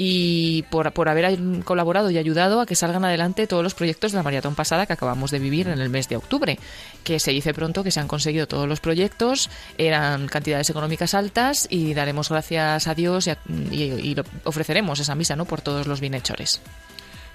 y 0.00 0.62
por, 0.70 0.92
por 0.92 1.08
haber 1.08 1.36
colaborado 1.64 2.08
y 2.10 2.18
ayudado 2.18 2.60
a 2.60 2.66
que 2.66 2.76
salgan 2.76 3.04
adelante 3.04 3.48
todos 3.48 3.64
los 3.64 3.74
proyectos 3.74 4.12
de 4.12 4.16
la 4.18 4.22
maratón 4.22 4.54
pasada 4.54 4.86
que 4.86 4.92
acabamos 4.92 5.32
de 5.32 5.40
vivir 5.40 5.66
en 5.66 5.80
el 5.80 5.90
mes 5.90 6.08
de 6.08 6.16
octubre, 6.16 6.56
que 7.02 7.18
se 7.18 7.32
dice 7.32 7.52
pronto 7.52 7.82
que 7.82 7.90
se 7.90 7.98
han 7.98 8.06
conseguido 8.06 8.46
todos 8.46 8.68
los 8.68 8.78
proyectos, 8.78 9.50
eran 9.76 10.28
cantidades 10.28 10.70
económicas 10.70 11.14
altas 11.14 11.66
y 11.68 11.94
daremos 11.94 12.28
gracias 12.28 12.86
a 12.86 12.94
Dios 12.94 13.28
y, 13.28 13.82
y 13.82 14.16
ofreceremos 14.44 15.00
esa 15.00 15.16
misa 15.16 15.34
¿no? 15.34 15.46
por 15.46 15.62
todos 15.62 15.88
los 15.88 16.00
bienhechores. 16.00 16.60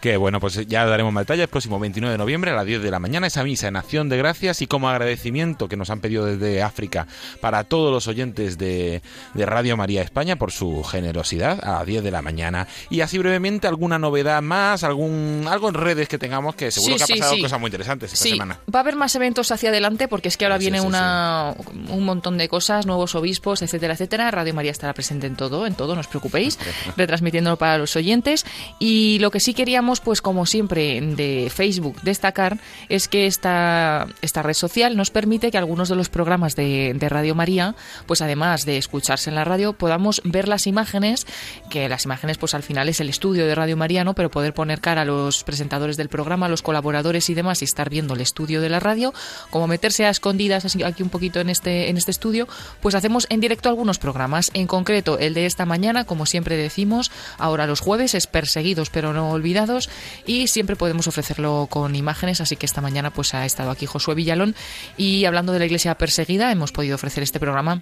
Que 0.04 0.18
bueno, 0.18 0.42
pues 0.42 0.68
ya 0.68 0.86
daremos 0.86 1.14
más 1.14 1.22
detalles 1.22 1.44
el 1.44 1.48
próximo 1.48 1.80
29 1.80 2.12
de 2.12 2.18
noviembre 2.18 2.52
a 2.52 2.56
las 2.56 2.66
10 2.66 2.82
de 2.82 2.92
la 2.92 3.00
mañana, 3.00 3.28
esa 3.28 3.42
misa 3.42 3.70
en 3.70 3.78
acción 3.78 4.10
de 4.10 4.18
gracias 4.18 4.62
y 4.62 4.68
como 4.68 4.90
agradecimiento 4.90 5.70
que 5.70 5.78
nos 5.78 5.90
han 5.90 6.02
pedido 6.02 6.26
desde 6.26 6.62
África 6.62 7.08
para 7.40 7.64
todos 7.64 7.90
los 7.90 8.06
oyentes 8.10 8.58
de, 8.58 9.02
Radio 9.34 9.78
María 9.78 10.02
España 10.02 10.36
por 10.36 10.52
su 10.52 10.84
generosidad 10.84 11.64
a 11.64 11.78
las 11.78 11.86
10 11.86 12.04
de 12.04 12.12
la 12.12 12.22
mañana. 12.22 12.68
Y 12.90 13.00
así 13.00 13.18
brevemente 13.18 13.66
alguna 13.66 13.98
novedad 13.98 14.42
más, 14.42 14.84
algún 14.84 15.46
algo 15.50 15.70
en 15.70 15.76
redes 15.76 16.10
que 16.10 16.18
tengamos 16.18 16.56
que 16.56 16.70
seguro 16.70 16.98
que 16.98 17.04
ha 17.04 17.08
pasado 17.08 17.38
cosas 17.40 17.60
muy 17.62 17.70
interesantes 17.70 18.12
esta 18.12 18.28
semana. 18.28 18.60
Va 18.76 18.80
a 18.80 18.82
haber 18.82 18.98
más 18.98 19.16
eventos 19.16 19.54
hacia 19.54 19.70
adelante 19.70 20.10
porque 20.10 20.28
es 20.28 20.36
que 20.36 20.44
ahora 20.44 20.58
viene 20.58 20.82
una, 20.82 21.56
un 21.88 22.04
montón 22.04 22.38
de 22.38 22.50
cosas, 22.50 22.86
nuevos 22.86 23.16
obispos, 23.16 23.62
etcétera, 23.62 23.94
etcétera. 23.94 24.32
Radio 24.32 24.54
María 24.54 24.72
estará 24.72 24.94
presente 24.94 25.28
en 25.28 25.38
todo, 25.38 25.66
en 25.66 25.76
todo, 25.76 25.96
no 25.96 26.02
os 26.02 26.08
preocupéis, 26.08 26.60
retransmitiéndolo 26.98 27.56
para 27.56 27.78
los 27.78 27.96
oyentes. 27.96 28.46
Y 28.80 29.20
lo 29.20 29.32
que 29.32 29.40
sí 29.40 29.54
queríamos 29.54 29.93
pues 30.00 30.22
como 30.22 30.46
siempre, 30.46 31.02
de 31.02 31.52
Facebook 31.54 32.02
destacar 32.02 32.58
es 32.90 33.08
que 33.08 33.28
esta, 33.28 34.08
esta 34.22 34.42
red 34.42 34.54
social 34.54 34.96
nos 34.96 35.12
permite 35.12 35.52
que 35.52 35.58
algunos 35.58 35.90
de 35.90 35.96
los 35.96 36.10
programas 36.10 36.56
de, 36.56 36.94
de, 36.96 37.10
Radio 37.10 37.36
María, 37.36 37.76
pues 38.06 38.22
además 38.22 38.66
de 38.66 38.78
escucharse 38.78 39.30
en 39.30 39.36
la 39.36 39.44
radio, 39.44 39.74
podamos 39.74 40.22
ver 40.24 40.48
las 40.48 40.68
imágenes, 40.68 41.26
que 41.70 41.90
las 41.90 42.06
imágenes 42.06 42.38
pues 42.38 42.54
al 42.54 42.64
final 42.64 42.90
es 42.90 43.00
el 43.00 43.10
estudio 43.10 43.46
de 43.46 43.56
Radio 43.56 43.78
María, 43.78 44.04
¿no? 44.04 44.14
Pero 44.14 44.32
poder 44.32 44.54
poner 44.54 44.82
cara 44.82 45.02
a 45.02 45.06
los 45.06 45.44
presentadores 45.44 45.98
del 45.98 46.10
programa, 46.10 46.46
a 46.46 46.50
los 46.50 46.62
colaboradores 46.62 47.30
y 47.30 47.34
demás 47.34 47.62
y 47.62 47.66
estar 47.66 47.90
viendo 47.90 48.14
el 48.14 48.22
estudio 48.22 48.62
de 48.62 48.70
la 48.70 48.80
radio, 48.80 49.14
como 49.50 49.68
meterse 49.68 50.06
a 50.06 50.10
escondidas 50.10 50.66
aquí 50.84 51.04
un 51.04 51.10
poquito 51.10 51.40
en 51.40 51.50
este, 51.50 51.90
en 51.90 51.98
este 51.98 52.12
estudio, 52.12 52.48
pues 52.82 52.96
hacemos 52.96 53.28
en 53.30 53.40
directo 53.40 53.70
algunos 53.70 54.00
programas, 54.00 54.52
en 54.54 54.68
concreto 54.68 55.18
el 55.20 55.34
de 55.34 55.46
esta 55.46 55.66
mañana, 55.66 56.06
como 56.06 56.26
siempre 56.26 56.58
decimos, 56.58 57.12
ahora 57.38 57.68
los 57.68 57.80
jueves 57.80 58.16
es 58.16 58.28
Perseguidos 58.28 58.90
pero 58.90 59.14
no 59.14 59.32
olvidados, 59.32 59.83
y 60.26 60.48
siempre 60.48 60.76
podemos 60.76 61.08
ofrecerlo 61.08 61.68
con 61.70 61.96
imágenes, 61.96 62.42
así 62.42 62.56
que 62.56 62.66
esta 62.66 62.82
mañana 62.82 63.12
pues 63.12 63.34
ha 63.34 63.46
estado 63.46 63.72
aquí 63.72 63.86
Josué 63.86 64.16
Villalón. 64.16 64.56
Y 64.98 65.26
hablando 65.26 65.54
de 65.54 65.60
la 65.60 65.66
iglesia 65.66 65.96
perseguida 65.96 66.52
hemos 66.52 66.72
podido 66.72 66.96
ofrecer 66.96 67.24
este 67.24 67.40
programa 67.40 67.82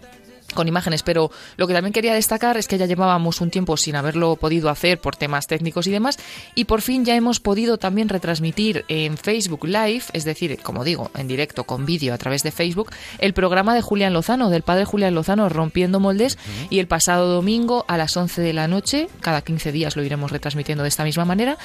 con 0.54 0.68
imágenes, 0.68 1.04
pero 1.04 1.32
lo 1.58 1.68
que 1.68 1.74
también 1.74 1.93
quería 1.93 2.14
destacar 2.14 2.58
es 2.58 2.68
que 2.68 2.78
ya 2.78 2.86
llevábamos 2.86 3.41
un 3.41 3.49
tiempo 3.49 3.78
sin 3.78 3.95
haberlo 3.95 4.36
podido 4.36 4.70
hacer 4.70 4.99
por 4.99 5.16
temas 5.16 5.47
técnicos 5.47 5.88
y 5.88 5.91
demás, 5.91 6.18
y 6.56 6.66
por 6.66 6.82
fin 6.82 7.06
ya 7.06 7.16
hemos 7.16 7.39
podido 7.39 7.78
también 7.78 8.10
retransmitir 8.10 8.86
en 8.88 9.18
Facebook 9.18 9.66
Live, 9.66 10.04
es 10.14 10.24
decir, 10.24 10.60
como 10.62 10.84
digo, 10.84 11.12
en 11.16 11.28
directo 11.28 11.64
con 11.64 11.86
vídeo 11.86 12.14
a 12.14 12.18
través 12.18 12.43
de 12.43 12.52
Facebook, 12.52 12.91
el 13.20 13.34
programa 13.34 13.74
de 13.76 13.82
Julián 13.82 14.14
Lozano, 14.14 14.49
del 14.49 14.64
padre 14.64 14.86
Julián 14.86 15.16
Lozano, 15.16 15.49
Rompiendo 15.49 15.99
Moldes, 15.99 16.38
y 16.70 16.80
el 16.80 16.88
pasado 16.88 17.28
domingo 17.28 17.86
a 17.88 17.97
las 17.97 18.16
11 18.16 18.41
de 18.41 18.54
la 18.54 18.68
noche, 18.68 19.08
cada 19.22 19.41
15 19.41 19.72
días 19.72 19.95
lo 19.95 20.04
iremos 20.04 20.32
retransmitiendo 20.32 20.84
de 20.84 20.89
esta 20.89 21.04
misma 21.04 21.26
manera. 21.26 21.58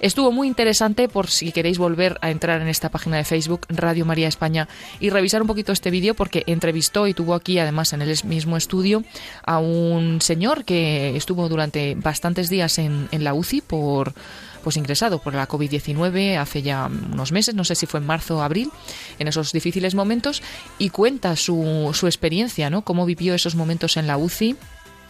Estuvo 0.00 0.32
muy 0.32 0.48
interesante 0.48 1.08
por 1.08 1.28
si 1.28 1.52
queréis 1.52 1.78
volver 1.78 2.18
a 2.20 2.30
entrar 2.30 2.60
en 2.60 2.68
esta 2.68 2.88
página 2.88 3.16
de 3.16 3.24
Facebook, 3.24 3.66
Radio 3.68 4.04
María 4.04 4.28
España, 4.28 4.68
y 5.00 5.10
revisar 5.10 5.42
un 5.42 5.48
poquito 5.48 5.72
este 5.72 5.90
vídeo, 5.90 6.14
porque 6.14 6.44
entrevistó 6.46 7.06
y 7.06 7.14
tuvo 7.14 7.34
aquí 7.34 7.58
además 7.58 7.92
en 7.92 8.02
el 8.02 8.10
mismo 8.34 8.56
estudio 8.56 9.04
a 9.44 9.58
un 9.58 10.20
señor 10.20 10.64
que 10.64 11.16
estuvo 11.16 11.48
durante 11.48 11.94
bastantes 11.94 12.50
días 12.50 12.78
en, 12.78 13.08
en 13.12 13.24
la 13.24 13.34
UCI 13.34 13.60
por 13.60 14.14
pues 14.64 14.78
ingresado 14.78 15.18
por 15.18 15.34
la 15.34 15.46
COVID-19 15.46 16.38
hace 16.38 16.62
ya 16.62 16.86
unos 16.86 17.30
meses, 17.30 17.54
no 17.54 17.64
sé 17.64 17.74
si 17.76 17.86
fue 17.86 18.00
en 18.00 18.06
marzo 18.06 18.38
o 18.38 18.42
abril, 18.42 18.72
en 19.18 19.28
esos 19.28 19.52
difíciles 19.52 19.94
momentos, 19.94 20.42
y 20.78 20.88
cuenta 20.88 21.36
su, 21.36 21.90
su 21.92 22.06
experiencia, 22.06 22.70
¿no? 22.70 22.82
Cómo 22.82 23.04
vivió 23.04 23.34
esos 23.34 23.54
momentos 23.54 23.98
en 23.98 24.06
la 24.06 24.16
UCI 24.16 24.56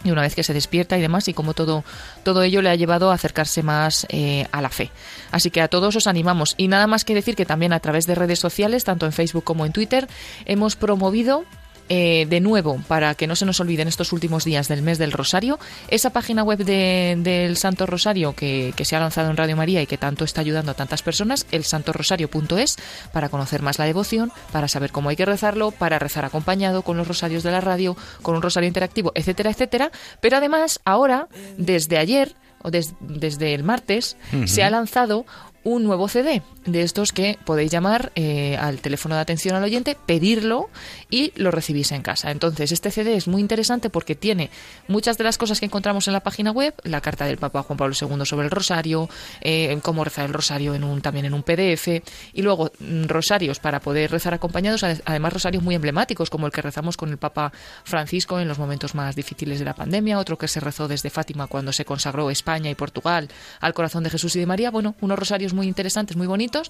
y 0.03 0.11
una 0.11 0.21
vez 0.21 0.35
que 0.35 0.43
se 0.43 0.53
despierta 0.53 0.97
y 0.97 1.01
demás 1.01 1.27
y 1.29 1.33
cómo 1.33 1.55
todo 1.55 1.83
todo 2.23 2.43
ello 2.43 2.61
le 2.61 2.69
ha 2.69 2.75
llevado 2.75 3.09
a 3.09 3.15
acercarse 3.15 3.63
más 3.63 4.05
eh, 4.09 4.45
a 4.51 4.61
la 4.61 4.69
fe 4.69 4.91
así 5.31 5.49
que 5.49 5.61
a 5.61 5.67
todos 5.67 5.95
os 5.95 6.05
animamos 6.05 6.53
y 6.57 6.67
nada 6.67 6.85
más 6.85 7.05
que 7.05 7.15
decir 7.15 7.35
que 7.35 7.45
también 7.45 7.73
a 7.73 7.79
través 7.79 8.05
de 8.05 8.13
redes 8.13 8.37
sociales 8.37 8.83
tanto 8.83 9.07
en 9.07 9.13
Facebook 9.13 9.43
como 9.43 9.65
en 9.65 9.71
Twitter 9.71 10.07
hemos 10.45 10.75
promovido 10.75 11.45
eh, 11.89 12.25
de 12.27 12.39
nuevo, 12.39 12.81
para 12.87 13.13
que 13.15 13.27
no 13.27 13.35
se 13.35 13.45
nos 13.45 13.59
olviden 13.59 13.87
estos 13.87 14.11
últimos 14.11 14.43
días 14.43 14.67
del 14.67 14.81
mes 14.81 14.97
del 14.97 15.11
Rosario, 15.11 15.59
esa 15.87 16.09
página 16.09 16.43
web 16.43 16.59
del 16.65 17.57
Santo 17.57 17.85
Rosario 17.85 18.33
que, 18.33 18.73
se 18.83 18.95
ha 18.95 18.99
lanzado 18.99 19.29
en 19.29 19.37
Radio 19.37 19.55
María 19.55 19.81
y 19.81 19.87
que 19.87 19.97
tanto 19.97 20.25
está 20.25 20.41
ayudando 20.41 20.71
a 20.71 20.75
tantas 20.75 21.03
personas, 21.03 21.45
el 21.51 21.63
santorosario.es, 21.63 22.77
para 23.11 23.29
conocer 23.29 23.61
más 23.61 23.79
la 23.79 23.85
devoción, 23.85 24.31
para 24.51 24.67
saber 24.67 24.91
cómo 24.91 25.09
hay 25.09 25.15
que 25.15 25.25
rezarlo, 25.25 25.71
para 25.71 25.99
rezar 25.99 26.25
acompañado 26.25 26.81
con 26.81 26.97
los 26.97 27.07
rosarios 27.07 27.43
de 27.43 27.51
la 27.51 27.61
radio, 27.61 27.95
con 28.21 28.35
un 28.35 28.41
rosario 28.41 28.67
interactivo, 28.67 29.11
etcétera, 29.15 29.51
etcétera. 29.51 29.91
Pero 30.21 30.37
además, 30.37 30.79
ahora, 30.85 31.27
desde 31.57 31.97
ayer, 31.97 32.35
o 32.63 32.71
desde 32.71 33.53
el 33.53 33.63
martes, 33.63 34.17
se 34.45 34.63
ha 34.63 34.71
lanzado 34.71 35.25
un 35.65 35.83
nuevo 35.83 36.07
CD 36.07 36.43
de 36.65 36.81
estos 36.81 37.11
que 37.11 37.37
podéis 37.43 37.71
llamar 37.71 38.11
eh, 38.15 38.55
al 38.57 38.79
teléfono 38.79 39.15
de 39.15 39.21
atención 39.21 39.55
al 39.55 39.63
oyente, 39.63 39.97
pedirlo 40.05 40.69
y 41.09 41.33
lo 41.35 41.51
recibís 41.51 41.91
en 41.91 42.03
casa. 42.03 42.31
Entonces, 42.31 42.71
este 42.71 42.91
CD 42.91 43.15
es 43.15 43.27
muy 43.27 43.41
interesante 43.41 43.89
porque 43.89 44.15
tiene 44.15 44.51
muchas 44.87 45.17
de 45.17 45.23
las 45.23 45.37
cosas 45.37 45.59
que 45.59 45.65
encontramos 45.65 46.07
en 46.07 46.13
la 46.13 46.21
página 46.21 46.51
web, 46.51 46.73
la 46.83 47.01
carta 47.01 47.25
del 47.25 47.37
Papa 47.37 47.63
Juan 47.63 47.77
Pablo 47.77 47.95
II 47.99 48.25
sobre 48.25 48.45
el 48.45 48.51
rosario, 48.51 49.09
eh, 49.41 49.77
cómo 49.81 50.03
rezar 50.03 50.25
el 50.27 50.33
rosario 50.33 50.75
en 50.75 50.83
un, 50.83 51.01
también 51.01 51.25
en 51.25 51.33
un 51.33 51.41
PDF, 51.41 51.87
y 52.33 52.41
luego 52.43 52.71
mm, 52.79 53.05
rosarios 53.05 53.59
para 53.59 53.79
poder 53.79 54.11
rezar 54.11 54.35
acompañados, 54.35 54.83
además 54.83 55.33
rosarios 55.33 55.63
muy 55.63 55.73
emblemáticos, 55.73 56.29
como 56.29 56.45
el 56.45 56.51
que 56.51 56.61
rezamos 56.61 56.95
con 56.95 57.09
el 57.09 57.17
Papa 57.17 57.51
Francisco 57.83 58.39
en 58.39 58.47
los 58.47 58.59
momentos 58.59 58.93
más 58.93 59.15
difíciles 59.15 59.57
de 59.57 59.65
la 59.65 59.73
pandemia, 59.73 60.19
otro 60.19 60.37
que 60.37 60.47
se 60.47 60.59
rezó 60.59 60.87
desde 60.87 61.09
Fátima 61.09 61.47
cuando 61.47 61.73
se 61.73 61.85
consagró 61.85 62.29
España 62.29 62.69
y 62.69 62.75
Portugal 62.75 63.29
al 63.59 63.73
corazón 63.73 64.03
de 64.03 64.11
Jesús 64.11 64.35
y 64.35 64.39
de 64.39 64.45
María, 64.45 64.69
bueno, 64.69 64.95
unos 65.01 65.17
rosarios 65.17 65.54
muy 65.55 65.67
interesantes, 65.67 66.17
muy 66.17 66.27
bonitos, 66.27 66.69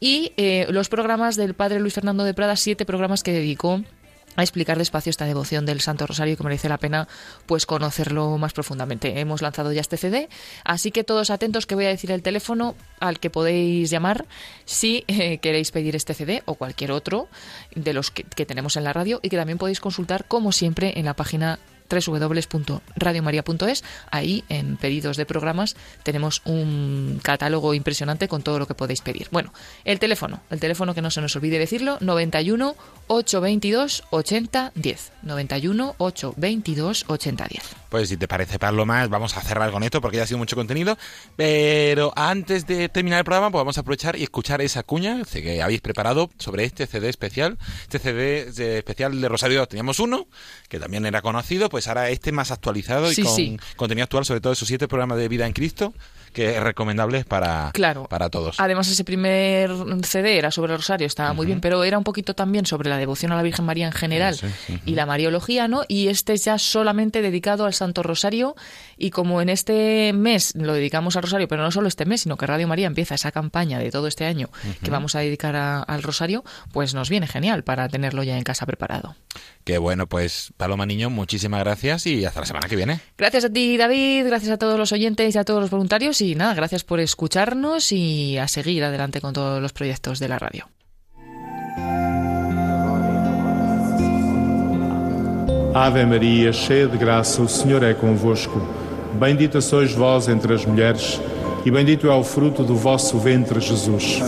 y 0.00 0.32
eh, 0.36 0.66
los 0.70 0.88
programas 0.88 1.36
del 1.36 1.54
padre 1.54 1.80
Luis 1.80 1.94
Fernando 1.94 2.24
de 2.24 2.34
Prada, 2.34 2.56
siete 2.56 2.84
programas 2.84 3.22
que 3.22 3.32
dedicó 3.32 3.80
a 4.36 4.42
explicar 4.42 4.78
despacio 4.78 5.10
esta 5.10 5.26
devoción 5.26 5.66
del 5.66 5.80
Santo 5.80 6.06
Rosario 6.06 6.36
que 6.36 6.42
merece 6.42 6.68
la 6.68 6.78
pena 6.78 7.08
pues 7.46 7.66
conocerlo 7.66 8.36
más 8.38 8.52
profundamente. 8.52 9.20
Hemos 9.20 9.42
lanzado 9.42 9.72
ya 9.72 9.80
este 9.80 9.96
CD, 9.96 10.28
así 10.64 10.90
que 10.90 11.04
todos 11.04 11.30
atentos 11.30 11.66
que 11.66 11.74
voy 11.74 11.84
a 11.84 11.88
decir 11.88 12.10
el 12.10 12.22
teléfono 12.22 12.74
al 13.00 13.20
que 13.20 13.30
podéis 13.30 13.90
llamar 13.90 14.26
si 14.64 15.04
eh, 15.06 15.38
queréis 15.38 15.70
pedir 15.70 15.96
este 15.96 16.14
CD 16.14 16.42
o 16.46 16.54
cualquier 16.54 16.92
otro 16.92 17.28
de 17.74 17.92
los 17.92 18.10
que, 18.10 18.24
que 18.24 18.46
tenemos 18.46 18.76
en 18.76 18.84
la 18.84 18.92
radio 18.92 19.20
y 19.22 19.28
que 19.28 19.36
también 19.36 19.58
podéis 19.58 19.80
consultar 19.80 20.26
como 20.26 20.52
siempre 20.52 20.98
en 20.98 21.04
la 21.04 21.14
página 21.14 21.58
www.radiomaria.es. 21.88 23.84
Ahí, 24.10 24.44
en 24.48 24.76
pedidos 24.76 25.16
de 25.16 25.26
programas, 25.26 25.76
tenemos 26.02 26.42
un 26.44 27.20
catálogo 27.22 27.74
impresionante 27.74 28.28
con 28.28 28.42
todo 28.42 28.58
lo 28.58 28.66
que 28.66 28.74
podéis 28.74 29.00
pedir. 29.00 29.28
Bueno, 29.30 29.52
el 29.84 29.98
teléfono, 29.98 30.40
el 30.50 30.60
teléfono 30.60 30.94
que 30.94 31.02
no 31.02 31.10
se 31.10 31.20
nos 31.20 31.36
olvide 31.36 31.58
decirlo, 31.58 31.98
91 32.00 32.74
822 33.08 34.04
80 34.10 34.72
10. 34.74 35.12
91 35.22 35.94
822 35.98 37.04
80 37.08 37.46
10. 37.48 37.83
Pues 37.94 38.08
si 38.08 38.16
te 38.16 38.26
parece, 38.26 38.58
más 38.86 39.08
vamos 39.08 39.36
a 39.36 39.40
cerrar 39.40 39.70
con 39.70 39.84
esto 39.84 40.00
porque 40.00 40.16
ya 40.16 40.24
ha 40.24 40.26
sido 40.26 40.38
mucho 40.38 40.56
contenido. 40.56 40.98
Pero 41.36 42.12
antes 42.16 42.66
de 42.66 42.88
terminar 42.88 43.20
el 43.20 43.24
programa, 43.24 43.52
pues 43.52 43.60
vamos 43.60 43.78
a 43.78 43.82
aprovechar 43.82 44.16
y 44.16 44.24
escuchar 44.24 44.62
esa 44.62 44.82
cuña 44.82 45.22
que 45.32 45.62
habéis 45.62 45.80
preparado 45.80 46.28
sobre 46.36 46.64
este 46.64 46.88
CD 46.88 47.08
especial. 47.08 47.56
Este 47.82 48.00
CD 48.00 48.78
especial 48.78 49.20
de 49.20 49.28
Rosario 49.28 49.64
teníamos 49.68 50.00
uno, 50.00 50.26
que 50.68 50.80
también 50.80 51.06
era 51.06 51.22
conocido, 51.22 51.68
pues 51.68 51.86
ahora 51.86 52.10
este 52.10 52.32
más 52.32 52.50
actualizado 52.50 53.12
y 53.12 53.14
con 53.14 53.60
contenido 53.76 54.02
actual 54.02 54.24
sobre 54.24 54.40
todo 54.40 54.54
esos 54.54 54.66
siete 54.66 54.88
programas 54.88 55.18
de 55.18 55.28
vida 55.28 55.46
en 55.46 55.52
Cristo 55.52 55.94
que 56.34 56.56
es 56.56 56.62
recomendable 56.62 57.24
para, 57.24 57.70
claro. 57.72 58.06
para 58.10 58.28
todos. 58.28 58.60
Además, 58.60 58.88
ese 58.88 59.04
primer 59.04 59.70
CD 60.02 60.36
era 60.36 60.50
sobre 60.50 60.72
el 60.72 60.78
rosario, 60.78 61.06
estaba 61.06 61.32
muy 61.32 61.46
bien, 61.46 61.60
pero 61.60 61.84
era 61.84 61.96
un 61.96 62.04
poquito 62.04 62.34
también 62.34 62.66
sobre 62.66 62.90
la 62.90 62.98
devoción 62.98 63.32
a 63.32 63.36
la 63.36 63.42
Virgen 63.42 63.64
María 63.64 63.86
en 63.86 63.92
general 63.92 64.36
y 64.84 64.94
la 64.94 65.06
mariología, 65.06 65.68
¿no? 65.68 65.84
Y 65.88 66.08
este 66.08 66.34
es 66.34 66.44
ya 66.44 66.58
solamente 66.58 67.22
dedicado 67.22 67.64
al 67.64 67.72
Santo 67.72 68.02
Rosario 68.02 68.56
y 68.96 69.10
como 69.10 69.40
en 69.40 69.48
este 69.48 70.12
mes 70.12 70.54
lo 70.54 70.74
dedicamos 70.74 71.16
al 71.16 71.22
Rosario, 71.22 71.48
pero 71.48 71.62
no 71.62 71.70
solo 71.70 71.88
este 71.88 72.04
mes, 72.04 72.22
sino 72.22 72.36
que 72.36 72.46
Radio 72.46 72.68
María 72.68 72.86
empieza 72.86 73.14
esa 73.14 73.32
campaña 73.32 73.78
de 73.78 73.90
todo 73.90 74.06
este 74.06 74.24
año 74.24 74.50
que 74.82 74.90
vamos 74.90 75.14
a 75.14 75.20
dedicar 75.20 75.56
al 75.56 76.02
Rosario, 76.02 76.44
pues 76.72 76.94
nos 76.94 77.10
viene 77.10 77.26
genial 77.26 77.64
para 77.64 77.88
tenerlo 77.88 78.22
ya 78.22 78.36
en 78.36 78.44
casa 78.44 78.66
preparado. 78.66 79.16
Qué 79.64 79.78
bueno, 79.78 80.06
pues 80.06 80.52
Paloma 80.56 80.86
Niño, 80.86 81.10
muchísimas 81.10 81.60
gracias 81.60 82.06
y 82.06 82.24
hasta 82.24 82.40
la 82.40 82.46
semana 82.46 82.68
que 82.68 82.76
viene. 82.76 83.00
Gracias 83.16 83.44
a 83.46 83.50
ti, 83.50 83.76
David, 83.76 84.26
gracias 84.26 84.52
a 84.52 84.58
todos 84.58 84.78
los 84.78 84.92
oyentes 84.92 85.34
y 85.34 85.38
a 85.38 85.44
todos 85.44 85.60
los 85.60 85.70
voluntarios 85.70 86.20
y 86.20 86.34
nada, 86.34 86.54
gracias 86.54 86.84
por 86.84 87.00
escucharnos 87.00 87.92
y 87.92 88.38
a 88.38 88.48
seguir 88.48 88.84
adelante 88.84 89.20
con 89.20 89.32
todos 89.32 89.60
los 89.62 89.72
proyectos 89.72 90.18
de 90.18 90.28
la 90.28 90.38
radio. 90.38 90.68
Ave 95.74 96.06
María, 96.06 96.52
cheia 96.52 96.86
de 96.86 96.96
graça, 96.96 97.42
o 97.42 97.48
Senhor 97.48 97.82
é 97.82 97.92
convosco. 97.94 98.83
Bendita 99.14 99.60
sois 99.60 99.92
vós 99.92 100.28
entre 100.28 100.54
as 100.54 100.66
mulheres, 100.66 101.20
e 101.64 101.70
bendito 101.70 102.08
é 102.08 102.14
o 102.14 102.24
fruto 102.24 102.64
do 102.64 102.74
vosso 102.74 103.18
ventre, 103.18 103.60
Jesus. 103.60 104.20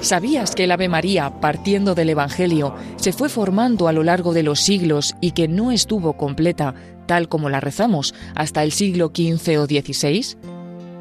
¿Sabías 0.00 0.54
que 0.54 0.64
el 0.64 0.72
Ave 0.72 0.88
María, 0.88 1.30
partiendo 1.40 1.94
del 1.94 2.10
Evangelio, 2.10 2.74
se 2.96 3.12
fue 3.12 3.28
formando 3.28 3.88
a 3.88 3.92
lo 3.92 4.02
largo 4.02 4.32
de 4.32 4.42
los 4.42 4.60
siglos 4.60 5.14
y 5.20 5.32
que 5.32 5.48
no 5.48 5.70
estuvo 5.70 6.14
completa, 6.14 6.74
tal 7.06 7.28
como 7.28 7.48
la 7.50 7.60
rezamos, 7.60 8.14
hasta 8.34 8.62
el 8.62 8.72
siglo 8.72 9.12
XV 9.14 9.58
o 9.60 9.66
XVI? 9.66 10.36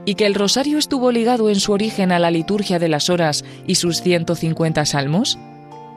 ¿Y 0.05 0.15
que 0.15 0.25
el 0.25 0.35
rosario 0.35 0.77
estuvo 0.77 1.11
ligado 1.11 1.49
en 1.49 1.59
su 1.59 1.71
origen 1.71 2.11
a 2.11 2.19
la 2.19 2.31
liturgia 2.31 2.79
de 2.79 2.89
las 2.89 3.09
horas 3.09 3.43
y 3.65 3.75
sus 3.75 4.01
150 4.01 4.85
salmos? 4.85 5.39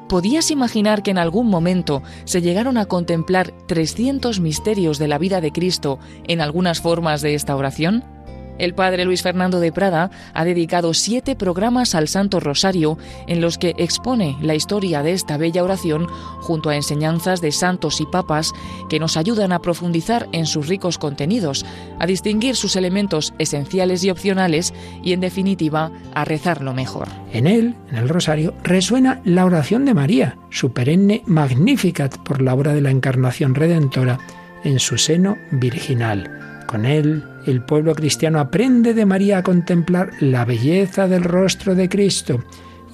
¿Podías 0.08 0.50
imaginar 0.50 1.02
que 1.02 1.10
en 1.10 1.18
algún 1.18 1.48
momento 1.48 2.02
se 2.24 2.40
llegaron 2.40 2.78
a 2.78 2.86
contemplar 2.86 3.52
300 3.66 4.40
misterios 4.40 4.98
de 4.98 5.06
la 5.06 5.18
vida 5.18 5.42
de 5.42 5.52
Cristo 5.52 5.98
en 6.26 6.40
algunas 6.40 6.80
formas 6.80 7.20
de 7.20 7.34
esta 7.34 7.54
oración? 7.54 8.17
El 8.58 8.74
padre 8.74 9.04
Luis 9.04 9.22
Fernando 9.22 9.60
de 9.60 9.72
Prada 9.72 10.10
ha 10.34 10.44
dedicado 10.44 10.94
siete 10.94 11.36
programas 11.36 11.94
al 11.94 12.08
Santo 12.08 12.40
Rosario 12.40 12.98
en 13.26 13.40
los 13.40 13.58
que 13.58 13.74
expone 13.78 14.36
la 14.40 14.54
historia 14.54 15.02
de 15.02 15.12
esta 15.12 15.36
bella 15.36 15.62
oración 15.62 16.06
junto 16.40 16.70
a 16.70 16.76
enseñanzas 16.76 17.40
de 17.40 17.52
santos 17.52 18.00
y 18.00 18.06
papas 18.06 18.52
que 18.88 18.98
nos 18.98 19.16
ayudan 19.16 19.52
a 19.52 19.60
profundizar 19.60 20.28
en 20.32 20.46
sus 20.46 20.68
ricos 20.68 20.98
contenidos, 20.98 21.64
a 21.98 22.06
distinguir 22.06 22.56
sus 22.56 22.76
elementos 22.76 23.32
esenciales 23.38 24.02
y 24.04 24.10
opcionales 24.10 24.74
y 25.02 25.12
en 25.12 25.20
definitiva 25.20 25.92
a 26.14 26.24
rezarlo 26.24 26.74
mejor. 26.74 27.08
En 27.32 27.46
él, 27.46 27.74
en 27.90 27.96
el 27.96 28.08
Rosario, 28.08 28.54
resuena 28.62 29.20
la 29.24 29.44
oración 29.44 29.84
de 29.84 29.94
María, 29.94 30.36
su 30.50 30.72
perenne 30.72 31.22
Magnificat 31.26 32.16
por 32.18 32.42
la 32.42 32.54
obra 32.54 32.74
de 32.74 32.80
la 32.80 32.90
encarnación 32.90 33.54
redentora 33.54 34.18
en 34.64 34.78
su 34.78 34.98
seno 34.98 35.36
virginal. 35.50 36.47
Con 36.68 36.84
él, 36.84 37.24
el 37.46 37.62
pueblo 37.62 37.94
cristiano 37.94 38.40
aprende 38.40 38.92
de 38.92 39.06
María 39.06 39.38
a 39.38 39.42
contemplar 39.42 40.10
la 40.20 40.44
belleza 40.44 41.08
del 41.08 41.24
rostro 41.24 41.74
de 41.74 41.88
Cristo 41.88 42.44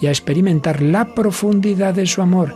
y 0.01 0.07
a 0.07 0.11
experimentar 0.11 0.81
la 0.81 1.13
profundidad 1.13 1.93
de 1.93 2.07
su 2.07 2.23
amor. 2.23 2.55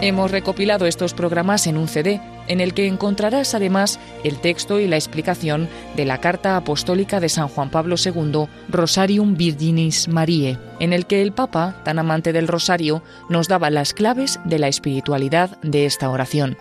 Hemos 0.00 0.30
recopilado 0.30 0.86
estos 0.86 1.12
programas 1.12 1.66
en 1.66 1.76
un 1.76 1.86
CD 1.86 2.18
en 2.48 2.60
el 2.60 2.74
que 2.74 2.86
encontrarás 2.86 3.54
además 3.54 4.00
el 4.24 4.38
texto 4.38 4.80
y 4.80 4.88
la 4.88 4.96
explicación 4.96 5.68
de 5.96 6.04
la 6.04 6.18
Carta 6.18 6.56
Apostólica 6.56 7.20
de 7.20 7.28
San 7.28 7.48
Juan 7.48 7.70
Pablo 7.70 7.96
II, 8.02 8.46
Rosarium 8.68 9.36
Virginis 9.36 10.08
Mariae, 10.08 10.58
en 10.80 10.92
el 10.92 11.06
que 11.06 11.22
el 11.22 11.32
Papa, 11.32 11.82
tan 11.84 11.98
amante 11.98 12.32
del 12.32 12.48
rosario, 12.48 13.02
nos 13.28 13.48
daba 13.48 13.70
las 13.70 13.94
claves 13.94 14.40
de 14.44 14.58
la 14.58 14.68
espiritualidad 14.68 15.58
de 15.62 15.86
esta 15.86 16.10
oración 16.10 16.56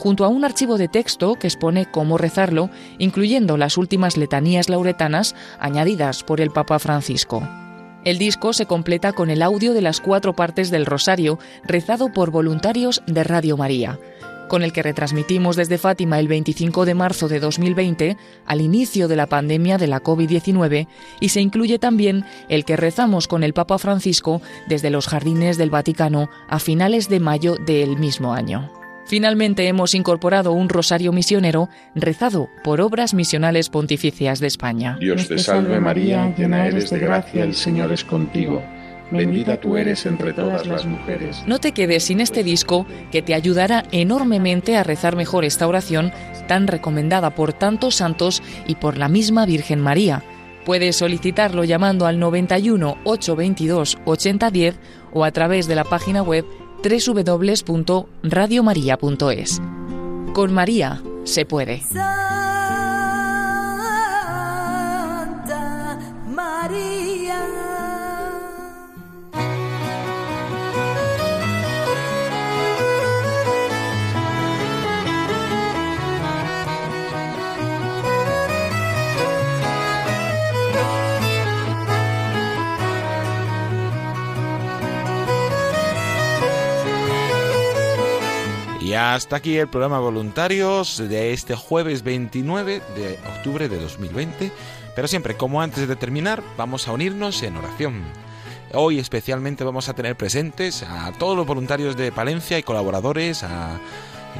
junto 0.00 0.24
a 0.24 0.28
un 0.28 0.46
archivo 0.46 0.78
de 0.78 0.88
texto 0.88 1.34
que 1.34 1.46
expone 1.46 1.84
cómo 1.84 2.16
rezarlo, 2.16 2.70
incluyendo 2.96 3.58
las 3.58 3.76
últimas 3.76 4.16
letanías 4.16 4.70
lauretanas 4.70 5.34
añadidas 5.58 6.24
por 6.24 6.40
el 6.40 6.50
Papa 6.50 6.78
Francisco. 6.78 7.46
El 8.02 8.16
disco 8.16 8.54
se 8.54 8.64
completa 8.64 9.12
con 9.12 9.28
el 9.28 9.42
audio 9.42 9.74
de 9.74 9.82
las 9.82 10.00
cuatro 10.00 10.34
partes 10.34 10.70
del 10.70 10.86
rosario 10.86 11.38
rezado 11.64 12.10
por 12.14 12.30
voluntarios 12.30 13.02
de 13.06 13.24
Radio 13.24 13.58
María, 13.58 13.98
con 14.50 14.62
el 14.64 14.72
que 14.72 14.82
retransmitimos 14.82 15.54
desde 15.54 15.78
Fátima 15.78 16.18
el 16.18 16.26
25 16.26 16.84
de 16.84 16.94
marzo 16.94 17.28
de 17.28 17.38
2020, 17.38 18.16
al 18.44 18.60
inicio 18.60 19.06
de 19.06 19.14
la 19.14 19.28
pandemia 19.28 19.78
de 19.78 19.86
la 19.86 20.02
COVID-19, 20.02 20.88
y 21.20 21.28
se 21.28 21.40
incluye 21.40 21.78
también 21.78 22.24
el 22.48 22.64
que 22.64 22.76
rezamos 22.76 23.28
con 23.28 23.44
el 23.44 23.54
Papa 23.54 23.78
Francisco 23.78 24.42
desde 24.66 24.90
los 24.90 25.06
jardines 25.06 25.56
del 25.56 25.70
Vaticano 25.70 26.28
a 26.48 26.58
finales 26.58 27.08
de 27.08 27.20
mayo 27.20 27.54
del 27.64 27.96
mismo 27.96 28.34
año. 28.34 28.72
Finalmente 29.06 29.68
hemos 29.68 29.94
incorporado 29.94 30.52
un 30.52 30.68
rosario 30.68 31.12
misionero 31.12 31.68
rezado 31.94 32.48
por 32.64 32.80
obras 32.80 33.14
misionales 33.14 33.70
pontificias 33.70 34.40
de 34.40 34.48
España. 34.48 34.96
Dios 34.98 35.28
te 35.28 35.38
salve 35.38 35.78
María, 35.78 36.34
llena 36.36 36.66
eres 36.66 36.90
de 36.90 36.98
gracia, 36.98 37.44
el 37.44 37.54
Señor 37.54 37.92
es 37.92 38.04
contigo. 38.04 38.62
Bendita 39.10 39.60
tú 39.60 39.76
eres 39.76 40.06
entre 40.06 40.32
todas 40.32 40.66
las 40.66 40.86
mujeres. 40.86 41.42
No 41.46 41.58
te 41.58 41.72
quedes 41.72 42.04
sin 42.04 42.20
este 42.20 42.44
disco 42.44 42.86
que 43.10 43.22
te 43.22 43.34
ayudará 43.34 43.84
enormemente 43.90 44.76
a 44.76 44.84
rezar 44.84 45.16
mejor 45.16 45.44
esta 45.44 45.66
oración 45.66 46.12
tan 46.46 46.66
recomendada 46.66 47.34
por 47.34 47.52
tantos 47.52 47.96
santos 47.96 48.42
y 48.66 48.76
por 48.76 48.98
la 48.98 49.08
misma 49.08 49.46
Virgen 49.46 49.80
María. 49.80 50.22
Puedes 50.64 50.96
solicitarlo 50.96 51.64
llamando 51.64 52.06
al 52.06 52.18
91 52.18 52.98
822 53.04 53.98
8010 54.04 54.78
o 55.12 55.24
a 55.24 55.32
través 55.32 55.66
de 55.66 55.74
la 55.74 55.84
página 55.84 56.22
web 56.22 56.44
www.radiomaria.es. 56.82 59.60
Con 60.32 60.52
María 60.52 61.02
se 61.24 61.44
puede. 61.44 61.82
Hasta 89.14 89.36
aquí 89.36 89.58
el 89.58 89.66
programa 89.66 89.98
Voluntarios 89.98 90.98
de 90.98 91.32
este 91.32 91.56
jueves 91.56 92.04
29 92.04 92.80
de 92.94 93.18
octubre 93.36 93.68
de 93.68 93.80
2020. 93.80 94.52
Pero 94.94 95.08
siempre, 95.08 95.36
como 95.36 95.60
antes 95.60 95.88
de 95.88 95.96
terminar, 95.96 96.44
vamos 96.56 96.86
a 96.86 96.92
unirnos 96.92 97.42
en 97.42 97.56
oración. 97.56 98.04
Hoy 98.72 99.00
especialmente 99.00 99.64
vamos 99.64 99.88
a 99.88 99.94
tener 99.94 100.16
presentes 100.16 100.84
a 100.84 101.10
todos 101.12 101.36
los 101.36 101.44
voluntarios 101.44 101.96
de 101.96 102.12
Palencia 102.12 102.56
y 102.56 102.62
colaboradores, 102.62 103.42
a, 103.42 103.80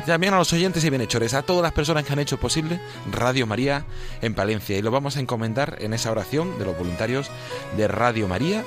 también 0.06 0.34
a 0.34 0.38
los 0.38 0.52
oyentes 0.52 0.84
y 0.84 0.90
bienhechores, 0.90 1.34
a 1.34 1.42
todas 1.42 1.62
las 1.62 1.72
personas 1.72 2.04
que 2.04 2.12
han 2.12 2.20
hecho 2.20 2.38
posible 2.38 2.80
Radio 3.10 3.48
María 3.48 3.86
en 4.22 4.34
Palencia. 4.34 4.78
Y 4.78 4.82
lo 4.82 4.92
vamos 4.92 5.16
a 5.16 5.20
encomendar 5.20 5.78
en 5.80 5.94
esa 5.94 6.12
oración 6.12 6.60
de 6.60 6.66
los 6.66 6.78
voluntarios 6.78 7.28
de 7.76 7.88
Radio 7.88 8.28
María, 8.28 8.62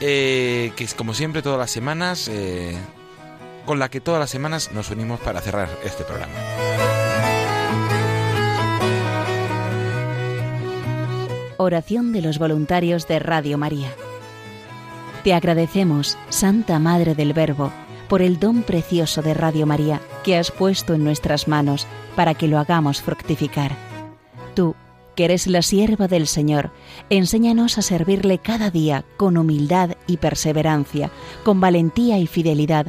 eh, 0.00 0.72
que 0.74 0.82
es 0.82 0.94
como 0.94 1.14
siempre 1.14 1.40
todas 1.40 1.58
las 1.58 1.70
semanas... 1.70 2.26
Eh, 2.26 2.76
con 3.64 3.78
la 3.78 3.88
que 3.88 4.00
todas 4.00 4.20
las 4.20 4.30
semanas 4.30 4.70
nos 4.72 4.90
unimos 4.90 5.20
para 5.20 5.40
cerrar 5.40 5.68
este 5.84 6.04
programa. 6.04 6.32
Oración 11.56 12.12
de 12.12 12.20
los 12.20 12.38
voluntarios 12.38 13.06
de 13.06 13.20
Radio 13.20 13.58
María. 13.58 13.88
Te 15.22 15.32
agradecemos, 15.32 16.18
Santa 16.28 16.78
Madre 16.78 17.14
del 17.14 17.32
Verbo, 17.32 17.72
por 18.08 18.22
el 18.22 18.38
don 18.38 18.62
precioso 18.62 19.22
de 19.22 19.34
Radio 19.34 19.64
María 19.66 20.00
que 20.22 20.36
has 20.36 20.50
puesto 20.50 20.94
en 20.94 21.04
nuestras 21.04 21.48
manos 21.48 21.86
para 22.16 22.34
que 22.34 22.48
lo 22.48 22.58
hagamos 22.58 23.02
fructificar. 23.02 23.76
Tú, 24.54 24.74
que 25.14 25.24
eres 25.24 25.46
la 25.46 25.62
sierva 25.62 26.08
del 26.08 26.26
Señor, 26.26 26.70
enséñanos 27.08 27.78
a 27.78 27.82
servirle 27.82 28.38
cada 28.38 28.70
día 28.70 29.04
con 29.16 29.36
humildad 29.36 29.96
y 30.06 30.16
perseverancia, 30.16 31.10
con 31.44 31.60
valentía 31.60 32.18
y 32.18 32.26
fidelidad, 32.26 32.88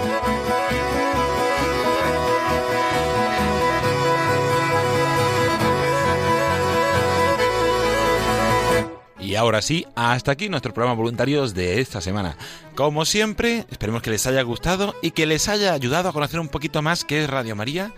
Y 9.31 9.37
ahora 9.37 9.61
sí, 9.61 9.87
hasta 9.95 10.33
aquí 10.33 10.49
nuestro 10.49 10.73
programa 10.73 10.97
voluntarios 10.97 11.53
de 11.53 11.79
esta 11.79 12.01
semana. 12.01 12.35
Como 12.75 13.05
siempre, 13.05 13.65
esperemos 13.71 14.01
que 14.01 14.09
les 14.09 14.27
haya 14.27 14.41
gustado 14.41 14.93
y 15.01 15.11
que 15.11 15.25
les 15.25 15.47
haya 15.47 15.71
ayudado 15.71 16.09
a 16.09 16.11
conocer 16.11 16.41
un 16.41 16.49
poquito 16.49 16.81
más 16.81 17.05
qué 17.05 17.23
es 17.23 17.29
Radio 17.29 17.55
María 17.55 17.93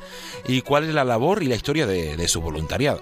y 0.48 0.62
cuál 0.62 0.84
es 0.84 0.94
la 0.94 1.04
labor 1.04 1.42
y 1.42 1.48
la 1.48 1.56
historia 1.56 1.88
de, 1.88 2.18
de 2.18 2.28
su 2.28 2.40
voluntariado 2.40 3.02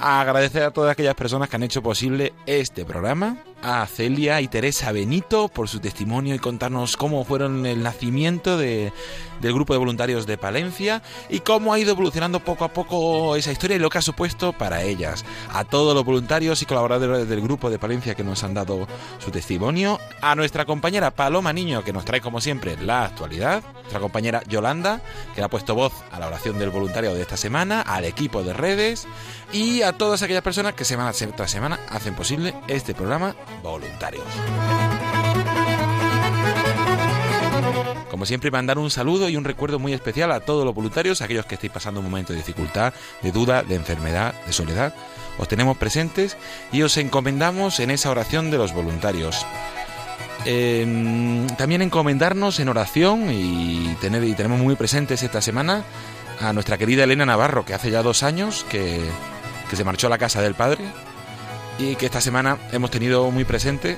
agradecer 0.00 0.62
a 0.62 0.70
todas 0.70 0.92
aquellas 0.92 1.14
personas 1.14 1.48
que 1.48 1.56
han 1.56 1.62
hecho 1.62 1.82
posible 1.82 2.32
este 2.46 2.84
programa, 2.84 3.36
a 3.62 3.86
Celia 3.86 4.40
y 4.40 4.48
Teresa 4.48 4.92
Benito 4.92 5.48
por 5.48 5.68
su 5.68 5.80
testimonio 5.80 6.34
y 6.34 6.38
contarnos 6.38 6.96
cómo 6.96 7.24
fueron 7.24 7.66
el 7.66 7.82
nacimiento 7.82 8.56
de, 8.56 8.92
del 9.40 9.52
grupo 9.52 9.72
de 9.72 9.78
voluntarios 9.78 10.26
de 10.26 10.38
Palencia 10.38 11.02
y 11.28 11.40
cómo 11.40 11.72
ha 11.72 11.78
ido 11.78 11.92
evolucionando 11.92 12.40
poco 12.40 12.64
a 12.64 12.72
poco 12.72 13.36
esa 13.36 13.52
historia 13.52 13.76
y 13.76 13.80
lo 13.80 13.90
que 13.90 13.98
ha 13.98 14.02
supuesto 14.02 14.52
para 14.52 14.82
ellas. 14.82 15.24
A 15.52 15.64
todos 15.64 15.94
los 15.94 16.04
voluntarios 16.04 16.62
y 16.62 16.66
colaboradores 16.66 17.28
del 17.28 17.40
grupo 17.40 17.70
de 17.70 17.78
Palencia 17.78 18.14
que 18.14 18.24
nos 18.24 18.44
han 18.44 18.54
dado 18.54 18.86
su 19.18 19.30
testimonio, 19.30 19.98
a 20.20 20.34
nuestra 20.34 20.64
compañera 20.64 21.10
Paloma 21.10 21.52
Niño 21.52 21.84
que 21.84 21.92
nos 21.92 22.04
trae 22.04 22.20
como 22.20 22.40
siempre 22.40 22.76
la 22.76 23.04
actualidad, 23.04 23.62
nuestra 23.74 24.00
compañera 24.00 24.42
Yolanda 24.48 25.00
que 25.34 25.42
ha 25.42 25.48
puesto 25.48 25.74
voz 25.74 25.92
a 26.10 26.18
la 26.18 26.26
oración 26.26 26.58
del 26.58 26.70
voluntario 26.70 27.14
de 27.14 27.22
esta 27.22 27.36
semana, 27.36 27.82
al 27.82 28.04
equipo 28.04 28.42
de 28.42 28.52
redes. 28.52 29.06
Y 29.52 29.82
a 29.82 29.92
todas 29.92 30.22
aquellas 30.22 30.42
personas 30.42 30.74
que 30.74 30.84
semana 30.84 31.12
tras 31.36 31.50
semana 31.50 31.80
hacen 31.90 32.14
posible 32.14 32.54
este 32.68 32.94
programa 32.94 33.34
Voluntarios. 33.62 34.24
Como 38.10 38.26
siempre, 38.26 38.50
mandar 38.50 38.78
un 38.78 38.90
saludo 38.90 39.28
y 39.28 39.36
un 39.36 39.44
recuerdo 39.44 39.78
muy 39.78 39.92
especial 39.92 40.32
a 40.32 40.40
todos 40.40 40.64
los 40.64 40.74
voluntarios, 40.74 41.22
aquellos 41.22 41.46
que 41.46 41.54
estéis 41.54 41.72
pasando 41.72 42.00
un 42.00 42.06
momento 42.06 42.32
de 42.32 42.38
dificultad, 42.38 42.92
de 43.22 43.32
duda, 43.32 43.62
de 43.62 43.76
enfermedad, 43.76 44.34
de 44.46 44.52
soledad. 44.52 44.94
Os 45.38 45.48
tenemos 45.48 45.76
presentes 45.76 46.36
y 46.72 46.82
os 46.82 46.96
encomendamos 46.96 47.80
en 47.80 47.90
esa 47.90 48.10
oración 48.10 48.50
de 48.50 48.58
los 48.58 48.72
voluntarios. 48.74 49.46
Em, 50.44 51.46
también 51.56 51.82
encomendarnos 51.82 52.60
en 52.60 52.68
oración 52.68 53.30
y, 53.30 53.94
tener, 54.00 54.24
y 54.24 54.34
tenemos 54.34 54.58
muy 54.58 54.74
presentes 54.74 55.22
esta 55.22 55.40
semana 55.40 55.84
a 56.40 56.52
nuestra 56.52 56.78
querida 56.78 57.04
Elena 57.04 57.26
Navarro, 57.26 57.64
que 57.64 57.74
hace 57.74 57.90
ya 57.90 58.02
dos 58.02 58.22
años 58.22 58.64
que 58.68 59.00
que 59.70 59.76
se 59.76 59.84
marchó 59.84 60.08
a 60.08 60.10
la 60.10 60.18
casa 60.18 60.42
del 60.42 60.54
padre 60.54 60.84
y 61.80 61.96
que 61.96 62.06
esta 62.06 62.20
semana 62.20 62.58
hemos 62.72 62.90
tenido 62.90 63.30
muy 63.30 63.44
presente. 63.44 63.96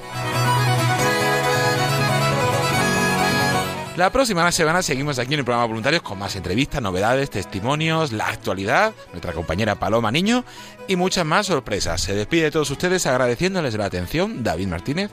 La 3.96 4.10
próxima 4.10 4.50
semana 4.52 4.82
seguimos 4.82 5.18
aquí 5.18 5.34
en 5.34 5.40
el 5.40 5.44
programa 5.44 5.66
Voluntarios 5.66 6.02
con 6.02 6.18
más 6.18 6.34
entrevistas, 6.34 6.80
novedades, 6.80 7.28
testimonios, 7.28 8.12
la 8.12 8.28
actualidad, 8.28 8.94
nuestra 9.10 9.34
compañera 9.34 9.74
Paloma 9.74 10.10
Niño 10.10 10.44
y 10.88 10.96
muchas 10.96 11.26
más 11.26 11.46
sorpresas. 11.46 12.00
Se 12.00 12.14
despide 12.14 12.44
de 12.44 12.50
todos 12.52 12.70
ustedes 12.70 13.06
agradeciéndoles 13.06 13.74
la 13.74 13.84
atención 13.84 14.42
David 14.42 14.68
Martínez. 14.68 15.10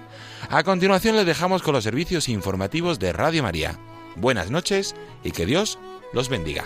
A 0.50 0.64
continuación 0.64 1.18
les 1.18 1.26
dejamos 1.26 1.62
con 1.62 1.74
los 1.74 1.84
servicios 1.84 2.30
informativos 2.30 3.00
de 3.00 3.12
Radio 3.12 3.44
María. 3.44 3.78
Buenas 4.16 4.50
noches 4.50 4.96
y 5.24 5.32
que 5.32 5.46
Dios 5.46 5.78
los 6.14 6.30
bendiga. 6.30 6.66